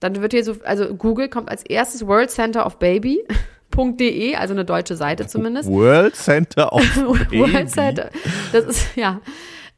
Dann 0.00 0.20
wird 0.22 0.32
hier 0.32 0.44
so, 0.44 0.56
also 0.64 0.94
Google 0.94 1.28
kommt 1.28 1.48
als 1.50 1.62
erstes 1.64 2.06
World 2.06 2.30
Center 2.30 2.64
of 2.66 2.78
Baby.de, 2.78 4.34
also 4.36 4.54
eine 4.54 4.64
deutsche 4.64 4.96
Seite 4.96 5.26
zumindest. 5.26 5.68
World 5.68 6.14
Center 6.14 6.72
of 6.72 6.82
Baby. 7.30 7.40
World 7.40 7.70
Center. 7.70 8.10
Das 8.52 8.64
ist, 8.64 8.96
ja. 8.96 9.20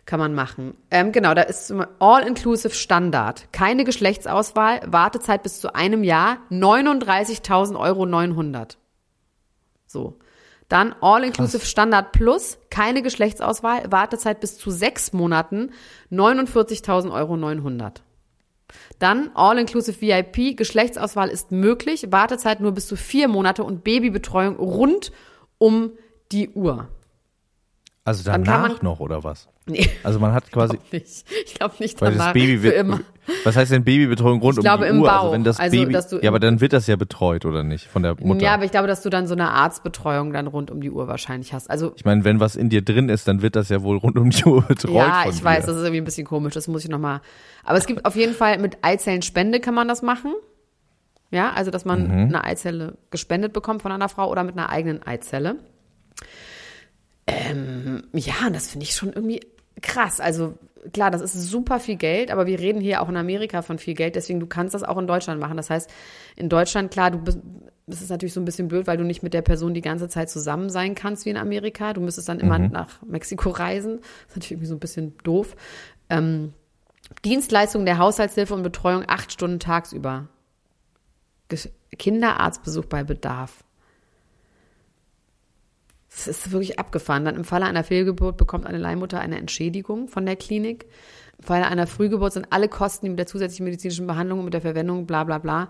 kann 0.06 0.20
man 0.20 0.34
machen. 0.34 0.76
Ähm, 0.90 1.12
genau, 1.12 1.36
da 1.36 1.44
ist 1.44 1.72
All-Inclusive 2.00 2.74
Standard. 2.74 3.48
Keine 3.52 3.84
Geschlechtsauswahl, 3.84 4.82
Wartezeit 4.88 5.44
bis 5.44 5.60
zu 5.60 5.76
einem 5.76 6.04
Jahr, 6.04 6.40
39.000 6.50 7.80
Euro 7.80 8.08
900. 8.08 8.80
So. 9.86 10.18
Dann 10.68 10.96
All-Inclusive 11.02 11.66
Standard 11.66 12.12
Plus, 12.12 12.58
keine 12.72 13.04
Geschlechtsauswahl, 13.04 13.92
Wartezeit 13.92 14.40
bis 14.40 14.58
zu 14.58 14.72
sechs 14.72 15.14
Monaten, 15.14 15.72
49.000 16.12 17.12
Euro 17.12 17.38
900. 17.38 18.04
Dann 19.00 19.32
All-Inclusive 19.36 20.02
VIP, 20.02 20.58
Geschlechtsauswahl 20.58 21.30
ist 21.30 21.52
möglich, 21.52 22.08
Wartezeit 22.12 22.60
nur 22.60 22.72
bis 22.72 22.88
zu 22.88 22.96
vier 22.96 23.28
Monate 23.28 23.64
und 23.64 23.84
Babybetreuung 23.84 24.58
rund 24.58 25.12
um 25.58 25.92
die 26.32 26.50
Uhr. 26.50 26.90
Also 28.04 28.24
danach 28.24 28.82
noch 28.82 29.00
oder 29.00 29.24
was? 29.24 29.48
Nee, 29.74 29.90
Also 30.04 30.20
man 30.20 30.34
hat 30.34 30.52
quasi, 30.52 30.78
nicht. 30.92 31.26
Ich 31.46 31.54
glaube 31.56 31.76
nicht 31.80 32.02
weil 32.02 32.16
das 32.16 32.34
Baby 32.34 32.58
für 32.58 32.64
wird, 32.64 32.76
immer. 32.78 33.00
was 33.44 33.56
heißt 33.56 33.72
denn 33.72 33.84
Babybetreuung 33.84 34.40
rund 34.42 34.54
Ich 34.56 34.58
um 34.60 34.64
glaube, 34.64 34.86
die 34.86 34.90
im 34.90 35.02
Uhr? 35.02 35.08
Bauch. 35.08 35.20
Also 35.22 35.32
wenn 35.34 35.44
das 35.44 35.60
Also, 35.60 35.78
Baby, 35.78 35.98
ja, 36.22 36.30
aber 36.30 36.40
dann 36.40 36.60
wird 36.62 36.74
das 36.74 36.88
ja 36.88 36.96
betreut 36.96 37.46
oder 37.46 37.64
nicht 37.64 37.86
von 37.88 38.04
der 38.04 38.16
Mutter. 38.20 38.42
Ja, 38.44 38.54
aber 38.56 38.66
ich 38.66 38.72
glaube, 38.72 38.88
dass 38.88 39.02
du 39.02 39.10
dann 39.10 39.28
so 39.28 39.34
eine 39.36 39.52
Arztbetreuung 39.52 40.34
dann 40.34 40.48
rund 40.48 40.72
um 40.72 40.82
die 40.82 40.90
Uhr 40.92 41.08
wahrscheinlich 41.08 41.54
hast. 41.54 41.70
Also 41.70 41.94
ich 41.96 42.06
meine, 42.06 42.24
wenn 42.24 42.40
was 42.40 42.56
in 42.56 42.70
dir 42.70 42.82
drin 42.82 43.10
ist, 43.10 43.28
dann 43.28 43.42
wird 43.42 43.56
das 43.56 43.70
ja 43.70 43.82
wohl 43.84 43.98
rund 43.98 44.18
um 44.18 44.30
die 44.32 44.44
Uhr 44.46 44.62
betreut 44.64 44.94
Ja, 44.96 45.24
ich 45.30 45.44
weiß, 45.44 45.62
dir. 45.66 45.68
das 45.68 45.76
ist 45.78 45.84
irgendwie 45.84 46.02
ein 46.02 46.06
bisschen 46.06 46.26
komisch, 46.26 46.54
das 46.54 46.68
muss 46.68 46.84
ich 46.84 46.90
nochmal. 46.90 47.22
Aber 47.64 47.78
es 47.78 47.86
gibt 47.86 48.06
auf 48.06 48.16
jeden 48.16 48.34
Fall 48.34 48.58
mit 48.58 48.78
Eizellenspende 48.82 49.60
kann 49.60 49.74
man 49.76 49.88
das 49.88 50.02
machen. 50.02 50.34
Ja, 51.32 51.52
also 51.52 51.70
dass 51.70 51.86
man 51.86 52.06
Mhm. 52.08 52.12
eine 52.34 52.44
Eizelle 52.44 52.98
gespendet 53.12 53.54
bekommt 53.54 53.84
von 53.84 53.92
einer 53.92 54.10
Frau 54.10 54.32
oder 54.32 54.44
mit 54.44 54.58
einer 54.58 54.70
eigenen 54.72 55.06
Eizelle. 55.06 55.58
Ähm, 57.28 58.04
ja, 58.14 58.34
und 58.48 58.56
das 58.56 58.70
finde 58.72 58.86
ich 58.86 58.96
schon 58.96 59.14
irgendwie 59.14 59.42
krass. 59.82 60.20
Also 60.20 60.58
klar, 60.94 61.12
das 61.12 61.22
ist 61.22 61.34
super 61.34 61.80
viel 61.80 61.96
Geld, 61.96 62.32
aber 62.32 62.46
wir 62.48 62.60
reden 62.60 62.82
hier 62.82 63.02
auch 63.02 63.10
in 63.10 63.18
Amerika 63.18 63.62
von 63.62 63.80
viel 63.80 63.94
Geld, 63.94 64.16
deswegen 64.16 64.40
du 64.40 64.48
kannst 64.48 64.74
das 64.74 64.84
auch 64.84 64.98
in 64.98 65.08
Deutschland 65.08 65.40
machen. 65.40 65.58
Das 65.58 65.70
heißt, 65.70 65.90
in 66.36 66.50
Deutschland, 66.50 66.92
klar, 66.92 67.12
du 67.12 67.20
bist, 67.20 67.40
das 67.88 68.02
ist 68.02 68.10
natürlich 68.10 68.34
so 68.34 68.42
ein 68.42 68.46
bisschen 68.46 68.68
blöd, 68.68 68.88
weil 68.88 68.98
du 68.98 69.04
nicht 69.04 69.24
mit 69.24 69.34
der 69.34 69.42
Person 69.42 69.74
die 69.74 69.82
ganze 69.82 70.08
Zeit 70.08 70.30
zusammen 70.30 70.70
sein 70.70 70.96
kannst 70.96 71.26
wie 71.26 71.32
in 71.32 71.38
Amerika. 71.38 71.94
Du 71.94 72.02
müsstest 72.02 72.30
dann 72.30 72.40
immer 72.40 72.60
nach 72.60 73.02
Mexiko 73.02 73.50
reisen. 73.50 74.00
Das 74.00 74.04
ist 74.04 74.36
natürlich 74.36 74.52
irgendwie 74.52 74.68
so 74.68 74.76
ein 74.76 74.80
bisschen 74.80 75.18
doof. 75.24 75.56
Ähm, 76.10 76.54
Dienstleistungen 77.26 77.86
der 77.86 77.98
Haushaltshilfe 77.98 78.54
und 78.54 78.64
Betreuung 78.64 79.04
acht 79.08 79.32
Stunden 79.32 79.60
tagsüber. 79.60 80.28
Kinderarztbesuch 81.98 82.86
bei 82.86 83.04
Bedarf. 83.04 83.64
Das 86.10 86.28
ist 86.28 86.52
wirklich 86.52 86.80
abgefahren. 86.80 87.26
Dann 87.26 87.36
im 87.36 87.44
Falle 87.44 87.66
einer 87.66 87.84
Fehlgeburt 87.84 88.38
bekommt 88.38 88.66
eine 88.66 88.78
Leihmutter 88.78 89.20
eine 89.20 89.38
Entschädigung 89.38 90.08
von 90.08 90.26
der 90.26 90.36
Klinik. 90.36 90.88
Im 91.38 91.44
Falle 91.44 91.68
einer 91.68 91.88
Frühgeburt 91.88 92.34
sind 92.34 92.48
alle 92.52 92.68
Kosten, 92.68 93.06
die 93.06 93.10
mit 93.12 93.20
der 93.20 93.28
zusätzlichen 93.28 93.66
medizinischen 93.66 94.08
Behandlung 94.08 94.40
und 94.40 94.46
mit 94.46 94.54
der 94.54 94.62
Verwendung 94.62 95.06
bla 95.06 95.24
bla 95.24 95.38
bla 95.38 95.70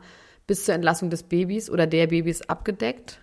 bis 0.50 0.66
zur 0.66 0.74
Entlassung 0.74 1.12
des 1.12 1.22
Babys 1.22 1.70
oder 1.70 1.86
der 1.86 2.08
Babys 2.08 2.42
abgedeckt. 2.42 3.20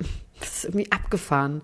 Das 0.38 0.58
ist 0.58 0.64
irgendwie 0.66 0.92
abgefahren. 0.92 1.62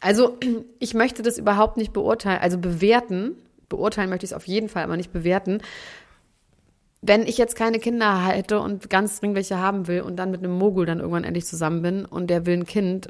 Also, 0.00 0.38
ich 0.78 0.94
möchte 0.94 1.22
das 1.22 1.36
überhaupt 1.36 1.76
nicht 1.76 1.92
beurteilen, 1.92 2.40
also 2.40 2.56
bewerten. 2.56 3.36
Beurteilen 3.68 4.08
möchte 4.08 4.24
ich 4.24 4.30
es 4.30 4.36
auf 4.36 4.46
jeden 4.46 4.70
Fall, 4.70 4.84
aber 4.84 4.96
nicht 4.96 5.12
bewerten. 5.12 5.60
Wenn 7.00 7.22
ich 7.22 7.38
jetzt 7.38 7.54
keine 7.54 7.78
Kinder 7.78 8.26
hätte 8.26 8.60
und 8.60 8.90
ganz 8.90 9.20
dringend 9.20 9.36
welche 9.36 9.58
haben 9.58 9.86
will 9.86 10.00
und 10.00 10.16
dann 10.16 10.30
mit 10.30 10.40
einem 10.40 10.52
Mogul 10.52 10.84
dann 10.84 10.98
irgendwann 10.98 11.24
endlich 11.24 11.46
zusammen 11.46 11.82
bin 11.82 12.04
und 12.04 12.28
der 12.28 12.44
will 12.44 12.58
ein 12.58 12.66
Kind, 12.66 13.08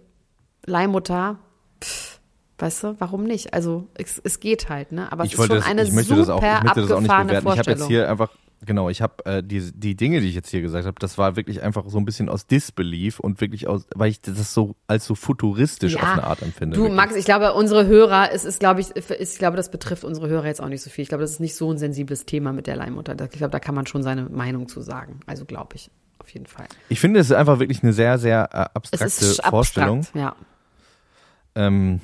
Leihmutter, 0.67 1.39
pff, 1.83 2.21
weißt 2.59 2.85
du, 2.85 2.97
warum 2.99 3.25
nicht? 3.25 3.55
Also, 3.55 3.87
es, 3.95 4.21
es 4.23 4.41
geht 4.41 4.69
halt, 4.69 4.93
ne? 4.93 5.11
Aber 5.11 5.25
es 5.25 5.33
ich 5.33 5.39
ist 5.39 5.47
schon 5.47 5.57
das, 5.57 5.67
eine 5.67 5.83
ich 5.83 5.93
möchte 5.93 6.15
super 6.17 6.21
das 6.21 6.31
auch, 6.31 6.43
ich 6.43 6.65
möchte 6.65 6.81
das 6.83 6.93
auch 6.93 7.01
nicht 7.01 7.11
abgefahrene 7.11 7.41
bewerten. 7.41 7.47
Ich 7.47 7.51
habe 7.51 7.55
Vorstellung. 7.55 7.81
jetzt 7.81 7.89
hier 7.89 8.11
einfach, 8.11 8.31
genau, 8.65 8.89
ich 8.89 9.03
habe 9.03 9.25
äh, 9.27 9.43
die, 9.43 9.73
die 9.73 9.95
Dinge, 9.97 10.21
die 10.21 10.29
ich 10.29 10.35
jetzt 10.35 10.51
hier 10.51 10.61
gesagt 10.61 10.87
habe, 10.87 10.97
das 10.99 11.19
war 11.19 11.37
wirklich 11.37 11.63
einfach 11.63 11.85
so 11.89 11.99
ein 11.99 12.05
bisschen 12.05 12.29
aus 12.29 12.47
Disbelief 12.47 13.21
und 13.21 13.41
wirklich 13.41 13.67
aus, 13.67 13.87
weil 13.95 14.11
ich 14.11 14.21
das 14.21 14.53
so 14.53 14.77
als 14.87 15.05
so 15.05 15.15
futuristisch 15.15 15.97
auf 15.97 16.05
eine 16.05 16.25
Art 16.25 16.43
empfinde. 16.43 16.77
Du, 16.77 16.83
wirklich. 16.83 16.97
Max, 16.97 17.17
ich 17.17 17.25
glaube, 17.25 17.53
unsere 17.55 17.87
Hörer, 17.87 18.31
es 18.33 18.45
ist, 18.45 18.61
glaube 18.61 18.81
ich, 18.81 18.91
ist, 18.91 19.11
ich 19.11 19.39
glaube, 19.39 19.57
das 19.57 19.71
betrifft 19.71 20.05
unsere 20.05 20.29
Hörer 20.29 20.47
jetzt 20.47 20.61
auch 20.61 20.69
nicht 20.69 20.83
so 20.83 20.91
viel. 20.91 21.03
Ich 21.03 21.09
glaube, 21.09 21.23
das 21.23 21.33
ist 21.33 21.41
nicht 21.41 21.55
so 21.55 21.71
ein 21.73 21.79
sensibles 21.79 22.27
Thema 22.27 22.53
mit 22.53 22.67
der 22.67 22.77
Leihmutter. 22.77 23.17
Ich 23.21 23.31
glaube, 23.31 23.51
da 23.51 23.61
kann 23.61 23.75
man 23.75 23.87
schon 23.87 24.03
seine 24.03 24.29
Meinung 24.29 24.69
zu 24.69 24.81
sagen. 24.81 25.21
Also, 25.27 25.45
glaube 25.45 25.77
ich, 25.77 25.91
auf 26.19 26.31
jeden 26.31 26.47
Fall. 26.47 26.67
Ich 26.89 27.01
finde, 27.01 27.21
es 27.21 27.31
ist 27.31 27.37
einfach 27.37 27.59
wirklich 27.59 27.83
eine 27.83 27.93
sehr, 27.93 28.19
sehr 28.19 28.49
äh, 28.53 28.67
abstrakte 28.75 29.43
Vorstellung. 29.49 30.01
abstrakt, 30.01 30.17
ja. 30.17 30.37
Ähm, 31.55 32.01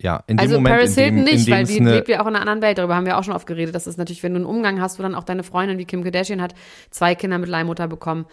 ja, 0.00 0.22
in 0.28 0.36
dem 0.36 0.40
Also 0.40 0.54
Moment, 0.56 0.76
Paris 0.76 0.96
in 0.96 0.96
dem, 0.96 1.14
Hilton 1.16 1.34
nicht, 1.34 1.48
in 1.48 1.54
weil 1.54 1.64
die 1.64 1.78
lebt 1.80 2.08
ja 2.08 2.20
auch 2.20 2.26
in 2.26 2.36
einer 2.36 2.40
anderen 2.40 2.62
Welt. 2.62 2.78
Darüber 2.78 2.94
haben 2.94 3.06
wir 3.06 3.18
auch 3.18 3.24
schon 3.24 3.34
oft 3.34 3.46
geredet. 3.46 3.74
Das 3.74 3.88
ist 3.88 3.98
natürlich, 3.98 4.22
wenn 4.22 4.32
du 4.32 4.36
einen 4.36 4.46
Umgang 4.46 4.80
hast, 4.80 4.98
wo 4.98 5.02
dann 5.02 5.16
auch 5.16 5.24
deine 5.24 5.42
Freundin 5.42 5.78
wie 5.78 5.86
Kim 5.86 6.04
Kardashian 6.04 6.40
hat, 6.40 6.54
zwei 6.90 7.16
Kinder 7.16 7.38
mit 7.38 7.48
Leihmutter 7.48 7.88
bekommen. 7.88 8.26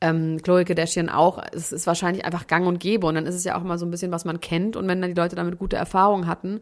Ähm, 0.00 0.38
Chloe 0.42 0.64
Kardashian 0.64 1.10
auch. 1.10 1.42
Es 1.52 1.72
ist 1.72 1.86
wahrscheinlich 1.86 2.24
einfach 2.24 2.46
gang 2.46 2.66
und 2.66 2.80
gäbe. 2.80 3.06
Und 3.06 3.16
dann 3.16 3.26
ist 3.26 3.34
es 3.34 3.44
ja 3.44 3.58
auch 3.58 3.62
immer 3.62 3.76
so 3.76 3.84
ein 3.84 3.90
bisschen, 3.90 4.12
was 4.12 4.24
man 4.24 4.40
kennt. 4.40 4.76
Und 4.76 4.88
wenn 4.88 5.02
dann 5.02 5.14
die 5.14 5.20
Leute 5.20 5.36
damit 5.36 5.58
gute 5.58 5.76
Erfahrungen 5.76 6.26
hatten, 6.26 6.60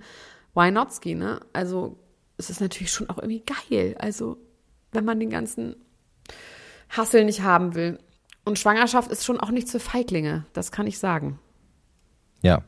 why 0.54 0.72
not 0.72 0.92
ski, 0.92 1.14
ne? 1.14 1.38
Also, 1.52 1.96
es 2.36 2.50
ist 2.50 2.60
natürlich 2.60 2.90
schon 2.90 3.08
auch 3.10 3.18
irgendwie 3.18 3.44
geil. 3.70 3.94
Also, 4.00 4.38
wenn 4.90 5.04
man 5.04 5.20
den 5.20 5.30
ganzen 5.30 5.76
Hassel 6.88 7.24
nicht 7.24 7.42
haben 7.42 7.76
will. 7.76 7.98
Und 8.44 8.58
Schwangerschaft 8.58 9.12
ist 9.12 9.24
schon 9.24 9.38
auch 9.38 9.50
nichts 9.50 9.70
für 9.70 9.78
Feiglinge. 9.78 10.46
Das 10.52 10.72
kann 10.72 10.88
ich 10.88 10.98
sagen. 10.98 11.38
ja, 12.42 12.62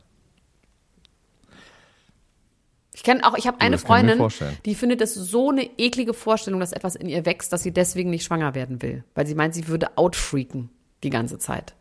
Ich 3.01 3.05
kenne 3.05 3.25
auch, 3.25 3.35
ich 3.35 3.47
habe 3.47 3.59
eine 3.61 3.77
das 3.77 3.83
kann 3.83 4.07
ich 4.07 4.13
Freundin, 4.15 4.53
die 4.63 4.75
findet 4.75 5.01
es 5.01 5.15
so 5.15 5.49
eine 5.49 5.63
eklige 5.79 6.13
Vorstellung, 6.13 6.59
dass 6.59 6.71
etwas 6.71 6.95
in 6.95 7.09
ihr 7.09 7.25
wächst, 7.25 7.51
dass 7.51 7.63
sie 7.63 7.71
deswegen 7.71 8.11
nicht 8.11 8.23
schwanger 8.23 8.53
werden 8.53 8.83
will. 8.83 9.03
Weil 9.15 9.25
sie 9.25 9.33
meint, 9.33 9.55
sie 9.55 9.67
würde 9.67 9.97
outfreaken 9.97 10.69
die 11.01 11.09
ganze 11.09 11.39
Zeit. 11.39 11.73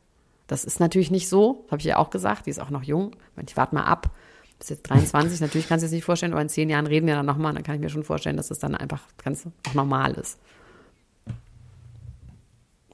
Das 0.46 0.64
ist 0.64 0.80
natürlich 0.80 1.10
nicht 1.10 1.28
so, 1.28 1.66
habe 1.70 1.80
ich 1.80 1.84
ja 1.84 1.98
auch 1.98 2.08
gesagt, 2.08 2.46
die 2.46 2.50
ist 2.50 2.58
auch 2.58 2.70
noch 2.70 2.84
jung. 2.84 3.16
Ich 3.46 3.54
warte 3.58 3.74
mal 3.74 3.84
ab. 3.84 4.08
Bis 4.58 4.70
jetzt 4.70 4.88
23, 4.88 5.40
natürlich 5.42 5.68
kannst 5.68 5.82
du 5.82 5.88
es 5.88 5.92
nicht 5.92 6.04
vorstellen, 6.04 6.32
aber 6.32 6.40
in 6.40 6.48
zehn 6.48 6.70
Jahren 6.70 6.86
reden 6.86 7.06
wir 7.06 7.16
dann 7.16 7.26
nochmal, 7.26 7.52
dann 7.52 7.64
kann 7.64 7.74
ich 7.74 7.82
mir 7.82 7.90
schon 7.90 8.02
vorstellen, 8.02 8.38
dass 8.38 8.50
es 8.50 8.58
dann 8.58 8.74
einfach 8.74 9.02
ganz 9.22 9.46
auch 9.68 9.74
normal 9.74 10.14
ist. 10.14 10.38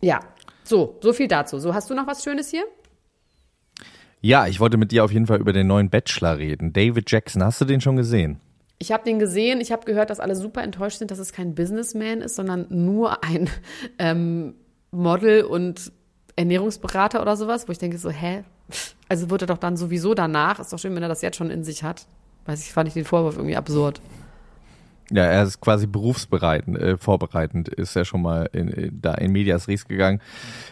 Ja, 0.00 0.18
so, 0.64 0.98
so 1.00 1.12
viel 1.12 1.28
dazu. 1.28 1.60
So, 1.60 1.74
hast 1.74 1.88
du 1.90 1.94
noch 1.94 2.08
was 2.08 2.24
Schönes 2.24 2.50
hier? 2.50 2.64
Ja, 4.20 4.46
ich 4.46 4.60
wollte 4.60 4.76
mit 4.76 4.92
dir 4.92 5.04
auf 5.04 5.12
jeden 5.12 5.26
Fall 5.26 5.38
über 5.38 5.52
den 5.52 5.66
neuen 5.66 5.90
Bachelor 5.90 6.38
reden. 6.38 6.72
David 6.72 7.10
Jackson, 7.10 7.44
hast 7.44 7.60
du 7.60 7.64
den 7.64 7.80
schon 7.80 7.96
gesehen? 7.96 8.40
Ich 8.78 8.92
habe 8.92 9.04
den 9.04 9.18
gesehen, 9.18 9.60
ich 9.60 9.72
habe 9.72 9.84
gehört, 9.84 10.10
dass 10.10 10.20
alle 10.20 10.36
super 10.36 10.62
enttäuscht 10.62 10.98
sind, 10.98 11.10
dass 11.10 11.18
es 11.18 11.32
kein 11.32 11.54
Businessman 11.54 12.20
ist, 12.20 12.36
sondern 12.36 12.66
nur 12.68 13.24
ein 13.24 13.48
ähm, 13.98 14.54
Model 14.90 15.44
und 15.44 15.92
Ernährungsberater 16.36 17.22
oder 17.22 17.36
sowas, 17.36 17.68
wo 17.68 17.72
ich 17.72 17.78
denke 17.78 17.98
so, 17.98 18.10
hä? 18.10 18.44
Also 19.08 19.30
wird 19.30 19.42
er 19.42 19.46
doch 19.46 19.58
dann 19.58 19.76
sowieso 19.76 20.14
danach, 20.14 20.58
ist 20.58 20.72
doch 20.72 20.78
schön, 20.78 20.94
wenn 20.94 21.02
er 21.02 21.08
das 21.08 21.22
jetzt 21.22 21.36
schon 21.36 21.50
in 21.50 21.64
sich 21.64 21.82
hat. 21.82 22.06
Weiß 22.44 22.60
ich, 22.62 22.72
fand 22.72 22.88
ich 22.88 22.94
den 22.94 23.04
Vorwurf 23.04 23.36
irgendwie 23.36 23.56
absurd. 23.56 24.00
Ja, 25.10 25.22
er 25.22 25.44
ist 25.44 25.60
quasi 25.60 25.86
berufsbereitend, 25.86 26.78
äh, 26.78 26.96
vorbereitend, 26.96 27.68
ist 27.68 27.94
er 27.94 28.04
schon 28.04 28.22
mal 28.22 28.48
in, 28.52 28.68
in, 28.68 29.00
da 29.00 29.14
in 29.14 29.30
Medias 29.30 29.68
Res 29.68 29.86
gegangen. 29.86 30.20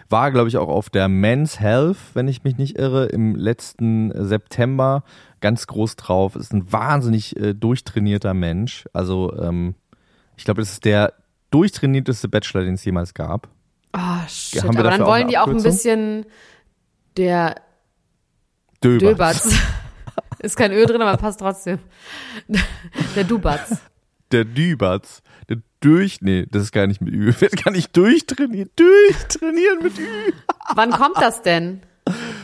War, 0.09 0.33
glaube 0.33 0.49
ich, 0.49 0.57
auch 0.57 0.69
auf 0.69 0.91
der 0.91 1.09
Men's 1.09 1.61
Health, 1.61 1.99
wenn 2.15 2.27
ich 2.27 2.43
mich 2.43 2.57
nicht 2.57 2.77
irre, 2.77 3.07
im 3.07 3.37
letzten 3.37 4.13
September 4.27 5.05
ganz 5.41 5.67
groß 5.69 5.97
drauf. 5.97 6.35
Ist 6.35 6.53
ein 6.53 6.73
wahnsinnig 6.73 7.37
äh, 7.37 7.55
durchtrainierter 7.55 8.35
Mensch. 8.35 8.87
Also, 8.93 9.37
ähm, 9.39 9.77
ich 10.37 10.45
glaube, 10.45 10.63
das 10.63 10.73
ist 10.73 10.85
der 10.85 11.13
durchtrainierteste 11.51 12.29
Bachelor, 12.29 12.65
den 12.65 12.75
es 12.75 12.85
jemals 12.85 13.15
gab. 13.15 13.49
Oh, 13.97 14.27
shit. 14.27 14.65
Aber 14.65 14.83
dann 14.83 15.07
wollen 15.07 15.29
die 15.29 15.39
auch 15.39 15.47
ein 15.47 15.63
bisschen 15.63 16.27
der 17.17 17.55
Döber. 18.83 19.11
Döbatz. 19.11 19.57
ist 20.41 20.57
kein 20.57 20.73
Ö 20.73 20.85
drin, 20.85 21.01
aber 21.01 21.17
passt 21.17 21.41
trotzdem. 21.41 21.79
Der 23.17 23.25
Dubatz. 23.25 23.81
Der 24.33 24.45
Dübatz. 24.45 25.23
Der 25.49 25.59
durch, 25.81 26.21
nee, 26.23 26.47
das 26.51 26.63
ist 26.65 26.73
gar 26.73 26.87
nicht 26.87 27.01
mit 27.01 27.13
Ü. 27.15 27.33
Wird 27.41 27.63
gar 27.65 27.71
nicht 27.71 27.97
durchtrainiert. 27.97 28.71
Durchtrainieren 28.79 29.83
mit 29.83 29.99
Ü. 29.99 30.33
Wann 30.75 30.91
kommt 30.91 31.17
das 31.19 31.43
denn? 31.43 31.83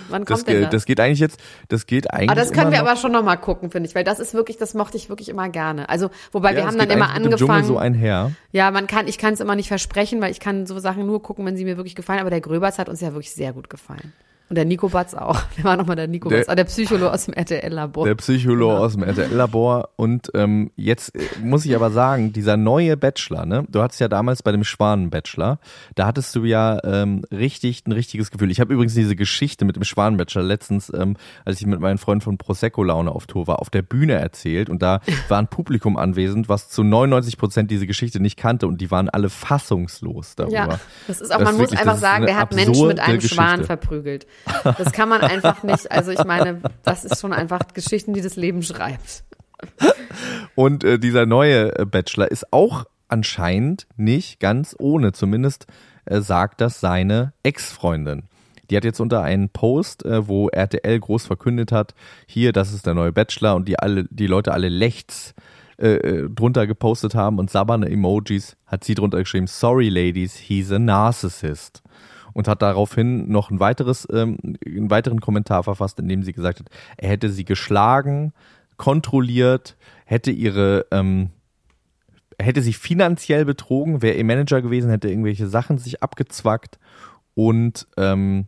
Wann 0.08 0.24
kommt 0.24 0.30
Das, 0.40 0.44
denn 0.44 0.62
das? 0.62 0.70
das 0.70 0.84
geht 0.86 1.00
eigentlich 1.00 1.18
jetzt, 1.20 1.38
das 1.68 1.86
geht 1.86 2.10
eigentlich. 2.12 2.30
Aber 2.30 2.40
das 2.40 2.50
können 2.52 2.72
wir 2.72 2.78
noch. 2.80 2.88
aber 2.88 2.96
schon 2.96 3.12
noch 3.12 3.22
mal 3.22 3.36
gucken, 3.36 3.70
finde 3.70 3.88
ich, 3.88 3.94
weil 3.94 4.04
das 4.04 4.18
ist 4.18 4.32
wirklich, 4.32 4.56
das 4.56 4.72
mochte 4.74 4.96
ich 4.96 5.08
wirklich 5.10 5.28
immer 5.28 5.48
gerne. 5.50 5.88
Also, 5.90 6.10
wobei 6.32 6.52
wir 6.52 6.60
Ja, 6.60 6.66
haben 6.66 6.70
es 6.74 6.78
dann 6.78 6.90
immer 6.90 7.10
eigentlich 7.10 7.24
mit 7.24 7.32
dem 7.32 7.36
Dschungel 7.38 7.54
angefangen. 7.56 7.66
so 7.74 7.78
einher. 7.78 8.32
ja, 8.52 8.70
man 8.70 8.86
kann, 8.86 9.06
ich 9.06 9.18
kann 9.18 9.34
es 9.34 9.40
immer 9.40 9.54
nicht 9.56 9.68
versprechen, 9.68 10.20
weil 10.22 10.30
ich 10.32 10.40
kann 10.40 10.66
so 10.66 10.78
Sachen 10.78 11.04
nur 11.06 11.22
gucken, 11.22 11.44
wenn 11.44 11.56
sie 11.58 11.64
mir 11.64 11.76
wirklich 11.76 11.94
gefallen. 11.94 12.20
Aber 12.20 12.30
der 12.30 12.40
Gröberts 12.40 12.78
hat 12.78 12.88
uns 12.88 13.00
ja 13.02 13.08
wirklich 13.12 13.32
sehr 13.32 13.52
gut 13.52 13.68
gefallen. 13.68 14.14
Und 14.50 14.56
der 14.56 14.64
Nico 14.64 14.88
Batz 14.88 15.14
auch. 15.14 15.40
Wer 15.56 15.64
war 15.64 15.76
nochmal 15.76 15.94
der 15.96 16.08
Nico 16.08 16.28
Der- 16.28 16.38
Batz? 16.38 16.48
Ah, 16.48 16.54
der 16.56 16.64
Psychologe 16.64 17.12
aus 17.12 17.24
dem 17.26 17.34
RTL-Labor. 17.34 18.04
Der 18.04 18.16
Psychologe 18.16 18.72
Genau. 18.74 18.84
aus 18.84 18.92
dem 18.94 19.02
RTL-Labor. 19.04 19.90
Und 19.96 20.30
ähm, 20.34 20.72
jetzt 20.76 21.14
äh, 21.14 21.20
muss 21.42 21.64
ich 21.64 21.74
aber 21.76 21.90
sagen, 21.92 22.32
dieser 22.32 22.56
neue 22.56 22.96
Bachelor, 22.96 23.46
ne? 23.46 23.64
Du 23.70 23.80
hattest 23.80 24.00
ja 24.00 24.08
damals 24.08 24.42
bei 24.42 24.50
dem 24.52 24.64
Schwanen-Bachelor, 24.64 25.60
da 25.94 26.06
hattest 26.06 26.34
du 26.34 26.44
ja 26.44 26.78
ähm, 26.84 27.22
richtig 27.30 27.84
ein 27.86 27.92
richtiges 27.92 28.30
Gefühl. 28.32 28.50
Ich 28.50 28.58
habe 28.60 28.74
übrigens 28.74 28.94
diese 28.94 29.14
Geschichte 29.14 29.64
mit 29.64 29.76
dem 29.76 29.84
Schwanen-Bachelor 29.84 30.42
letztens, 30.44 30.92
ähm, 30.92 31.16
als 31.44 31.60
ich 31.60 31.66
mit 31.66 31.78
meinen 31.78 31.98
Freunden 31.98 32.22
von 32.22 32.36
Prosecco-Laune 32.36 33.10
auf 33.12 33.26
Tour 33.28 33.46
war, 33.46 33.60
auf 33.60 33.70
der 33.70 33.82
Bühne 33.82 34.14
erzählt. 34.14 34.68
Und 34.68 34.82
da 34.82 35.00
war 35.28 35.38
ein 35.38 35.46
Publikum 35.48 35.96
anwesend, 35.96 36.48
was 36.48 36.68
zu 36.68 36.82
99 36.82 37.38
Prozent 37.38 37.70
diese 37.70 37.86
Geschichte 37.86 38.18
nicht 38.18 38.36
kannte. 38.36 38.66
Und 38.66 38.80
die 38.80 38.90
waren 38.90 39.08
alle 39.08 39.30
fassungslos 39.30 40.34
darüber. 40.34 40.54
Ja, 40.54 40.80
das 41.06 41.20
ist 41.20 41.32
auch, 41.32 41.38
Das 41.38 41.44
man 41.44 41.52
muss 41.56 41.70
wirklich- 41.70 41.78
einfach 41.80 41.98
sagen, 41.98 42.26
der 42.26 42.36
hat 42.36 42.52
Menschen 42.54 42.88
mit 42.88 42.98
einem 42.98 43.20
Schwan 43.20 43.60
Geschichte. 43.60 43.66
verprügelt. 43.66 44.26
Das 44.64 44.92
kann 44.92 45.08
man 45.08 45.20
einfach 45.20 45.62
nicht, 45.62 45.90
also 45.90 46.10
ich 46.10 46.24
meine, 46.24 46.60
das 46.82 47.04
ist 47.04 47.20
schon 47.20 47.32
einfach 47.32 47.60
Geschichten, 47.74 48.14
die 48.14 48.20
das 48.20 48.36
Leben 48.36 48.62
schreibt. 48.62 49.24
Und 50.54 50.84
äh, 50.84 50.98
dieser 50.98 51.26
neue 51.26 51.78
äh, 51.78 51.84
Bachelor 51.84 52.30
ist 52.30 52.52
auch 52.52 52.84
anscheinend 53.08 53.86
nicht 53.96 54.40
ganz 54.40 54.74
ohne. 54.78 55.12
Zumindest 55.12 55.66
äh, 56.04 56.20
sagt 56.20 56.60
das 56.60 56.80
seine 56.80 57.32
Ex-Freundin. 57.42 58.24
Die 58.70 58.76
hat 58.76 58.84
jetzt 58.84 59.00
unter 59.00 59.22
einen 59.22 59.48
Post, 59.48 60.04
äh, 60.04 60.28
wo 60.28 60.48
RTL 60.48 60.98
groß 60.98 61.26
verkündet 61.26 61.72
hat, 61.72 61.94
hier, 62.26 62.52
das 62.52 62.72
ist 62.72 62.86
der 62.86 62.94
neue 62.94 63.12
Bachelor 63.12 63.56
und 63.56 63.66
die 63.68 63.78
alle, 63.78 64.04
die 64.10 64.28
Leute 64.28 64.52
alle 64.52 64.68
lechts 64.68 65.34
äh, 65.78 65.94
äh, 65.94 66.30
drunter 66.30 66.66
gepostet 66.66 67.14
haben 67.14 67.38
und 67.38 67.50
sabberne 67.50 67.90
Emojis, 67.90 68.56
hat 68.66 68.84
sie 68.84 68.94
drunter 68.94 69.18
geschrieben, 69.18 69.46
sorry 69.48 69.88
ladies, 69.88 70.36
he's 70.36 70.70
a 70.70 70.78
narcissist. 70.78 71.82
Und 72.32 72.48
hat 72.48 72.62
daraufhin 72.62 73.30
noch 73.30 73.50
ein 73.50 73.60
weiteres, 73.60 74.06
ähm, 74.12 74.38
einen 74.64 74.90
weiteren 74.90 75.20
Kommentar 75.20 75.62
verfasst, 75.62 75.98
in 75.98 76.08
dem 76.08 76.22
sie 76.22 76.32
gesagt 76.32 76.60
hat, 76.60 76.68
er 76.96 77.10
hätte 77.10 77.30
sie 77.30 77.44
geschlagen, 77.44 78.32
kontrolliert, 78.76 79.76
hätte 80.04 80.30
ihre, 80.30 80.86
ähm, 80.90 81.30
hätte 82.38 82.62
sie 82.62 82.72
finanziell 82.72 83.44
betrogen, 83.44 84.02
wäre 84.02 84.16
ihr 84.16 84.24
Manager 84.24 84.62
gewesen, 84.62 84.90
hätte 84.90 85.08
irgendwelche 85.08 85.46
Sachen 85.46 85.78
sich 85.78 86.02
abgezwackt 86.02 86.78
und 87.34 87.86
ähm, 87.96 88.46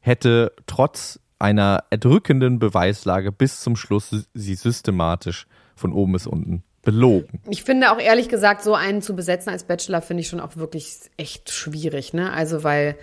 hätte 0.00 0.52
trotz 0.66 1.20
einer 1.38 1.84
erdrückenden 1.90 2.58
Beweislage 2.58 3.32
bis 3.32 3.60
zum 3.60 3.76
Schluss 3.76 4.28
sie 4.34 4.54
systematisch 4.54 5.46
von 5.74 5.92
oben 5.92 6.12
bis 6.12 6.26
unten 6.26 6.62
belogen. 6.82 7.40
Ich 7.50 7.62
finde 7.62 7.92
auch 7.92 7.98
ehrlich 7.98 8.28
gesagt, 8.28 8.62
so 8.62 8.74
einen 8.74 9.02
zu 9.02 9.14
besetzen 9.14 9.50
als 9.50 9.64
Bachelor 9.64 10.02
finde 10.02 10.22
ich 10.22 10.28
schon 10.28 10.40
auch 10.40 10.56
wirklich 10.56 10.96
echt 11.16 11.50
schwierig, 11.50 12.14
ne? 12.14 12.32
Also, 12.32 12.64
weil, 12.64 12.96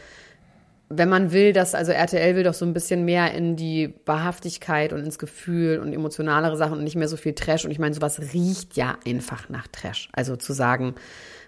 wenn 0.89 1.09
man 1.09 1.31
will, 1.31 1.53
dass, 1.53 1.75
also 1.75 1.91
RTL 1.91 2.35
will 2.35 2.43
doch 2.43 2.53
so 2.53 2.65
ein 2.65 2.73
bisschen 2.73 3.05
mehr 3.05 3.33
in 3.33 3.55
die 3.55 3.93
Wahrhaftigkeit 4.05 4.93
und 4.93 5.03
ins 5.03 5.19
Gefühl 5.19 5.79
und 5.79 5.93
emotionalere 5.93 6.55
Sachen 6.57 6.77
und 6.77 6.83
nicht 6.83 6.95
mehr 6.95 7.09
so 7.09 7.17
viel 7.17 7.33
Trash. 7.33 7.65
Und 7.65 7.71
ich 7.71 7.79
meine, 7.79 7.93
sowas 7.93 8.19
riecht 8.33 8.77
ja 8.77 8.97
einfach 9.05 9.49
nach 9.49 9.67
Trash. 9.67 10.09
Also 10.13 10.37
zu 10.37 10.53
sagen, 10.53 10.95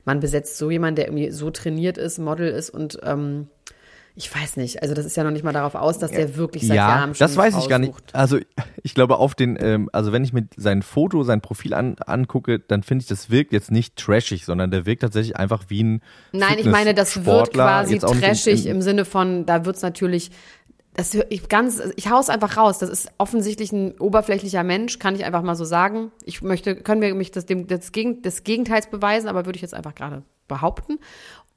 man 0.05 0.19
besetzt 0.19 0.57
so 0.57 0.69
jemanden, 0.69 0.97
der 0.97 1.07
irgendwie 1.07 1.32
so 1.32 1.51
trainiert 1.51 1.97
ist, 1.97 2.19
Model 2.19 2.49
ist 2.49 2.69
und 2.69 2.99
ähm, 3.03 3.47
ich 4.20 4.36
weiß 4.36 4.57
nicht, 4.57 4.82
also 4.82 4.93
das 4.93 5.05
ist 5.05 5.15
ja 5.15 5.24
noch 5.24 5.32
nicht 5.32 5.45
mal 5.45 5.53
darauf 5.53 5.76
aus, 5.76 5.97
dass 5.97 6.11
der 6.11 6.36
wirklich 6.36 6.67
seit 6.67 6.76
ja, 6.76 6.89
Jahren 6.89 7.15
schon 7.15 7.26
das 7.26 7.38
weiß 7.38 7.55
ich 7.57 7.70
gar 7.70 7.80
nicht. 7.80 7.93
Also 8.11 8.38
ich 8.84 8.93
glaube 8.93 9.17
auf 9.17 9.34
den, 9.34 9.57
ähm, 9.61 9.89
also 9.93 10.11
wenn 10.11 10.26
ich 10.26 10.34
mir 10.34 10.45
sein 10.57 10.82
Foto, 10.82 11.24
sein 11.24 11.39
Profil 11.39 11.74
an, 11.74 11.95
angucke, 12.05 12.59
dann 12.59 12.84
finde 12.84 13.03
ich, 13.03 13.07
das 13.07 13.30
wirkt 13.30 13.53
jetzt 13.53 13.72
nicht 13.72 13.95
trashig, 13.95 14.43
sondern 14.43 14.72
der 14.72 14.86
wirkt 14.86 15.03
tatsächlich 15.03 15.38
einfach 15.38 15.63
wie 15.70 15.86
ein 15.86 16.01
Nein, 16.34 16.57
ich 16.59 16.65
meine, 16.65 16.93
das 16.93 17.26
wird 17.26 17.53
quasi 17.53 17.97
trashig 17.97 18.65
im, 18.65 18.76
im 18.76 18.82
Sinne 18.82 19.05
von, 19.05 19.45
da 19.45 19.63
wird's 19.63 19.84
natürlich, 19.84 20.32
das 20.95 21.13
ich 21.13 21.47
ganz, 21.47 21.82
ich 21.95 22.09
hau's 22.09 22.30
einfach 22.30 22.57
raus. 22.57 22.78
Das 22.80 22.89
ist 22.89 23.09
offensichtlich 23.20 23.72
ein 23.72 23.97
oberflächlicher 23.99 24.65
Mensch, 24.65 24.99
kann 24.99 25.15
ich 25.15 25.24
einfach 25.24 25.43
mal 25.43 25.55
so 25.55 25.63
sagen. 25.63 26.11
Ich 26.26 26.41
möchte, 26.41 26.76
können 26.76 27.01
wir 27.01 27.15
mich 27.15 27.32
das, 27.32 27.45
dem, 27.45 27.67
das, 27.67 27.93
Gegen, 27.93 28.22
des 28.22 28.43
Gegenteils 28.43 28.88
beweisen, 28.88 29.30
aber 29.30 29.45
würde 29.45 29.55
ich 29.55 29.61
jetzt 29.61 29.74
einfach 29.74 29.95
gerade 29.95 30.24
behaupten. 30.49 30.99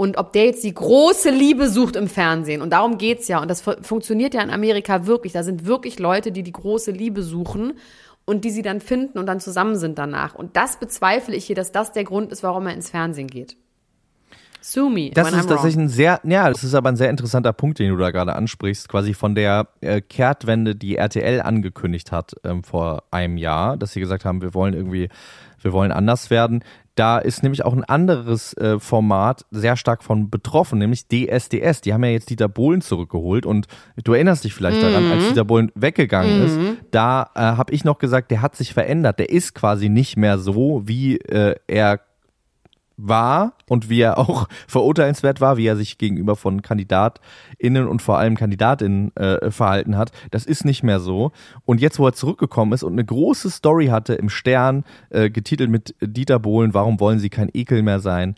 Und 0.02 0.18
ob 0.18 0.32
der 0.32 0.46
jetzt 0.46 0.64
die 0.64 0.74
große 0.74 1.30
Liebe 1.30 1.68
sucht 1.68 1.94
im 1.94 2.08
Fernsehen, 2.08 2.60
und 2.60 2.70
darum 2.70 2.98
geht's 2.98 3.28
ja, 3.28 3.40
und 3.40 3.48
das 3.48 3.60
fu- 3.60 3.80
funktioniert 3.82 4.34
ja 4.34 4.42
in 4.42 4.50
Amerika 4.50 5.06
wirklich, 5.06 5.32
da 5.32 5.44
sind 5.44 5.64
wirklich 5.64 6.00
Leute, 6.00 6.32
die 6.32 6.42
die 6.42 6.50
große 6.50 6.90
Liebe 6.90 7.22
suchen 7.22 7.74
und 8.24 8.44
die 8.44 8.50
sie 8.50 8.62
dann 8.62 8.80
finden 8.80 9.16
und 9.20 9.26
dann 9.26 9.38
zusammen 9.38 9.76
sind 9.76 10.00
danach. 10.00 10.34
Und 10.34 10.56
das 10.56 10.78
bezweifle 10.78 11.36
ich 11.36 11.44
hier, 11.44 11.54
dass 11.54 11.70
das 11.70 11.92
der 11.92 12.02
Grund 12.02 12.32
ist, 12.32 12.42
warum 12.42 12.66
er 12.66 12.74
ins 12.74 12.90
Fernsehen 12.90 13.28
geht. 13.28 13.56
Sue 14.60 14.90
me. 14.90 15.10
Das 15.14 15.32
ist 15.32 15.48
tatsächlich 15.48 15.76
ein 15.76 15.88
sehr, 15.88 16.20
ja, 16.24 16.48
das 16.48 16.64
ist 16.64 16.74
aber 16.74 16.88
ein 16.88 16.96
sehr 16.96 17.10
interessanter 17.10 17.52
Punkt, 17.52 17.78
den 17.78 17.90
du 17.90 17.96
da 17.96 18.10
gerade 18.10 18.34
ansprichst, 18.34 18.88
quasi 18.88 19.14
von 19.14 19.36
der 19.36 19.68
äh, 19.82 20.00
Kehrtwende, 20.00 20.74
die 20.74 20.96
RTL 20.96 21.42
angekündigt 21.42 22.10
hat 22.10 22.34
ähm, 22.42 22.64
vor 22.64 23.04
einem 23.12 23.36
Jahr, 23.36 23.76
dass 23.76 23.92
sie 23.92 24.00
gesagt 24.00 24.24
haben, 24.24 24.42
wir 24.42 24.52
wollen 24.52 24.74
irgendwie, 24.74 25.08
wir 25.60 25.72
wollen 25.72 25.92
anders 25.92 26.30
werden. 26.30 26.64
Da 26.94 27.18
ist 27.18 27.42
nämlich 27.42 27.64
auch 27.64 27.72
ein 27.72 27.84
anderes 27.84 28.54
äh, 28.54 28.78
Format 28.78 29.46
sehr 29.50 29.76
stark 29.76 30.04
von 30.04 30.28
betroffen, 30.28 30.78
nämlich 30.78 31.06
DSDS. 31.08 31.80
Die 31.80 31.94
haben 31.94 32.04
ja 32.04 32.10
jetzt 32.10 32.28
Dieter 32.28 32.48
Bohlen 32.48 32.82
zurückgeholt 32.82 33.46
und 33.46 33.66
du 34.04 34.12
erinnerst 34.12 34.44
dich 34.44 34.52
vielleicht 34.52 34.82
daran, 34.82 35.10
als 35.10 35.28
Dieter 35.28 35.44
Bohlen 35.44 35.72
weggegangen 35.74 36.44
ist, 36.44 36.58
da 36.90 37.30
äh, 37.34 37.40
habe 37.40 37.72
ich 37.72 37.84
noch 37.84 37.98
gesagt, 37.98 38.30
der 38.30 38.42
hat 38.42 38.56
sich 38.56 38.74
verändert. 38.74 39.18
Der 39.18 39.30
ist 39.30 39.54
quasi 39.54 39.88
nicht 39.88 40.18
mehr 40.18 40.38
so, 40.38 40.82
wie 40.84 41.16
äh, 41.16 41.56
er 41.66 42.00
war 43.08 43.54
und 43.68 43.88
wie 43.88 44.00
er 44.00 44.18
auch 44.18 44.48
verurteilenswert 44.68 45.40
war, 45.40 45.56
wie 45.56 45.66
er 45.66 45.76
sich 45.76 45.98
gegenüber 45.98 46.36
von 46.36 46.62
KandidatInnen 46.62 47.86
und 47.86 48.02
vor 48.02 48.18
allem 48.18 48.36
Kandidatinnen 48.36 49.14
äh, 49.16 49.50
verhalten 49.50 49.96
hat. 49.96 50.12
Das 50.30 50.46
ist 50.46 50.64
nicht 50.64 50.82
mehr 50.82 51.00
so. 51.00 51.32
Und 51.64 51.80
jetzt, 51.80 51.98
wo 51.98 52.06
er 52.06 52.12
zurückgekommen 52.12 52.72
ist 52.72 52.82
und 52.82 52.92
eine 52.92 53.04
große 53.04 53.50
Story 53.50 53.86
hatte 53.86 54.14
im 54.14 54.28
Stern, 54.28 54.84
äh, 55.10 55.30
getitelt 55.30 55.70
mit 55.70 55.94
Dieter 56.00 56.38
Bohlen, 56.38 56.74
warum 56.74 57.00
wollen 57.00 57.18
sie 57.18 57.30
kein 57.30 57.50
Ekel 57.52 57.82
mehr 57.82 58.00
sein? 58.00 58.36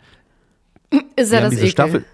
Ist 1.15 1.31
er 1.31 1.41
das 1.41 1.53
Ekel? 1.53 1.67
Staffel, 1.67 2.05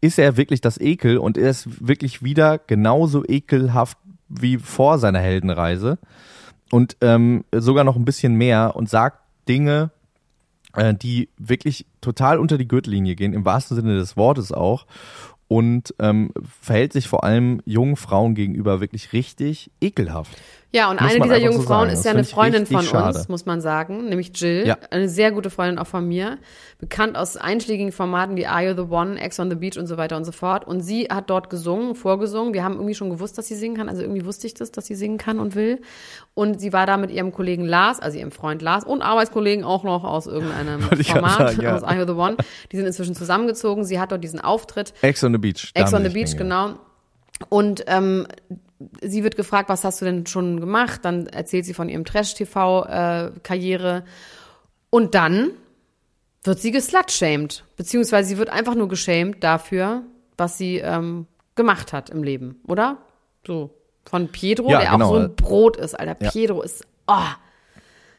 ist 0.00 0.18
er 0.18 0.36
wirklich 0.36 0.60
das 0.60 0.78
Ekel 0.80 1.18
und 1.18 1.36
er 1.36 1.50
ist 1.50 1.86
wirklich 1.86 2.22
wieder 2.22 2.58
genauso 2.58 3.24
ekelhaft 3.26 3.98
wie 4.28 4.58
vor 4.58 4.98
seiner 4.98 5.18
Heldenreise. 5.18 5.98
und 6.70 6.96
ähm, 7.00 7.44
sogar 7.52 7.84
noch 7.84 7.96
ein 7.96 8.04
bisschen 8.04 8.34
mehr 8.34 8.76
und 8.76 8.88
sagt 8.88 9.18
Dinge, 9.48 9.90
die 10.76 11.28
wirklich 11.38 11.86
total 12.00 12.38
unter 12.38 12.58
die 12.58 12.68
Gürtellinie 12.68 13.16
gehen, 13.16 13.32
im 13.32 13.44
wahrsten 13.44 13.76
Sinne 13.76 13.96
des 13.96 14.16
Wortes 14.16 14.52
auch. 14.52 14.86
Und 15.48 15.94
ähm, 15.98 16.30
verhält 16.60 16.92
sich 16.92 17.08
vor 17.08 17.24
allem 17.24 17.60
jungen 17.64 17.96
Frauen 17.96 18.36
gegenüber 18.36 18.80
wirklich 18.80 19.12
richtig 19.12 19.72
ekelhaft. 19.80 20.36
Ja, 20.72 20.88
und 20.88 21.00
Muss 21.00 21.10
eine 21.10 21.20
dieser 21.20 21.38
jungen 21.38 21.58
so 21.58 21.62
Frauen 21.64 21.88
sagen. 21.88 21.92
ist 21.92 22.04
ja 22.04 22.10
eine 22.12 22.24
Freundin 22.24 22.64
von 22.64 22.82
schade. 22.82 23.18
uns, 23.18 23.28
muss 23.28 23.44
man 23.44 23.60
sagen, 23.60 24.08
nämlich 24.08 24.30
Jill. 24.34 24.66
Ja. 24.66 24.78
Eine 24.90 25.08
sehr 25.08 25.32
gute 25.32 25.50
Freundin 25.50 25.78
auch 25.78 25.86
von 25.86 26.06
mir. 26.06 26.38
Bekannt 26.78 27.18
aus 27.18 27.36
einschlägigen 27.36 27.90
Formaten 27.90 28.36
wie 28.36 28.46
Are 28.46 28.64
You 28.64 28.74
the 28.74 28.88
One, 28.88 29.20
Ex 29.20 29.40
on 29.40 29.50
the 29.50 29.56
Beach 29.56 29.76
und 29.78 29.88
so 29.88 29.96
weiter 29.96 30.16
und 30.16 30.24
so 30.24 30.30
fort. 30.30 30.66
Und 30.66 30.80
sie 30.80 31.08
hat 31.10 31.28
dort 31.28 31.50
gesungen, 31.50 31.96
vorgesungen. 31.96 32.54
Wir 32.54 32.62
haben 32.62 32.74
irgendwie 32.74 32.94
schon 32.94 33.10
gewusst, 33.10 33.36
dass 33.36 33.48
sie 33.48 33.56
singen 33.56 33.76
kann. 33.76 33.88
Also 33.88 34.02
irgendwie 34.02 34.24
wusste 34.24 34.46
ich 34.46 34.54
das, 34.54 34.70
dass 34.70 34.86
sie 34.86 34.94
singen 34.94 35.18
kann 35.18 35.40
und 35.40 35.56
will. 35.56 35.80
Und 36.34 36.60
sie 36.60 36.72
war 36.72 36.86
da 36.86 36.96
mit 36.96 37.10
ihrem 37.10 37.32
Kollegen 37.32 37.64
Lars, 37.64 37.98
also 37.98 38.18
ihrem 38.18 38.30
Freund 38.30 38.62
Lars 38.62 38.84
und 38.84 39.02
Arbeitskollegen 39.02 39.64
auch 39.64 39.82
noch 39.82 40.04
aus 40.04 40.28
irgendeinem 40.28 40.82
Format, 41.02 41.38
sagen, 41.38 41.62
ja. 41.62 41.74
aus 41.74 41.82
Are 41.82 41.98
You 41.98 42.06
the 42.06 42.12
One. 42.12 42.36
Die 42.70 42.76
sind 42.76 42.86
inzwischen 42.86 43.16
zusammengezogen. 43.16 43.84
Sie 43.84 43.98
hat 43.98 44.12
dort 44.12 44.22
diesen 44.22 44.40
Auftritt. 44.40 44.94
Ex 45.02 45.24
on 45.24 45.32
the 45.32 45.38
Beach. 45.38 45.72
Ex 45.74 45.92
on 45.92 46.04
the 46.04 46.10
Beach, 46.10 46.36
genau. 46.36 46.76
Und 47.48 47.84
ähm, 47.86 48.26
sie 49.00 49.24
wird 49.24 49.36
gefragt, 49.36 49.68
was 49.68 49.84
hast 49.84 50.00
du 50.00 50.04
denn 50.04 50.26
schon 50.26 50.60
gemacht? 50.60 51.00
Dann 51.04 51.26
erzählt 51.26 51.64
sie 51.64 51.74
von 51.74 51.88
ihrem 51.88 52.04
Trash-TV-Karriere. 52.04 54.04
Und 54.90 55.14
dann 55.14 55.50
wird 56.42 56.60
sie 56.60 56.70
geslutshamed. 56.70 57.64
Beziehungsweise 57.76 58.28
sie 58.28 58.38
wird 58.38 58.50
einfach 58.50 58.74
nur 58.74 58.88
geschämt 58.88 59.42
dafür, 59.44 60.02
was 60.36 60.58
sie 60.58 60.78
ähm, 60.78 61.26
gemacht 61.54 61.92
hat 61.92 62.10
im 62.10 62.22
Leben, 62.22 62.60
oder? 62.66 62.98
So. 63.46 63.70
Von 64.08 64.28
Pedro, 64.28 64.70
Ja, 64.70 64.80
der 64.80 64.90
genau. 64.92 65.06
auch 65.06 65.10
so 65.10 65.16
ein 65.16 65.36
Brot 65.36 65.76
ist, 65.76 65.94
Alter. 65.94 66.16
Ja. 66.24 66.30
Pedro 66.30 66.62
ist, 66.62 66.86
oh. 67.06 67.14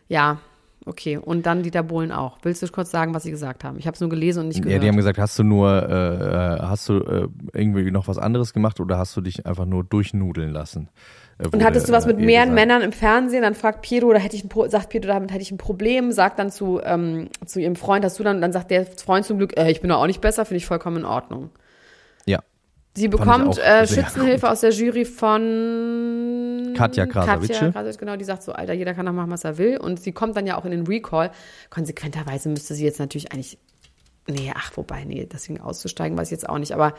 Ja, 0.07 0.39
okay. 0.85 1.17
Und 1.17 1.45
dann 1.45 1.63
Dieter 1.63 1.83
Bohlen 1.83 2.11
auch. 2.11 2.37
Willst 2.43 2.61
du 2.61 2.67
kurz 2.67 2.91
sagen, 2.91 3.13
was 3.13 3.23
sie 3.23 3.31
gesagt 3.31 3.63
haben? 3.63 3.77
Ich 3.77 3.87
habe 3.87 3.95
es 3.95 4.01
nur 4.01 4.09
gelesen 4.09 4.41
und 4.41 4.47
nicht 4.49 4.57
Ja, 4.59 4.63
gehört. 4.65 4.83
die 4.83 4.87
haben 4.87 4.97
gesagt, 4.97 5.17
hast 5.19 5.37
du 5.39 5.43
nur, 5.43 5.69
äh, 5.89 6.55
äh, 6.55 6.59
hast 6.61 6.89
du 6.89 6.97
äh, 6.99 7.27
irgendwie 7.53 7.89
noch 7.91 8.07
was 8.07 8.17
anderes 8.17 8.53
gemacht 8.53 8.79
oder 8.79 8.97
hast 8.97 9.15
du 9.15 9.21
dich 9.21 9.45
einfach 9.45 9.65
nur 9.65 9.83
durchnudeln 9.83 10.51
lassen? 10.51 10.89
Äh, 11.37 11.47
Und 11.47 11.63
hattest 11.63 11.89
du 11.89 11.93
was 11.93 12.05
mit 12.05 12.17
äh, 12.17 12.21
ihr 12.21 12.25
mehreren 12.25 12.49
gesagt. 12.49 12.67
Männern 12.67 12.81
im 12.81 12.91
Fernsehen? 12.91 13.41
Dann 13.41 13.55
fragt 13.55 13.81
Pedro, 13.81 14.13
da 14.13 14.19
hätte 14.19 14.35
ich 14.35 14.43
ein 14.43 14.49
Pro 14.49 14.67
sagt 14.67 14.89
Pedro, 14.89 15.07
damit 15.09 15.31
hätte 15.31 15.41
ich 15.41 15.51
ein 15.51 15.57
Problem, 15.57 16.11
sagt 16.11 16.39
dann 16.39 16.51
zu, 16.51 16.79
ähm, 16.83 17.29
zu 17.45 17.59
ihrem 17.59 17.75
Freund, 17.75 18.05
hast 18.05 18.19
du 18.19 18.23
dann, 18.23 18.41
dann 18.41 18.51
sagt 18.51 18.71
der 18.71 18.85
Freund 18.85 19.25
zum 19.25 19.37
Glück, 19.37 19.57
äh, 19.57 19.71
ich 19.71 19.81
bin 19.81 19.89
doch 19.89 19.97
auch 20.01 20.07
nicht 20.07 20.21
besser, 20.21 20.45
finde 20.45 20.57
ich 20.57 20.65
vollkommen 20.65 20.97
in 20.97 21.05
Ordnung. 21.05 21.49
Sie 22.93 23.07
bekommt 23.07 23.57
äh, 23.57 23.87
Schützenhilfe 23.87 24.49
aus 24.49 24.59
der 24.61 24.71
Jury 24.71 25.05
von 25.05 26.73
Katja 26.75 27.05
Krasavice. 27.05 27.47
Katja 27.49 27.71
Krasavice, 27.71 27.97
genau, 27.97 28.17
die 28.17 28.25
sagt 28.25 28.43
so, 28.43 28.51
Alter, 28.51 28.73
jeder 28.73 28.93
kann 28.93 29.05
doch 29.05 29.13
machen, 29.13 29.31
was 29.31 29.45
er 29.45 29.57
will. 29.57 29.77
Und 29.77 30.01
sie 30.01 30.11
kommt 30.11 30.35
dann 30.35 30.45
ja 30.45 30.57
auch 30.57 30.65
in 30.65 30.71
den 30.71 30.85
Recall. 30.85 31.31
Konsequenterweise 31.69 32.49
müsste 32.49 32.73
sie 32.73 32.83
jetzt 32.83 32.99
natürlich 32.99 33.31
eigentlich, 33.31 33.57
nee, 34.27 34.51
ach, 34.53 34.71
wobei, 34.75 35.05
nee, 35.05 35.25
deswegen 35.31 35.61
auszusteigen, 35.61 36.17
weiß 36.17 36.27
ich 36.27 36.31
jetzt 36.31 36.49
auch 36.49 36.57
nicht. 36.57 36.73
Aber 36.73 36.93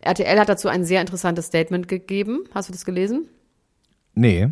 RTL 0.00 0.38
hat 0.40 0.48
dazu 0.48 0.68
ein 0.68 0.84
sehr 0.84 1.00
interessantes 1.00 1.46
Statement 1.46 1.86
gegeben. 1.86 2.44
Hast 2.52 2.68
du 2.68 2.72
das 2.72 2.84
gelesen? 2.84 3.28
Nee. 4.14 4.48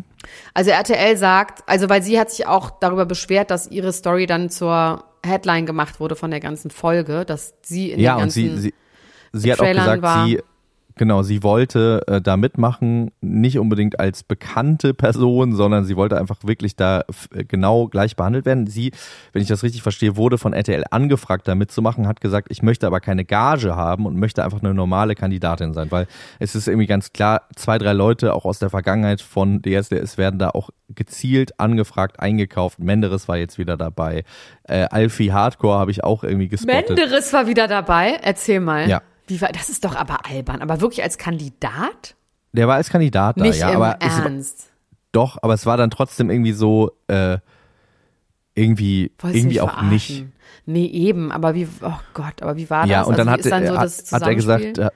Also 0.53 0.71
RTL 0.71 1.17
sagt, 1.17 1.67
also 1.67 1.89
weil 1.89 2.01
sie 2.01 2.17
hat 2.17 2.31
sich 2.31 2.47
auch 2.47 2.69
darüber 2.69 3.05
beschwert, 3.05 3.51
dass 3.51 3.67
ihre 3.69 3.91
Story 3.91 4.25
dann 4.25 4.49
zur 4.49 5.03
Headline 5.25 5.65
gemacht 5.65 5.99
wurde 5.99 6.15
von 6.15 6.31
der 6.31 6.39
ganzen 6.39 6.71
Folge, 6.71 7.25
dass 7.25 7.55
sie 7.61 7.91
in 7.91 7.99
Ja, 7.99 8.15
den 8.15 8.23
und 8.23 8.29
sie, 8.29 8.47
ganzen 8.47 8.61
sie, 8.61 8.73
sie 9.33 9.51
hat 9.51 9.59
auch 9.59 9.65
gesagt, 9.67 10.01
war. 10.01 10.25
sie, 10.25 10.39
genau, 10.97 11.23
sie 11.23 11.43
wollte 11.43 12.03
äh, 12.07 12.21
da 12.21 12.37
mitmachen, 12.37 13.11
nicht 13.21 13.59
unbedingt 13.59 13.99
als 13.99 14.23
bekannte 14.23 14.93
Person, 14.93 15.55
sondern 15.55 15.85
sie 15.85 15.95
wollte 15.95 16.17
einfach 16.17 16.37
wirklich 16.43 16.75
da 16.75 17.03
äh, 17.33 17.43
genau 17.43 17.87
gleich 17.87 18.15
behandelt 18.15 18.45
werden. 18.45 18.67
Sie, 18.67 18.91
wenn 19.33 19.41
ich 19.41 19.47
das 19.47 19.63
richtig 19.63 19.83
verstehe, 19.83 20.17
wurde 20.17 20.37
von 20.37 20.53
RTL 20.53 20.83
angefragt, 20.91 21.47
da 21.47 21.55
mitzumachen, 21.55 22.07
hat 22.07 22.21
gesagt, 22.21 22.47
ich 22.51 22.61
möchte 22.61 22.87
aber 22.87 22.99
keine 22.99 23.25
Gage 23.25 23.75
haben 23.75 24.05
und 24.05 24.17
möchte 24.17 24.43
einfach 24.43 24.61
eine 24.61 24.73
normale 24.73 25.15
Kandidatin 25.15 25.73
sein, 25.73 25.91
weil 25.91 26.07
es 26.39 26.55
ist 26.55 26.67
irgendwie 26.67 26.87
ganz 26.87 27.13
klar, 27.13 27.43
zwei, 27.55 27.77
drei 27.77 27.93
Leute 27.93 28.33
auch 28.33 28.45
aus 28.45 28.59
der 28.59 28.69
Vergangenheit 28.69 29.21
von 29.21 29.61
DSDS 29.61 30.17
werden 30.17 30.39
da 30.39 30.49
auch 30.49 30.69
gezielt 30.89 31.59
angefragt, 31.59 32.19
eingekauft. 32.19 32.79
Menderes 32.79 33.27
war 33.27 33.37
jetzt 33.37 33.57
wieder 33.57 33.77
dabei. 33.77 34.23
Äh, 34.63 34.87
Alfie 34.89 35.31
Hardcore 35.31 35.77
habe 35.77 35.91
ich 35.91 36.03
auch 36.03 36.23
irgendwie 36.23 36.47
gespottet. 36.47 36.89
Menderes 36.89 37.33
war 37.33 37.47
wieder 37.47 37.67
dabei. 37.67 38.19
Erzähl 38.21 38.59
mal. 38.59 38.89
Ja. 38.89 39.01
Wie 39.27 39.39
war, 39.41 39.49
das 39.49 39.69
ist 39.69 39.83
doch 39.85 39.95
aber 39.95 40.25
albern. 40.25 40.61
Aber 40.61 40.81
wirklich 40.81 41.03
als 41.03 41.17
Kandidat? 41.17 42.15
Der 42.53 42.67
war 42.67 42.75
als 42.75 42.89
Kandidat 42.89 43.39
da, 43.39 43.43
Nicht 43.43 43.59
ja, 43.59 43.69
im 43.69 43.75
aber 43.81 43.97
es, 43.99 44.17
Ernst. 44.19 44.71
doch, 45.11 45.37
aber 45.41 45.53
es 45.53 45.65
war 45.65 45.77
dann 45.77 45.89
trotzdem 45.91 46.29
irgendwie 46.29 46.53
so, 46.53 46.91
äh, 47.07 47.37
irgendwie, 48.55 49.11
irgendwie 49.23 49.61
auch 49.61 49.69
verarschen? 49.69 49.89
nicht. 49.89 50.25
Nee, 50.65 50.85
eben. 50.87 51.31
Aber 51.31 51.53
wie, 51.55 51.67
oh 51.81 51.99
Gott, 52.13 52.41
aber 52.41 52.57
wie 52.57 52.69
war 52.69 52.87
Ja, 52.87 52.99
das? 52.99 53.07
und 53.07 53.17
dann, 53.17 53.27
also, 53.27 53.31
hat, 53.31 53.37
wie 53.39 53.47
ist 53.47 53.51
dann 53.51 53.67
so 53.67 53.73
er- 53.73 53.81
das 53.81 54.11
hat 54.11 54.21
er 54.23 54.35
gesagt, 54.35 54.77
äh, 54.79 54.89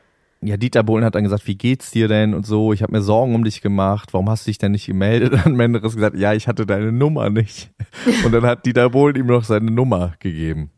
ja, 0.44 0.58
Dieter 0.58 0.82
Bohlen 0.82 1.06
hat 1.06 1.14
dann 1.14 1.24
gesagt, 1.24 1.46
wie 1.46 1.56
geht's 1.56 1.92
dir 1.92 2.08
denn 2.08 2.34
und 2.34 2.48
so, 2.48 2.74
ich 2.74 2.82
habe 2.82 2.92
mir 2.92 3.02
Sorgen 3.04 3.36
um 3.36 3.44
dich 3.44 3.62
gemacht, 3.62 4.14
warum 4.14 4.28
hast 4.30 4.48
du 4.48 4.50
dich 4.50 4.58
denn 4.58 4.72
nicht 4.72 4.88
gemeldet? 4.88 5.34
Dann 5.34 5.44
hat 5.46 5.52
Menderes 5.54 5.94
gesagt, 5.94 6.18
ja, 6.18 6.34
ich 6.34 6.48
hatte 6.48 6.66
deine 6.66 6.92
Nummer 6.92 7.30
nicht. 7.30 7.70
Und 8.26 8.32
dann 8.32 8.44
hat 8.46 8.66
Dieter 8.66 8.90
Bohlen 8.90 9.16
ihm 9.16 9.28
noch 9.28 9.44
seine 9.44 9.70
Nummer 9.70 10.14
gegeben. 10.20 10.72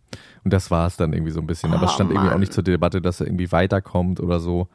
Und 0.44 0.52
das 0.54 0.70
war 0.72 0.88
es 0.88 0.98
dann 0.98 1.14
irgendwie 1.14 1.32
so 1.32 1.40
ein 1.40 1.48
bisschen. 1.48 1.74
Aber 1.74 1.86
es 1.86 1.92
Oh, 1.92 1.96
stand 1.96 2.12
irgendwie 2.12 2.28
auch 2.28 2.32
Mann. 2.32 2.40
nicht 2.42 2.54
zur 2.54 2.64
Debatte, 2.64 3.02
dass 3.02 3.20
er 3.22 3.28
irgendwie 3.28 3.52
weiterkommt 3.52 4.20
oder 4.20 4.40
so. 4.40 4.68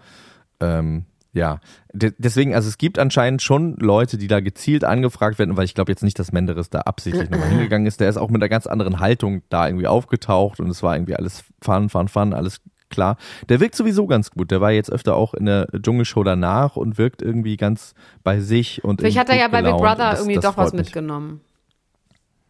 Ähm, 0.61 1.05
ja, 1.35 1.61
De 1.93 2.13
deswegen, 2.19 2.55
also 2.55 2.69
es 2.69 2.79
gibt 2.79 2.99
anscheinend 2.99 3.43
schon 3.43 3.77
Leute, 3.77 4.17
die 4.17 4.29
da 4.29 4.41
gezielt 4.41 4.83
angefragt 4.83 5.39
werden, 5.39 5.57
weil 5.57 5.67
ich 5.67 5.75
glaube 5.75 5.93
jetzt 5.93 6.03
nicht, 6.03 6.19
dass 6.19 6.33
Menderes 6.33 6.71
da 6.71 6.81
absichtlich 6.81 7.29
nochmal 7.31 7.49
hingegangen 7.51 7.87
ist. 7.87 8.01
Der 8.01 8.09
ist 8.09 8.17
auch 8.17 8.31
mit 8.31 8.41
einer 8.43 8.49
ganz 8.49 8.67
anderen 8.67 8.99
Haltung 8.99 9.43
da 9.51 9.67
irgendwie 9.69 9.87
aufgetaucht 9.87 10.59
und 10.59 10.69
es 10.71 10.83
war 10.83 10.97
irgendwie 10.97 11.17
alles 11.17 11.45
fun, 11.63 11.91
fun, 11.91 12.09
fun, 12.09 12.33
alles 12.33 12.63
klar. 12.89 13.19
Der 13.51 13.61
wirkt 13.61 13.75
sowieso 13.77 14.07
ganz 14.07 14.31
gut. 14.31 14.51
Der 14.51 14.63
war 14.63 14.71
jetzt 14.73 14.91
öfter 14.91 15.15
auch 15.17 15.35
in 15.35 15.45
der 15.45 15.67
Dschungelshow 15.79 16.25
danach 16.25 16.77
und 16.77 16.97
wirkt 16.97 17.21
irgendwie 17.21 17.59
ganz 17.59 17.95
bei 18.25 18.41
sich 18.41 18.83
und 18.83 19.01
Vielleicht 19.01 19.19
hat 19.19 19.29
er 19.29 19.37
ja 19.37 19.49
bei 19.49 19.61
Big. 19.63 19.73
Brother 19.77 19.97
Das- 20.13 20.21
irgendwie 20.21 20.37
das 20.37 20.45
doch 20.45 20.57
was 20.57 20.73
mich. 20.73 20.85
mitgenommen. 20.87 21.43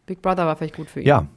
Big 0.05 0.21
Brother 0.21 0.45
war 0.45 0.55
vielleicht 0.55 0.77
gut 0.77 0.89
für 0.89 1.01
ihn. 1.01 1.05
Ja. 1.07 1.27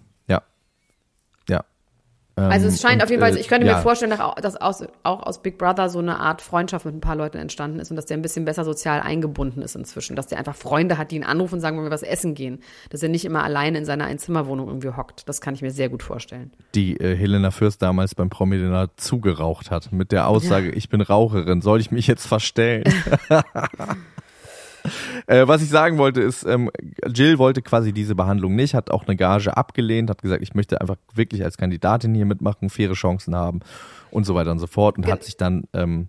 Also 2.35 2.67
es 2.67 2.75
Ähm, 2.75 2.89
scheint 2.89 2.97
und, 2.97 3.05
auf 3.05 3.11
jeden 3.11 3.21
Fall, 3.21 3.37
äh, 3.37 3.41
ich 3.41 3.49
könnte 3.49 3.67
ja, 3.67 3.77
mir 3.77 3.83
vorstellen, 3.83 4.17
dass 4.41 4.57
aus, 4.57 4.85
auch 5.03 5.23
aus 5.23 5.43
Big 5.43 5.59
Brother 5.59 5.91
so 5.91 5.99
eine 5.99 6.19
Art 6.19 6.41
Freundschaft 6.41 6.87
mit 6.87 6.95
ein 6.95 7.01
paar 7.01 7.17
Leuten 7.17 7.37
entstanden 7.37 7.79
ist 7.79 7.91
und 7.91 7.97
dass 7.97 8.07
der 8.07 8.17
ein 8.17 8.23
bisschen 8.23 8.45
besser 8.47 8.65
sozial 8.65 9.01
eingebunden 9.01 9.61
ist 9.61 9.77
inzwischen. 9.77 10.17
Dass 10.17 10.29
der 10.29 10.39
einfach 10.39 10.55
Freunde 10.55 10.97
hat, 10.97 11.11
die 11.11 11.17
ihn 11.17 11.25
anrufen 11.25 11.57
und 11.57 11.61
sagen, 11.61 11.77
wollen 11.77 11.87
wir 11.87 11.93
was 11.93 12.03
essen 12.03 12.35
gehen. 12.35 12.61
Dass 12.89 13.03
er 13.03 13.11
nicht 13.11 13.25
immer 13.27 13.45
alleine 13.45 13.79
in 13.79 13.85
seiner 13.85 14.07
Einzimmerwohnung 14.07 14.69
irgendwie 14.69 14.91
hockt. 14.91 15.29
Das 15.29 15.41
kann 15.41 15.55
ich 15.55 15.63
mir 15.63 15.71
sehr 15.71 15.91
gut 15.91 16.03
vorstellen. 16.03 16.53
die 16.75 16.97
äh, 16.97 17.15
Helena 17.15 17.51
Fürst 17.51 17.83
damals 17.83 18.15
beim 18.15 18.31
Promi-Dinner 18.31 18.89
zugeraucht 18.97 19.71
hat 19.71 19.93
mit 19.93 20.11
der 20.11 20.29
Aussage, 20.29 20.71
ich 20.71 20.89
bin 20.89 21.03
Raucherin, 21.03 21.61
soll 21.61 21.81
ich 21.81 21.91
mich 21.91 22.07
jetzt 22.07 22.27
verstellen? 22.27 22.85
äh, 25.27 25.47
was 25.47 25.63
ich 25.63 25.69
sagen 25.69 25.99
wollte 25.99 26.21
ist, 26.21 26.45
ähm, 26.45 26.71
Jill 27.07 27.39
wollte 27.39 27.63
quasi 27.63 27.93
diese 27.93 28.15
Behandlung 28.15 28.55
nicht, 28.55 28.75
hat 28.75 28.91
auch 28.91 29.07
eine 29.07 29.17
Gage 29.17 29.57
abgelehnt, 29.57 30.11
hat 30.11 30.23
gesagt, 30.23 30.43
ich 30.43 30.55
möchte 30.55 30.81
einfach 30.81 30.97
wirklich 31.15 31.45
als 31.45 31.57
Kandidatin 31.57 32.15
hier 32.15 32.27
mitmachen, 32.27 32.71
faire 32.71 32.95
Chancen 32.95 33.35
haben 33.35 33.61
und 34.11 34.25
so 34.25 34.35
weiter 34.35 34.51
und 34.51 34.59
so 34.59 34.67
fort 34.67 34.97
und 34.97 35.05
Ge- 35.05 35.13
hat 35.13 35.25
sich 35.25 35.37
dann 35.37 35.65
ähm, 35.73 36.09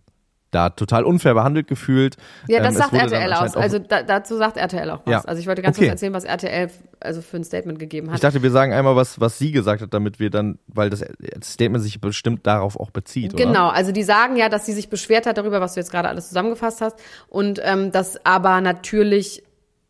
da 0.54 0.70
total 0.70 1.04
unfair 1.04 1.34
behandelt 1.34 1.68
gefühlt. 1.68 2.18
Ja, 2.48 2.58
Ähm, 2.60 2.64
das 2.64 2.74
es 2.74 2.80
sagt 2.80 2.94
RTL 2.94 3.34
aus. 3.34 3.56
Also 3.56 3.80
da, 3.80 4.04
dazu 4.04 4.38
sagt 4.38 4.58
RTL 4.58 4.90
auch 4.92 5.02
was. 5.06 5.12
Ja. 5.12 5.22
Also 5.26 5.40
ich 5.40 5.48
wollte 5.48 5.62
ganz 5.62 5.78
Okay. 5.78 5.88
kurz 5.88 5.96
erzählen, 6.02 6.14
was 6.14 6.24
RTL 6.24 6.70
also 7.00 7.22
für 7.22 7.38
ein 7.38 7.44
Statement 7.44 7.80
gegeben 7.80 8.08
hat. 8.10 8.16
Ich 8.16 8.22
dachte, 8.22 8.42
wir 8.44 8.52
sagen 8.52 8.72
einmal, 8.74 8.96
was, 8.96 9.20
was 9.20 9.38
sie 9.38 9.52
gesagt 9.52 9.82
hat, 9.82 9.94
damit 9.94 10.20
wir 10.20 10.30
dann, 10.30 10.60
weil 10.68 10.90
das 10.90 11.04
Statement 11.44 11.84
sich 11.84 12.00
bestimmt 12.00 12.48
darauf 12.48 12.80
auch 12.80 12.92
bezieht, 12.92 13.34
oder? 13.34 13.46
Genau, 13.46 13.68
also 13.70 13.92
die 13.92 14.04
sagen 14.04 14.38
ja, 14.38 14.50
dass 14.50 14.66
sie 14.66 14.74
sich 14.74 14.90
beschwert 14.90 15.26
hat 15.26 15.38
darüber, 15.38 15.60
was 15.60 15.74
du 15.74 15.80
jetzt 15.80 15.92
gerade 15.92 16.08
alles 16.08 16.30
zusammengefasst 16.30 16.82
hast 16.82 16.98
und 17.28 17.60
ähm, 17.64 17.92
dass 17.92 18.26
aber 18.26 18.62
natürlich 18.62 19.44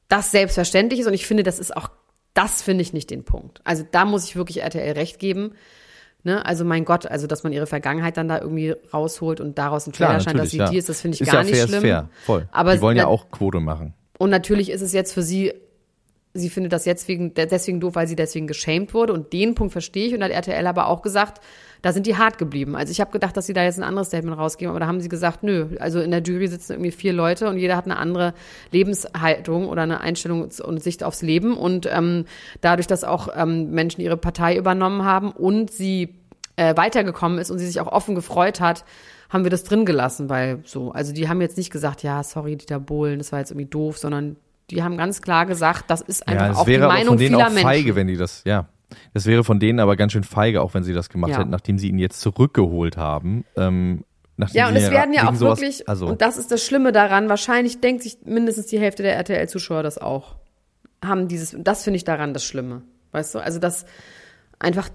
das 0.10 0.32
selbstverständlich 0.32 1.00
ist 1.02 1.08
und 1.08 1.14
ich 1.14 1.26
finde, 1.28 1.44
das 1.44 1.60
ist 1.60 1.76
auch, 1.76 1.90
das 2.34 2.62
finde 2.62 2.82
ich 2.82 2.94
nicht 2.94 3.10
den 3.12 3.24
Punkt. 3.24 3.62
Also 3.64 3.84
da 3.90 4.06
muss 4.06 4.26
ich 4.26 4.36
wirklich 4.36 4.62
RTL 4.64 4.94
recht 4.94 5.20
geben. 5.20 5.54
Ne? 6.24 6.46
Also 6.46 6.64
mein 6.64 6.86
Gott, 6.86 7.06
also 7.06 7.28
dass 7.28 7.44
man 7.44 7.52
ihre 7.52 7.68
Vergangenheit 7.68 8.16
dann 8.16 8.30
da 8.30 8.40
irgendwie 8.40 8.76
rausholt 8.94 9.42
und 9.42 9.58
daraus 9.58 9.88
ein 9.88 9.92
Klar, 9.92 10.10
Trailer 10.10 10.22
scheint, 10.22 10.40
dass 10.40 10.52
sie 10.52 10.58
natürlich, 10.58 10.70
die 10.70 10.76
ja. 10.76 10.80
ist, 10.80 10.90
das 10.90 11.02
finde 11.02 11.16
ich 11.16 11.22
ist 11.22 11.28
gar 11.28 11.42
ja 11.42 11.44
nicht 11.44 11.56
fair, 11.56 11.68
schlimm. 11.68 11.84
Ist 11.84 11.90
fair, 11.90 12.10
voll. 12.24 12.48
Aber 12.52 12.76
die 12.76 12.82
wollen 12.82 12.98
ja 12.98 13.08
auch 13.08 13.30
Quote 13.30 13.60
machen. 13.60 13.94
Und 14.18 14.30
natürlich 14.30 14.72
ist 14.72 14.82
es 14.82 14.94
jetzt 14.94 15.14
für 15.14 15.22
sie, 15.22 15.54
sie 16.34 16.50
findet 16.50 16.72
das 16.72 16.86
jetzt 16.86 17.10
wegen, 17.10 17.34
deswegen 17.34 17.82
doof, 17.82 17.96
weil 17.96 18.08
sie 18.08 18.16
deswegen 18.16 18.48
geschämt 18.48 18.94
wurde. 18.94 19.12
Und 19.12 19.34
den 19.34 19.54
Punkt 19.54 19.74
verstehe 19.74 20.08
ich. 20.08 20.14
Und 20.14 20.24
hat 20.24 20.32
RTL 20.32 20.66
aber 20.66 20.88
auch 20.88 21.02
gesagt, 21.02 21.42
da 21.84 21.92
sind 21.92 22.08
die 22.08 22.18
hart 22.18 22.38
geblieben. 22.38 22.78
Also 22.78 22.92
ich 22.92 23.02
habe 23.02 23.12
gedacht, 23.12 23.36
dass 23.36 23.46
sie 23.46 23.52
da 23.52 23.62
jetzt 23.62 23.78
ein 23.78 23.84
anderes 23.84 24.08
Statement 24.08 24.38
rausgeben, 24.38 24.70
aber 24.70 24.80
da 24.80 24.88
haben 24.88 25.02
sie 25.02 25.10
gesagt, 25.10 25.44
nö. 25.44 25.68
Also 25.80 26.00
in 26.00 26.12
der 26.12 26.24
Jury 26.24 26.48
sitzen 26.48 26.72
irgendwie 26.72 26.92
vier 26.92 27.12
Leute 27.12 27.50
und 27.50 27.58
jeder 27.58 27.76
hat 27.76 27.84
eine 27.84 27.98
andere 27.98 28.34
Lebenshaltung 28.72 29.68
oder 29.68 29.82
eine 29.82 30.00
Einstellung 30.00 30.44
und 30.44 30.82
Sicht 30.82 31.04
aufs 31.04 31.22
Leben. 31.22 31.58
Und 31.58 31.86
ähm, 31.92 32.24
dadurch, 32.62 32.88
dass 32.88 33.04
auch 33.04 33.28
ähm, 33.36 33.72
Menschen 33.72 34.00
ihre 34.00 34.16
Partei 34.16 34.56
übernommen 34.56 35.04
haben 35.04 35.34
und 35.34 35.72
sie 35.72 36.16
äh, 36.56 36.74
weitergekommen 36.78 37.38
ist 37.38 37.52
und 37.52 37.60
sie 37.60 37.68
sich 37.68 37.82
auch 37.82 37.92
offen 37.92 38.16
gefreut 38.16 38.62
hat, 38.62 38.86
haben 39.30 39.44
wir 39.44 39.52
das 39.52 39.66
drin 39.66 39.86
gelassen, 39.86 40.30
weil 40.30 40.60
so, 40.64 40.92
also 40.92 41.12
die 41.12 41.28
haben 41.28 41.42
jetzt 41.42 41.58
nicht 41.58 41.70
gesagt, 41.70 42.02
ja, 42.02 42.24
sorry, 42.24 42.56
Dieter 42.56 42.80
Bohlen, 42.80 43.18
das 43.18 43.34
war 43.34 43.40
jetzt 43.40 43.52
irgendwie 43.52 43.70
doof, 43.70 43.98
sondern 43.98 44.38
die 44.70 44.84
haben 44.84 44.96
ganz 44.96 45.22
klar 45.22 45.46
gesagt, 45.46 45.86
das 45.90 46.00
ist 46.00 46.26
einfach 46.30 46.46
ja, 46.46 46.54
auch 46.54 46.64
die 46.64 46.72
wäre 46.72 46.86
aber 46.86 46.94
Meinung 46.94 47.08
von 47.10 47.18
denen 47.18 47.36
vieler 47.36 47.48
auch 47.48 47.50
Menschen. 47.50 47.68
feige, 47.68 47.96
wenn 47.96 48.08
die 48.08 48.16
das, 48.16 48.44
ja. 48.46 48.68
Das 49.14 49.26
wäre 49.26 49.44
von 49.44 49.60
denen 49.60 49.80
aber 49.80 49.96
ganz 49.96 50.12
schön 50.12 50.24
feige, 50.24 50.62
auch 50.62 50.74
wenn 50.74 50.84
sie 50.84 50.94
das 50.94 51.10
gemacht 51.10 51.32
Ja. 51.32 51.40
hätten, 51.40 51.50
nachdem 51.50 51.78
sie 51.78 51.90
ihn 51.90 52.00
jetzt 52.00 52.22
zurückgeholt 52.22 52.98
haben. 52.98 53.46
Ähm, 53.58 54.04
Ja, 54.52 54.68
und 54.68 54.76
es 54.76 54.90
werden 54.90 55.14
ja 55.14 55.30
auch 55.30 55.36
sowas- 55.36 55.60
wirklich, 55.60 55.88
also, 55.88 56.08
und 56.08 56.22
das 56.22 56.38
ist 56.38 56.52
das 56.52 56.64
Schlimme 56.66 56.92
daran, 56.92 57.30
wahrscheinlich 57.30 57.82
denkt 57.82 58.02
sich 58.04 58.18
mindestens 58.26 58.66
die 58.66 58.80
Hälfte 58.80 59.04
der 59.04 59.16
RTL-Zuschauer 59.16 59.84
das 59.84 59.98
auch. 60.00 60.36
Haben 61.06 61.28
dieses, 61.28 61.56
das 61.60 61.84
finde 61.84 61.98
ich 61.98 62.04
daran 62.04 62.34
das 62.34 62.44
Schlimme. 62.44 62.82
Weißt 63.12 63.36
du? 63.36 63.40
Also, 63.40 63.60
dass 63.60 63.86
einfach 64.58 64.90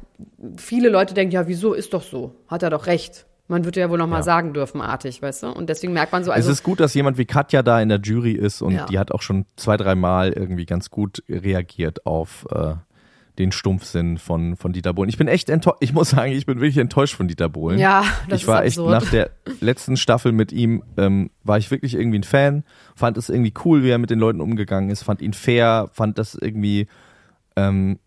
viele 0.57 0.89
Leute 0.89 1.15
denken, 1.15 1.33
ja, 1.35 1.47
wieso 1.47 1.73
ist 1.75 1.93
doch 1.95 2.03
so? 2.03 2.35
Hat 2.49 2.63
er 2.63 2.71
doch 2.71 2.87
recht. 2.87 3.27
Man 3.47 3.65
würde 3.65 3.81
ja 3.81 3.89
wohl 3.89 3.97
noch 3.99 4.07
mal 4.09 4.17
Ja. 4.19 4.23
sagen 4.23 4.53
dürfen, 4.53 4.81
artig, 4.81 5.23
weißt 5.23 5.45
du? 5.45 5.47
Und 5.53 5.69
deswegen 5.71 5.93
merkt 5.93 6.13
man 6.13 6.23
so, 6.25 6.31
es 6.33 6.37
also, 6.37 6.51
ist 6.51 6.63
gut, 6.63 6.81
dass 6.81 6.93
jemand 6.95 7.17
wie 7.17 7.25
Katja 7.25 7.63
da 7.63 7.81
in 7.81 7.89
der 7.89 7.99
Jury 8.01 8.33
ist 8.33 8.61
und 8.61 8.73
Ja. 8.73 8.87
die 8.87 8.99
hat 8.99 9.13
auch 9.13 9.23
schon 9.23 9.47
zwei, 9.57 9.77
dreimal 9.77 10.33
irgendwie 10.33 10.67
ganz 10.67 10.91
gut 10.91 11.23
reagiert 11.29 12.05
auf 12.07 12.47
äh, 12.51 12.75
den 13.39 13.53
Stumpfsinn 13.53 14.19
von, 14.19 14.57
von 14.57 14.73
Dieter 14.73 14.93
Bohlen. 14.93 15.09
Ich 15.09 15.17
bin 15.17 15.29
echt 15.29 15.49
enttäuscht, 15.49 15.79
ich 15.81 15.93
muss 15.93 16.11
sagen, 16.11 16.33
ich 16.33 16.45
bin 16.45 16.57
wirklich 16.57 16.79
enttäuscht 16.79 17.15
von 17.15 17.29
Dieter 17.29 17.49
Bohlen. 17.49 17.79
ja, 17.79 18.05
das 18.29 18.43
ich 18.43 18.47
war 18.47 18.65
ist 18.65 18.79
echt 18.79 18.87
nach 18.87 19.09
der 19.11 19.31
letzten 19.61 19.97
Staffel 19.97 20.33
mit 20.33 20.53
ihm, 20.53 20.83
ähm, 20.97 21.31
war 21.45 21.59
ich 21.59 21.71
wirklich 21.71 21.95
irgendwie 21.95 22.19
ein 22.19 22.25
Fan, 22.25 22.65
fand 22.97 23.17
es 23.17 23.29
irgendwie 23.29 23.55
cool, 23.65 23.83
wie 23.85 23.91
er 23.91 23.99
mit 23.99 24.11
den 24.11 24.19
Leuten 24.19 24.41
umgegangen 24.41 24.91
ist, 24.91 25.05
fand 25.05 25.23
ihn 25.23 25.33
fair, 25.33 25.89
fand 25.93 26.19
das 26.19 26.35
irgendwie, 26.35 26.89
ähm, 27.57 27.99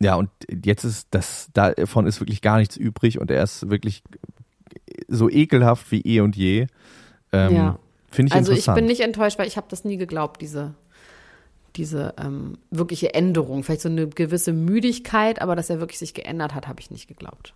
ja, 0.00 0.14
und 0.14 0.30
jetzt 0.64 0.84
ist 0.84 1.08
das, 1.10 1.50
davon 1.54 2.06
ist 2.06 2.20
wirklich 2.20 2.42
gar 2.42 2.58
nichts 2.58 2.76
übrig 2.76 3.18
und 3.18 3.30
er 3.30 3.42
ist 3.42 3.68
wirklich 3.70 4.02
so 5.08 5.28
ekelhaft 5.30 5.90
wie 5.90 6.02
eh 6.02 6.20
und 6.20 6.36
je. 6.36 6.66
Ähm, 7.32 7.54
Ja. 7.54 7.78
Finde 8.10 8.30
ich 8.30 8.34
also 8.34 8.52
ich 8.52 8.58
interessant. 8.58 8.76
bin 8.76 8.86
nicht 8.86 9.00
enttäuscht, 9.00 9.38
weil 9.38 9.46
ich 9.46 9.58
habe 9.58 9.66
das 9.68 9.84
nie 9.84 9.98
geglaubt, 9.98 10.40
diese, 10.40 10.74
diese 11.78 12.14
ähm, 12.22 12.58
wirkliche 12.70 13.14
Änderung. 13.14 13.62
Vielleicht 13.62 13.82
so 13.82 13.88
eine 13.88 14.08
gewisse 14.08 14.52
Müdigkeit, 14.52 15.40
aber 15.40 15.56
dass 15.56 15.70
er 15.70 15.80
wirklich 15.80 15.98
sich 15.98 16.12
geändert 16.12 16.54
hat, 16.54 16.68
habe 16.68 16.80
ich 16.80 16.90
nicht 16.90 17.08
geglaubt. 17.08 17.54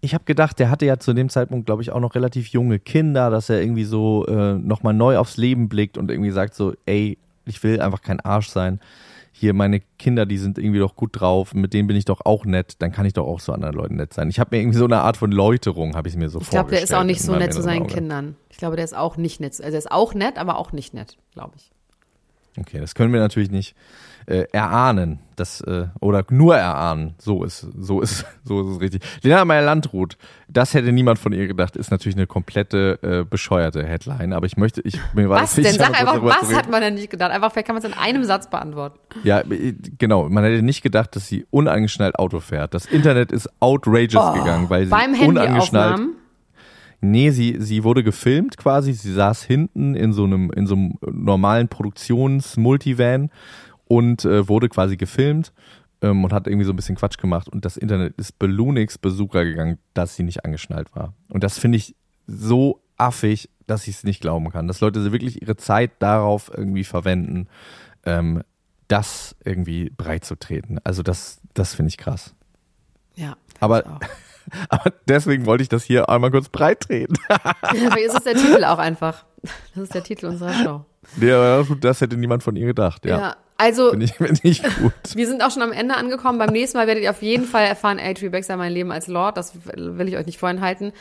Ich 0.00 0.12
habe 0.12 0.24
gedacht, 0.24 0.58
der 0.58 0.70
hatte 0.70 0.84
ja 0.84 0.98
zu 0.98 1.14
dem 1.14 1.30
Zeitpunkt, 1.30 1.64
glaube 1.64 1.80
ich, 1.80 1.90
auch 1.90 2.00
noch 2.00 2.14
relativ 2.14 2.48
junge 2.48 2.78
Kinder, 2.78 3.30
dass 3.30 3.48
er 3.48 3.62
irgendwie 3.62 3.84
so 3.84 4.26
äh, 4.26 4.54
nochmal 4.54 4.92
neu 4.92 5.16
aufs 5.16 5.38
Leben 5.38 5.70
blickt 5.70 5.96
und 5.96 6.10
irgendwie 6.10 6.30
sagt 6.30 6.54
so, 6.54 6.74
ey, 6.84 7.16
ich 7.46 7.62
will 7.62 7.80
einfach 7.80 8.02
kein 8.02 8.20
Arsch 8.20 8.48
sein. 8.48 8.80
Hier, 9.32 9.54
meine 9.54 9.80
Kinder, 9.98 10.26
die 10.26 10.36
sind 10.36 10.58
irgendwie 10.58 10.78
doch 10.78 10.94
gut 10.94 11.18
drauf, 11.18 11.54
mit 11.54 11.72
denen 11.72 11.88
bin 11.88 11.96
ich 11.96 12.04
doch 12.04 12.20
auch 12.24 12.44
nett, 12.44 12.76
dann 12.80 12.92
kann 12.92 13.06
ich 13.06 13.14
doch 13.14 13.26
auch 13.26 13.40
zu 13.40 13.52
anderen 13.52 13.74
Leuten 13.74 13.96
nett 13.96 14.12
sein. 14.12 14.28
Ich 14.28 14.38
habe 14.38 14.54
mir 14.54 14.62
irgendwie 14.62 14.78
so 14.78 14.84
eine 14.84 15.00
Art 15.00 15.16
von 15.16 15.32
Läuterung, 15.32 15.96
habe 15.96 16.08
ich 16.08 16.16
mir 16.16 16.28
so 16.28 16.40
Ich 16.40 16.50
glaube, 16.50 16.70
der 16.70 16.82
ist 16.82 16.94
auch 16.94 17.02
nicht 17.02 17.22
so 17.22 17.34
nett 17.34 17.52
zu 17.52 17.62
seinen. 17.62 17.86
Kindern. 17.86 18.36
Ich 18.50 18.58
glaube, 18.58 18.76
der 18.76 18.84
ist 18.84 18.94
auch 18.94 19.16
nicht 19.16 19.40
nett. 19.40 19.52
Also 19.52 19.72
er 19.72 19.78
ist 19.78 19.90
auch 19.90 20.14
nett, 20.14 20.38
aber 20.38 20.58
auch 20.58 20.72
nicht 20.72 20.94
nett, 20.94 21.16
glaube 21.32 21.54
ich. 21.56 21.73
Okay, 22.58 22.80
das 22.80 22.94
können 22.94 23.12
wir 23.12 23.20
natürlich 23.20 23.50
nicht 23.50 23.74
äh, 24.26 24.46
erahnen, 24.52 25.18
das 25.36 25.60
äh, 25.62 25.86
oder 26.00 26.24
nur 26.30 26.56
erahnen. 26.56 27.14
So 27.18 27.44
ist 27.44 27.66
so 27.78 28.00
ist 28.00 28.24
so 28.44 28.60
ist 28.62 28.76
es 28.76 28.80
richtig. 28.80 29.02
Lena 29.22 29.44
Meyer 29.44 29.62
Landrut, 29.62 30.16
das 30.48 30.72
hätte 30.72 30.92
niemand 30.92 31.18
von 31.18 31.32
ihr 31.32 31.46
gedacht, 31.46 31.76
ist 31.76 31.90
natürlich 31.90 32.16
eine 32.16 32.26
komplette 32.26 32.98
äh, 33.02 33.24
bescheuerte 33.28 33.84
Headline. 33.84 34.32
Aber 34.32 34.46
ich 34.46 34.56
möchte, 34.56 34.80
ich 34.82 34.98
mir 35.14 35.28
war 35.28 35.42
Was 35.42 35.56
das 35.56 35.64
denn? 35.64 35.74
Sag 35.74 36.00
einfach, 36.00 36.22
was 36.22 36.54
hat 36.54 36.70
man 36.70 36.80
denn 36.80 36.94
nicht 36.94 37.10
gedacht? 37.10 37.32
Einfach, 37.32 37.52
vielleicht 37.52 37.66
kann 37.66 37.74
man 37.74 37.82
es 37.82 37.90
in 37.90 37.98
einem 37.98 38.24
Satz 38.24 38.48
beantworten. 38.48 38.98
Ja, 39.24 39.40
äh, 39.40 39.74
genau. 39.98 40.28
Man 40.28 40.44
hätte 40.44 40.62
nicht 40.62 40.82
gedacht, 40.82 41.16
dass 41.16 41.28
sie 41.28 41.46
unangeschnallt 41.50 42.18
Auto 42.18 42.40
fährt. 42.40 42.72
Das 42.74 42.86
Internet 42.86 43.32
ist 43.32 43.50
outrageous 43.60 44.34
gegangen, 44.34 44.70
weil 44.70 44.86
sie 44.86 44.92
Oh, 44.92 44.96
Beim 44.96 45.14
unangeschnallt. 45.28 46.00
Nee, 47.10 47.30
sie, 47.30 47.56
sie 47.58 47.84
wurde 47.84 48.02
gefilmt 48.02 48.56
quasi. 48.56 48.92
Sie 48.94 49.12
saß 49.12 49.42
hinten 49.42 49.94
in 49.94 50.12
so 50.12 50.24
einem, 50.24 50.50
in 50.50 50.66
so 50.66 50.74
einem 50.74 50.94
normalen 51.10 51.68
Produktions-Multivan 51.68 53.30
und 53.86 54.24
äh, 54.24 54.48
wurde 54.48 54.68
quasi 54.68 54.96
gefilmt 54.96 55.52
ähm, 56.00 56.24
und 56.24 56.32
hat 56.32 56.46
irgendwie 56.46 56.64
so 56.64 56.72
ein 56.72 56.76
bisschen 56.76 56.96
Quatsch 56.96 57.18
gemacht. 57.18 57.48
Und 57.48 57.64
das 57.64 57.76
Internet 57.76 58.14
ist 58.16 58.38
Belunix 58.38 58.96
Besucher 58.98 59.44
gegangen, 59.44 59.78
dass 59.92 60.16
sie 60.16 60.22
nicht 60.22 60.44
angeschnallt 60.44 60.94
war. 60.96 61.12
Und 61.28 61.44
das 61.44 61.58
finde 61.58 61.76
ich 61.76 61.94
so 62.26 62.80
affig, 62.96 63.50
dass 63.66 63.86
ich 63.86 63.96
es 63.96 64.04
nicht 64.04 64.20
glauben 64.20 64.50
kann. 64.50 64.66
Dass 64.66 64.80
Leute 64.80 65.12
wirklich 65.12 65.42
ihre 65.42 65.56
Zeit 65.56 65.90
darauf 65.98 66.50
irgendwie 66.56 66.84
verwenden, 66.84 67.48
ähm, 68.04 68.42
das 68.88 69.36
irgendwie 69.44 69.90
breit 69.90 70.24
zu 70.24 70.36
treten. 70.36 70.78
Also 70.84 71.02
das, 71.02 71.40
das 71.54 71.74
finde 71.74 71.88
ich 71.88 71.98
krass. 71.98 72.34
Ja. 73.14 73.36
Aber- 73.60 73.80
ich. 74.00 74.08
Aber 74.68 74.92
deswegen 75.08 75.46
wollte 75.46 75.62
ich 75.62 75.68
das 75.68 75.84
hier 75.84 76.08
einmal 76.08 76.30
kurz 76.30 76.48
breit 76.48 76.80
treten. 76.80 77.14
Aber 77.28 78.00
ist 78.00 78.16
es 78.16 78.24
der 78.24 78.34
Titel 78.34 78.64
auch 78.64 78.78
einfach. 78.78 79.24
Das 79.74 79.84
ist 79.84 79.94
der 79.94 80.02
Titel 80.02 80.26
unserer 80.26 80.52
Show. 80.52 80.84
Aber 81.20 81.76
das 81.80 82.00
hätte 82.00 82.16
niemand 82.16 82.42
von 82.42 82.56
ihr 82.56 82.66
gedacht, 82.66 83.04
ja. 83.04 83.18
Ja. 83.18 83.36
Also, 83.56 83.90
Finde 83.90 84.06
ich, 84.06 84.14
find 84.14 84.44
ich 84.44 84.62
gut. 84.62 84.92
wir 85.14 85.26
sind 85.26 85.42
auch 85.42 85.50
schon 85.50 85.62
am 85.62 85.72
Ende 85.72 85.94
angekommen. 85.96 86.38
Beim 86.38 86.50
nächsten 86.50 86.76
Mal 86.76 86.86
werdet 86.86 87.04
ihr 87.04 87.10
auf 87.10 87.22
jeden 87.22 87.44
Fall 87.44 87.66
erfahren, 87.66 87.98
H.P. 87.98 88.30
Baxter, 88.30 88.56
mein 88.56 88.72
Leben 88.72 88.90
als 88.90 89.06
Lord. 89.06 89.36
Das 89.36 89.52
will 89.64 90.08
ich 90.08 90.16
euch 90.16 90.26
nicht 90.26 90.38
vorenthalten. 90.38 90.92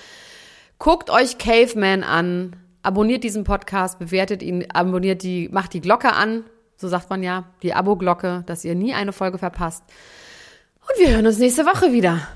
Guckt 0.77 1.09
euch 1.09 1.37
Caveman 1.37 2.03
an. 2.03 2.55
Abonniert 2.83 3.23
diesen 3.23 3.43
Podcast, 3.43 3.97
bewertet 3.97 4.43
ihn, 4.43 4.65
abonniert 4.71 5.23
die, 5.23 5.49
macht 5.49 5.73
die 5.73 5.81
Glocke 5.81 6.13
an. 6.13 6.43
So 6.75 6.89
sagt 6.89 7.09
man 7.09 7.23
ja, 7.23 7.45
die 7.63 7.73
Abo-Glocke, 7.73 8.43
dass 8.45 8.65
ihr 8.65 8.75
nie 8.75 8.93
eine 8.93 9.13
Folge 9.13 9.37
verpasst. 9.37 9.83
Und 10.81 10.99
wir 10.99 11.15
hören 11.15 11.25
uns 11.25 11.39
nächste 11.39 11.65
Woche 11.65 11.93
wieder. 11.93 12.27